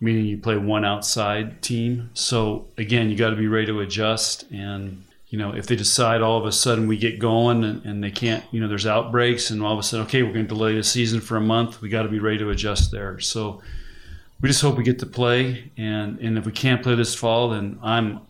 meaning 0.00 0.26
you 0.26 0.36
play 0.38 0.56
one 0.56 0.84
outside 0.84 1.62
team. 1.62 2.10
So 2.14 2.66
again, 2.76 3.10
you 3.10 3.16
got 3.16 3.30
to 3.30 3.36
be 3.36 3.46
ready 3.46 3.66
to 3.66 3.80
adjust. 3.80 4.44
And, 4.50 5.04
you 5.28 5.38
know, 5.38 5.52
if 5.54 5.66
they 5.66 5.76
decide 5.76 6.20
all 6.20 6.38
of 6.38 6.44
a 6.46 6.52
sudden 6.52 6.86
we 6.86 6.96
get 6.98 7.18
going 7.18 7.64
and, 7.64 7.84
and 7.84 8.04
they 8.04 8.10
can't, 8.10 8.44
you 8.50 8.60
know, 8.60 8.68
there's 8.68 8.86
outbreaks 8.86 9.50
and 9.50 9.62
all 9.62 9.72
of 9.72 9.78
a 9.78 9.82
sudden, 9.82 10.06
okay, 10.06 10.22
we're 10.22 10.32
going 10.32 10.46
to 10.46 10.54
delay 10.54 10.74
the 10.74 10.84
season 10.84 11.20
for 11.20 11.36
a 11.36 11.40
month, 11.40 11.80
we 11.80 11.88
got 11.88 12.02
to 12.02 12.08
be 12.08 12.18
ready 12.18 12.38
to 12.38 12.50
adjust 12.50 12.90
there. 12.90 13.18
So 13.20 13.62
we 14.40 14.48
just 14.48 14.60
hope 14.60 14.76
we 14.76 14.84
get 14.84 14.98
to 14.98 15.06
play. 15.06 15.70
And, 15.76 16.18
and 16.18 16.36
if 16.36 16.44
we 16.44 16.52
can't 16.52 16.82
play 16.82 16.94
this 16.96 17.14
fall, 17.14 17.50
then 17.50 17.78
I'm, 17.82 18.20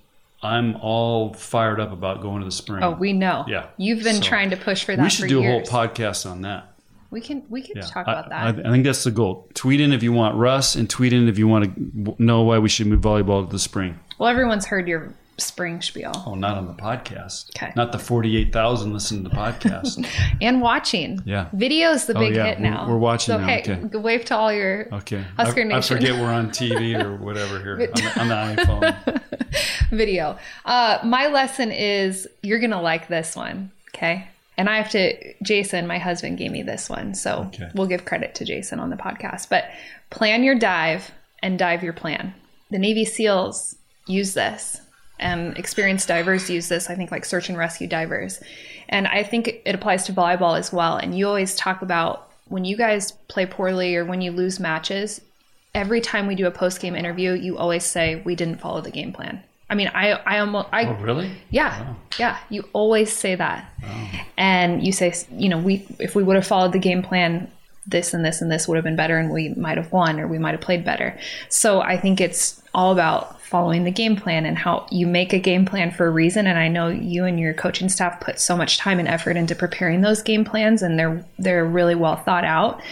I'm 0.42 0.76
all 0.76 1.32
fired 1.32 1.80
up 1.80 1.90
about 1.92 2.20
going 2.20 2.40
to 2.40 2.44
the 2.44 2.52
spring. 2.52 2.84
Oh, 2.84 2.90
we 2.92 3.14
know. 3.14 3.46
Yeah. 3.48 3.68
You've 3.78 4.04
been 4.04 4.16
So, 4.16 4.22
trying 4.22 4.50
to 4.50 4.56
push 4.56 4.84
for 4.84 4.94
that 4.94 5.02
we 5.02 5.08
should 5.10 5.28
do 5.28 5.40
years. 5.40 5.66
a 5.66 5.72
whole 5.72 5.86
podcast 5.86 6.30
on 6.30 6.42
that. 6.42 6.73
We 7.14 7.20
can 7.20 7.44
we 7.48 7.62
can 7.62 7.76
Yeah, 7.76 7.82
talk 7.82 8.06
about 8.06 8.30
I, 8.32 8.50
that. 8.52 8.66
I 8.66 8.70
think 8.70 8.84
that's 8.84 9.04
the 9.04 9.10
goal. 9.12 9.48
Tweet 9.54 9.80
in 9.80 9.92
if 9.92 10.02
you 10.02 10.12
want 10.12 10.36
Russ, 10.36 10.74
and 10.74 10.90
tweet 10.90 11.12
in 11.12 11.28
if 11.28 11.38
you 11.38 11.46
want 11.48 11.64
to 11.74 12.14
know 12.22 12.42
why 12.42 12.58
we 12.58 12.68
should 12.68 12.86
move 12.88 13.00
volleyball 13.00 13.46
to 13.46 13.50
the 13.52 13.58
spring. 13.58 13.98
well, 14.18 14.28
everyone's 14.28 14.66
heard 14.66 14.86
your 14.88 15.14
spring 15.36 15.82
spiel 15.82 16.12
Oh, 16.26 16.34
not 16.36 16.56
on 16.56 16.66
the 16.68 16.74
podcast. 16.74 17.50
Okay. 17.56 17.72
Not 17.74 17.90
the 17.92 17.98
forty-eight 17.98 18.52
thousand 18.52 18.92
listen 18.92 19.22
to 19.24 19.28
the 19.28 19.34
podcast. 19.34 20.06
and 20.40 20.60
watching. 20.60 21.20
Yeah. 21.24 21.48
video 21.52 21.90
is 21.90 22.06
the 22.06 22.16
Oh, 22.16 22.20
big 22.20 22.34
yeah, 22.36 22.46
hit 22.46 22.58
we're- 22.60 22.70
now. 22.70 22.88
we're 22.88 22.98
watching 22.98 23.32
so, 23.34 23.38
now, 23.40 23.46
Hey, 23.46 23.60
okay. 23.66 23.98
wave 23.98 24.24
to 24.26 24.36
all 24.36 24.52
your 24.52 24.88
Okay. 24.92 25.24
Husker 25.36 25.62
I, 25.72 25.76
I 25.78 25.80
forget 25.80 26.12
we're 26.20 26.32
on 26.32 26.50
TV 26.50 27.00
or 27.04 27.16
whatever 27.16 27.58
here 27.60 27.74
on 27.74 28.02
the, 28.04 28.20
on 28.20 28.28
the 28.28 28.62
iPhone. 28.62 29.22
video. 29.90 30.36
Uh, 30.64 30.98
my 31.04 31.26
lesson 31.28 31.70
is 31.72 32.28
you're 32.42 32.60
gonna 32.60 32.80
like 32.82 33.08
this 33.08 33.34
one. 33.36 33.70
Okay. 33.94 34.28
And 34.56 34.68
I 34.68 34.76
have 34.76 34.90
to, 34.90 35.34
Jason, 35.42 35.86
my 35.86 35.98
husband, 35.98 36.38
gave 36.38 36.50
me 36.52 36.62
this 36.62 36.88
one. 36.88 37.14
So 37.14 37.50
Okay. 37.54 37.68
we'll 37.74 37.86
give 37.86 38.04
credit 38.04 38.34
to 38.36 38.44
Jason 38.44 38.78
on 38.80 38.90
the 38.90 38.96
podcast. 38.96 39.48
But 39.48 39.64
plan 40.10 40.44
your 40.44 40.54
dive 40.58 41.10
and 41.42 41.58
dive 41.58 41.82
your 41.82 41.92
plan. 41.92 42.34
The 42.70 42.78
Navy 42.78 43.04
SEALs 43.04 43.76
use 44.06 44.34
this, 44.34 44.80
and 45.18 45.56
experienced 45.58 46.08
divers 46.08 46.50
use 46.50 46.68
this, 46.68 46.90
I 46.90 46.94
think, 46.94 47.10
like 47.10 47.24
search 47.24 47.48
and 47.48 47.56
rescue 47.58 47.86
divers. 47.86 48.40
And 48.88 49.06
I 49.06 49.22
think 49.22 49.48
it 49.64 49.74
applies 49.74 50.04
to 50.06 50.12
volleyball 50.12 50.58
as 50.58 50.72
well. 50.72 50.96
And 50.96 51.16
you 51.16 51.26
always 51.28 51.54
talk 51.54 51.82
about 51.82 52.30
when 52.48 52.64
you 52.64 52.76
guys 52.76 53.12
play 53.28 53.46
poorly 53.46 53.96
or 53.96 54.04
when 54.04 54.20
you 54.20 54.30
lose 54.32 54.58
matches, 54.60 55.20
every 55.74 56.00
time 56.00 56.26
we 56.26 56.34
do 56.34 56.46
a 56.46 56.50
post 56.50 56.80
game 56.80 56.94
interview, 56.94 57.32
you 57.32 57.56
always 57.56 57.84
say, 57.84 58.22
We 58.24 58.34
didn't 58.34 58.60
follow 58.60 58.80
the 58.80 58.90
game 58.90 59.12
plan. 59.12 59.42
I 59.70 59.74
mean, 59.74 59.90
I, 59.94 60.10
I 60.12 60.38
almost, 60.40 60.68
I, 60.72 60.84
Oh, 60.86 60.92
really? 61.00 61.30
yeah, 61.50 61.94
yeah. 62.18 62.38
You 62.50 62.68
always 62.72 63.10
say 63.12 63.34
that, 63.34 63.64
and 64.36 64.84
you 64.86 64.92
say, 64.92 65.14
you 65.32 65.48
know, 65.48 65.58
we 65.58 65.86
if 65.98 66.14
we 66.14 66.22
would 66.22 66.36
have 66.36 66.46
followed 66.46 66.72
the 66.72 66.78
game 66.78 67.02
plan, 67.02 67.50
this 67.86 68.12
and 68.14 68.24
this 68.24 68.40
and 68.42 68.50
this 68.50 68.68
would 68.68 68.76
have 68.76 68.84
been 68.84 68.96
better, 68.96 69.18
and 69.18 69.30
we 69.30 69.50
might 69.50 69.78
have 69.78 69.90
won, 69.92 70.20
or 70.20 70.26
we 70.28 70.38
might 70.38 70.52
have 70.52 70.60
played 70.60 70.84
better. 70.84 71.18
So 71.48 71.80
I 71.80 71.96
think 71.96 72.20
it's 72.20 72.62
all 72.74 72.92
about 72.92 73.40
following 73.40 73.84
the 73.84 73.90
game 73.90 74.16
plan 74.16 74.46
and 74.46 74.58
how 74.58 74.86
you 74.90 75.06
make 75.06 75.32
a 75.32 75.38
game 75.38 75.64
plan 75.64 75.90
for 75.92 76.06
a 76.06 76.10
reason. 76.10 76.46
And 76.46 76.58
I 76.58 76.66
know 76.68 76.88
you 76.88 77.24
and 77.24 77.38
your 77.38 77.54
coaching 77.54 77.88
staff 77.88 78.20
put 78.20 78.40
so 78.40 78.56
much 78.56 78.78
time 78.78 78.98
and 78.98 79.06
effort 79.06 79.36
into 79.36 79.54
preparing 79.54 80.00
those 80.02 80.22
game 80.22 80.44
plans, 80.44 80.82
and 80.82 80.98
they're 80.98 81.24
they're 81.38 81.64
really 81.64 81.94
well 81.94 82.16
thought 82.16 82.44
out. 82.44 82.82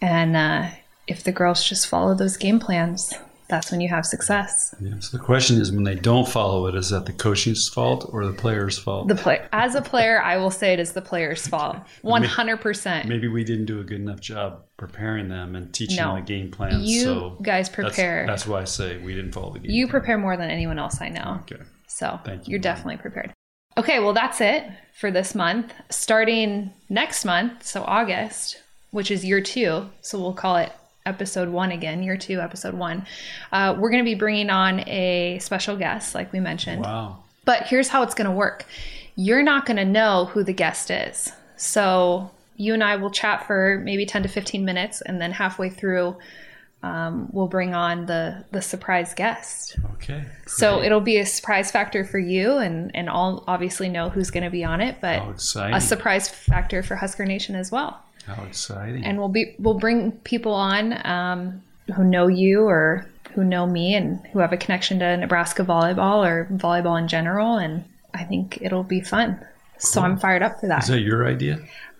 And 0.00 0.36
uh, 0.36 0.68
if 1.06 1.24
the 1.24 1.32
girls 1.32 1.62
just 1.66 1.86
follow 1.86 2.14
those 2.14 2.36
game 2.36 2.58
plans, 2.58 3.14
that's 3.52 3.70
when 3.70 3.80
you 3.82 3.88
have 3.90 4.06
success. 4.06 4.74
Yeah. 4.80 4.94
So 5.00 5.16
the 5.18 5.22
question 5.22 5.60
is, 5.60 5.70
when 5.70 5.84
they 5.84 5.94
don't 5.94 6.26
follow 6.26 6.66
it, 6.66 6.74
is 6.74 6.88
that 6.90 7.04
the 7.04 7.12
coaching's 7.12 7.68
fault 7.68 8.08
or 8.10 8.24
the 8.26 8.32
player's 8.32 8.78
fault? 8.78 9.08
The 9.08 9.14
play 9.14 9.46
as 9.52 9.74
a 9.74 9.82
player, 9.82 10.20
I 10.22 10.38
will 10.38 10.50
say 10.50 10.72
it 10.72 10.80
is 10.80 10.92
the 10.92 11.02
player's 11.02 11.46
fault. 11.46 11.76
One 12.02 12.24
hundred 12.24 12.62
percent. 12.62 13.08
Maybe 13.08 13.28
we 13.28 13.44
didn't 13.44 13.66
do 13.66 13.78
a 13.80 13.84
good 13.84 14.00
enough 14.00 14.20
job 14.20 14.62
preparing 14.78 15.28
them 15.28 15.54
and 15.54 15.72
teaching 15.72 15.96
No. 15.98 16.14
them 16.14 16.24
the 16.24 16.26
game 16.26 16.50
plan. 16.50 16.80
You 16.82 17.00
so 17.02 17.38
guys 17.42 17.68
prepare. 17.68 18.24
That's, 18.26 18.46
why 18.46 18.62
I 18.62 18.64
say 18.64 18.96
we 18.98 19.14
didn't 19.14 19.32
follow 19.32 19.52
the 19.52 19.60
game. 19.60 19.70
You 19.70 19.86
plan. 19.86 19.90
prepare 20.00 20.18
more 20.18 20.36
than 20.36 20.50
anyone 20.50 20.78
else 20.78 21.00
I 21.00 21.08
know. 21.10 21.38
Okay. 21.42 21.62
So 21.86 22.18
Thank 22.24 22.48
you, 22.48 22.52
you're 22.52 22.58
Mom. 22.58 22.62
definitely 22.62 22.96
prepared. 22.96 23.32
Okay, 23.76 24.00
well 24.00 24.12
that's 24.14 24.40
it 24.40 24.64
for 24.98 25.10
this 25.10 25.34
month. 25.34 25.72
Starting 25.90 26.72
next 26.88 27.24
month, 27.24 27.64
so 27.66 27.82
August, 27.84 28.62
which 28.90 29.10
is 29.10 29.24
year 29.24 29.40
two, 29.42 29.88
so 30.00 30.18
we'll 30.18 30.32
call 30.34 30.56
it 30.56 30.72
episode 31.06 31.48
one 31.48 31.72
again, 31.72 32.02
year 32.02 32.16
two, 32.16 32.40
episode 32.40 32.74
one. 32.74 33.06
Uh, 33.50 33.74
we're 33.78 33.90
going 33.90 34.04
to 34.04 34.08
be 34.08 34.14
bringing 34.14 34.50
on 34.50 34.80
a 34.88 35.38
special 35.40 35.76
guest, 35.76 36.14
like 36.14 36.32
we 36.32 36.40
mentioned. 36.40 36.82
Wow. 36.82 37.18
But 37.44 37.66
here's 37.66 37.88
how 37.88 38.02
it's 38.02 38.14
going 38.14 38.28
to 38.28 38.36
work 38.36 38.66
you're 39.14 39.42
not 39.42 39.66
going 39.66 39.76
to 39.76 39.84
know 39.84 40.24
who 40.26 40.42
the 40.42 40.54
guest 40.54 40.90
is. 40.90 41.30
So 41.56 42.30
you 42.56 42.74
and 42.74 42.82
I 42.82 42.96
will 42.96 43.10
chat 43.10 43.46
for 43.46 43.80
maybe 43.84 44.06
10 44.06 44.22
to 44.22 44.28
15 44.28 44.64
minutes, 44.64 45.00
and 45.02 45.20
then 45.20 45.32
halfway 45.32 45.68
through, 45.68 46.16
um, 46.82 47.28
we'll 47.32 47.48
bring 47.48 47.74
on 47.74 48.06
the, 48.06 48.44
the 48.52 48.62
surprise 48.62 49.14
guest. 49.14 49.76
Okay. 49.94 50.24
So 50.46 50.82
it'll 50.82 51.00
be 51.00 51.18
a 51.18 51.26
surprise 51.26 51.70
factor 51.70 52.04
for 52.04 52.18
you, 52.18 52.56
and, 52.58 52.90
and 52.94 53.08
I'll 53.10 53.44
obviously 53.46 53.88
know 53.88 54.08
who's 54.08 54.30
going 54.30 54.44
to 54.44 54.50
be 54.50 54.64
on 54.64 54.80
it, 54.80 54.96
but 55.00 55.22
a 55.74 55.80
surprise 55.80 56.28
factor 56.28 56.82
for 56.82 56.96
Husker 56.96 57.24
Nation 57.24 57.54
as 57.54 57.70
well. 57.70 58.02
How 58.26 58.44
exciting. 58.44 59.04
And 59.04 59.18
we'll 59.18 59.28
be 59.28 59.54
we'll 59.58 59.78
bring 59.78 60.12
people 60.12 60.54
on 60.54 61.04
um, 61.06 61.62
who 61.94 62.04
know 62.04 62.28
you 62.28 62.62
or 62.62 63.06
who 63.34 63.44
know 63.44 63.66
me 63.66 63.94
and 63.94 64.24
who 64.32 64.38
have 64.38 64.52
a 64.52 64.56
connection 64.56 64.98
to 65.00 65.16
Nebraska 65.16 65.64
volleyball 65.64 66.26
or 66.26 66.46
volleyball 66.52 66.98
in 66.98 67.08
general, 67.08 67.56
and 67.56 67.84
I 68.14 68.24
think 68.24 68.58
it'll 68.60 68.84
be 68.84 69.00
fun. 69.00 69.44
So 69.78 70.00
I'm 70.00 70.16
fired 70.16 70.42
up 70.42 70.60
for 70.60 70.68
that. 70.68 70.84
is 70.84 70.88
that 70.88 71.00
your 71.00 71.26
idea? 71.26 71.58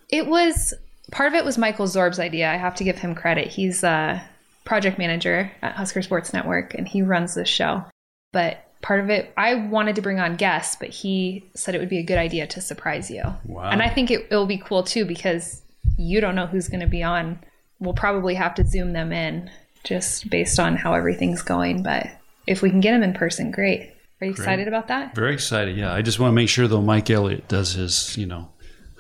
It 0.08 0.26
was 0.26 0.72
part 1.10 1.28
of 1.28 1.34
it 1.34 1.44
was 1.44 1.58
Michael 1.58 1.86
Zorb's 1.86 2.20
idea. 2.20 2.50
I 2.50 2.56
have 2.56 2.76
to 2.76 2.84
give 2.84 2.98
him 2.98 3.14
credit. 3.14 3.48
He's 3.48 3.82
a 3.82 4.22
project 4.64 4.98
manager 4.98 5.50
at 5.62 5.74
Husker 5.74 6.02
Sports 6.02 6.32
Network 6.32 6.74
and 6.74 6.86
he 6.86 7.02
runs 7.02 7.34
this 7.34 7.48
show. 7.48 7.84
But 8.32 8.64
part 8.82 9.00
of 9.00 9.10
it, 9.10 9.32
I 9.36 9.54
wanted 9.54 9.96
to 9.96 10.02
bring 10.02 10.20
on 10.20 10.36
guests, 10.36 10.76
but 10.78 10.90
he 10.90 11.44
said 11.54 11.74
it 11.74 11.78
would 11.78 11.88
be 11.88 11.98
a 11.98 12.04
good 12.04 12.18
idea 12.18 12.46
to 12.48 12.60
surprise 12.60 13.10
you. 13.10 13.22
Wow. 13.44 13.70
And 13.70 13.82
I 13.82 13.88
think 13.88 14.10
it, 14.10 14.26
it'll 14.30 14.46
be 14.46 14.58
cool 14.58 14.82
too 14.82 15.04
because 15.04 15.62
you 15.96 16.20
don't 16.20 16.34
know 16.34 16.46
who's 16.46 16.68
going 16.68 16.80
to 16.80 16.86
be 16.86 17.02
on. 17.02 17.38
We'll 17.80 17.94
probably 17.94 18.34
have 18.34 18.54
to 18.56 18.66
zoom 18.66 18.92
them 18.92 19.12
in 19.12 19.50
just 19.84 20.30
based 20.30 20.60
on 20.60 20.76
how 20.76 20.94
everything's 20.94 21.42
going. 21.42 21.82
But 21.82 22.06
if 22.46 22.62
we 22.62 22.70
can 22.70 22.80
get 22.80 22.92
them 22.92 23.02
in 23.02 23.14
person, 23.14 23.50
great. 23.50 23.92
Are 24.20 24.26
you 24.26 24.30
excited 24.30 24.68
about 24.68 24.86
that? 24.88 25.16
Very 25.16 25.34
excited. 25.34 25.76
Yeah. 25.76 25.92
I 25.92 26.00
just 26.00 26.20
want 26.20 26.30
to 26.30 26.34
make 26.34 26.48
sure 26.48 26.68
though 26.68 26.80
Mike 26.80 27.10
Elliott 27.10 27.48
does 27.48 27.72
his, 27.72 28.16
you 28.16 28.26
know, 28.26 28.51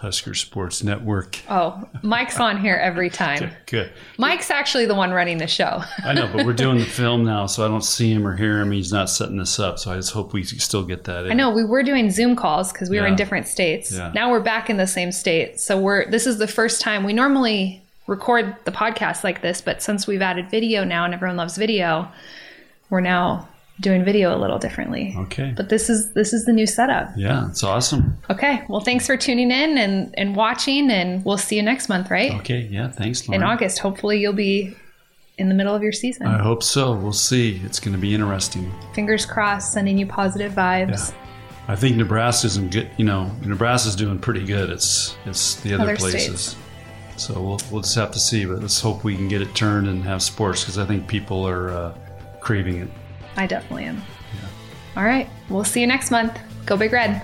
Husker 0.02 0.34
Sports 0.34 0.82
Network. 0.82 1.38
Oh, 1.48 1.88
Mike's 2.02 2.40
on 2.40 2.60
here 2.60 2.74
every 2.74 3.08
time. 3.24 3.52
Good. 3.66 3.92
Mike's 4.18 4.50
actually 4.50 4.84
the 4.84 4.96
one 4.96 5.12
running 5.12 5.38
the 5.38 5.46
show. 5.46 5.84
I 6.04 6.12
know, 6.12 6.28
but 6.34 6.44
we're 6.44 6.54
doing 6.54 6.78
the 6.78 6.84
film 7.00 7.24
now, 7.24 7.46
so 7.46 7.64
I 7.64 7.68
don't 7.68 7.84
see 7.84 8.12
him 8.12 8.26
or 8.26 8.36
hear 8.36 8.60
him. 8.60 8.72
He's 8.72 8.92
not 8.92 9.08
setting 9.08 9.36
this 9.36 9.60
up, 9.60 9.78
so 9.78 9.92
I 9.92 9.96
just 9.96 10.12
hope 10.12 10.32
we 10.32 10.42
still 10.42 10.82
get 10.82 11.04
that 11.04 11.26
in. 11.26 11.30
I 11.30 11.34
know 11.34 11.50
we 11.50 11.64
were 11.64 11.84
doing 11.84 12.10
Zoom 12.10 12.34
calls 12.34 12.72
because 12.72 12.90
we 12.90 12.98
were 13.00 13.06
in 13.06 13.14
different 13.14 13.46
states. 13.46 13.92
Yeah. 13.92 14.10
Now 14.12 14.28
we're 14.32 14.40
back 14.40 14.68
in 14.68 14.76
the 14.76 14.88
same 14.88 15.12
state. 15.12 15.60
So 15.60 15.80
we're 15.80 16.10
this 16.10 16.26
is 16.26 16.38
the 16.38 16.48
first 16.48 16.80
time 16.80 17.04
we 17.04 17.12
normally 17.12 17.80
record 18.08 18.56
the 18.64 18.72
podcast 18.72 19.22
like 19.22 19.40
this, 19.40 19.60
but 19.60 19.84
since 19.84 20.08
we've 20.08 20.20
added 20.20 20.50
video 20.50 20.82
now 20.82 21.04
and 21.04 21.14
everyone 21.14 21.36
loves 21.36 21.56
video, 21.56 22.10
we're 22.90 23.00
now 23.00 23.48
doing 23.80 24.04
video 24.04 24.36
a 24.36 24.38
little 24.38 24.58
differently. 24.58 25.14
Okay. 25.18 25.52
But 25.56 25.68
this 25.68 25.88
is 25.90 26.12
this 26.12 26.32
is 26.32 26.44
the 26.44 26.52
new 26.52 26.66
setup. 26.66 27.10
Yeah, 27.16 27.48
it's 27.48 27.62
awesome. 27.62 28.18
Okay. 28.30 28.62
Well, 28.68 28.80
thanks 28.80 29.06
for 29.06 29.16
tuning 29.16 29.50
in 29.50 29.78
and 29.78 30.14
and 30.18 30.36
watching 30.36 30.90
and 30.90 31.24
we'll 31.24 31.38
see 31.38 31.56
you 31.56 31.62
next 31.62 31.88
month, 31.88 32.10
right? 32.10 32.32
Okay. 32.40 32.68
Yeah. 32.70 32.88
Thanks, 32.88 33.28
In 33.28 33.42
August. 33.42 33.78
Hopefully 33.78 34.20
you'll 34.20 34.32
be 34.32 34.76
in 35.38 35.48
the 35.48 35.54
middle 35.54 35.74
of 35.74 35.82
your 35.82 35.92
season. 35.92 36.26
I 36.26 36.38
hope 36.42 36.62
so. 36.62 36.92
We'll 36.94 37.12
see. 37.12 37.60
It's 37.64 37.80
going 37.80 37.94
to 37.94 38.00
be 38.00 38.14
interesting. 38.14 38.70
Fingers 38.94 39.26
crossed, 39.26 39.72
sending 39.72 39.98
you 39.98 40.06
positive 40.06 40.52
vibes. 40.52 41.12
I 41.68 41.76
think 41.76 41.96
Nebraska's 41.96 42.56
in 42.56 42.68
good. 42.70 42.90
You 42.96 43.04
know, 43.04 43.30
Nebraska's 43.44 43.96
doing 43.96 44.18
pretty 44.18 44.44
good. 44.44 44.68
It's 44.70 45.16
it's 45.24 45.56
the 45.56 45.74
other, 45.74 45.84
Other 45.84 45.96
places. 45.96 46.40
states. 46.40 46.56
So 47.16 47.34
we'll 47.34 47.60
we'll 47.70 47.82
just 47.82 47.94
have 47.94 48.10
to 48.12 48.18
see. 48.18 48.44
But 48.44 48.60
let's 48.60 48.80
hope 48.80 49.04
we 49.04 49.16
can 49.16 49.28
get 49.28 49.42
it 49.42 49.54
turned 49.54 49.88
and 49.88 50.02
have 50.04 50.22
sports 50.22 50.62
because 50.62 50.78
I 50.78 50.84
think 50.84 51.06
people 51.06 51.46
are 51.46 51.70
uh, 51.70 51.94
craving 52.40 52.78
it. 52.78 52.88
I 53.36 53.46
definitely 53.46 53.84
am. 53.84 54.02
All 54.96 55.04
right. 55.04 55.28
We'll 55.48 55.64
see 55.64 55.80
you 55.80 55.86
next 55.86 56.10
month. 56.10 56.38
Go 56.66 56.76
Big 56.76 56.92
Red. 56.92 57.22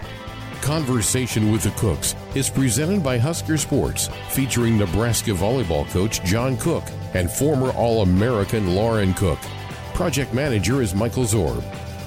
Conversation 0.63 1.53
with 1.53 1.63
the 1.63 1.71
Cooks 1.73 2.15
is 2.35 2.51
presented 2.51 3.03
by 3.03 3.17
Husker 3.17 3.57
Sports, 3.57 4.09
featuring 4.29 4.77
Nebraska 4.77 5.31
volleyball 5.31 5.89
coach 5.91 6.23
John 6.25 6.57
Cook 6.57 6.85
and 7.15 7.31
former 7.31 7.71
All 7.71 8.03
American 8.03 8.75
Lauren 8.75 9.15
Cook. 9.15 9.39
Project 9.95 10.35
manager 10.35 10.83
is 10.83 10.95
Michael 10.95 11.25
Zorb. 11.25 11.63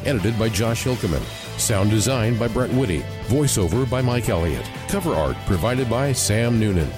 Edited 0.05 0.37
by 0.37 0.49
Josh 0.49 0.83
Hilkeman. 0.83 1.21
Sound 1.59 1.91
design 1.91 2.37
by 2.37 2.47
Brett 2.47 2.71
Whitty. 2.71 3.01
Voiceover 3.27 3.89
by 3.89 4.01
Mike 4.01 4.29
Elliott. 4.29 4.67
Cover 4.87 5.13
art 5.13 5.37
provided 5.45 5.89
by 5.89 6.11
Sam 6.11 6.59
Noonan. 6.59 6.89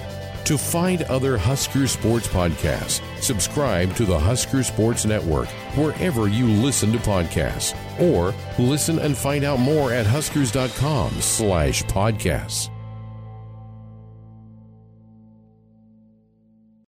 To 0.44 0.58
find 0.58 1.02
other 1.04 1.38
Husker 1.38 1.86
Sports 1.86 2.28
podcasts, 2.28 3.00
subscribe 3.22 3.94
to 3.96 4.04
the 4.04 4.18
Husker 4.18 4.62
Sports 4.62 5.06
Network 5.06 5.48
wherever 5.74 6.28
you 6.28 6.46
listen 6.46 6.92
to 6.92 6.98
podcasts, 6.98 7.74
or 7.98 8.34
listen 8.58 8.98
and 8.98 9.16
find 9.16 9.44
out 9.44 9.58
more 9.58 9.92
at 9.92 10.04
huskers.com 10.04 11.12
slash 11.22 11.82
podcasts. 11.84 12.73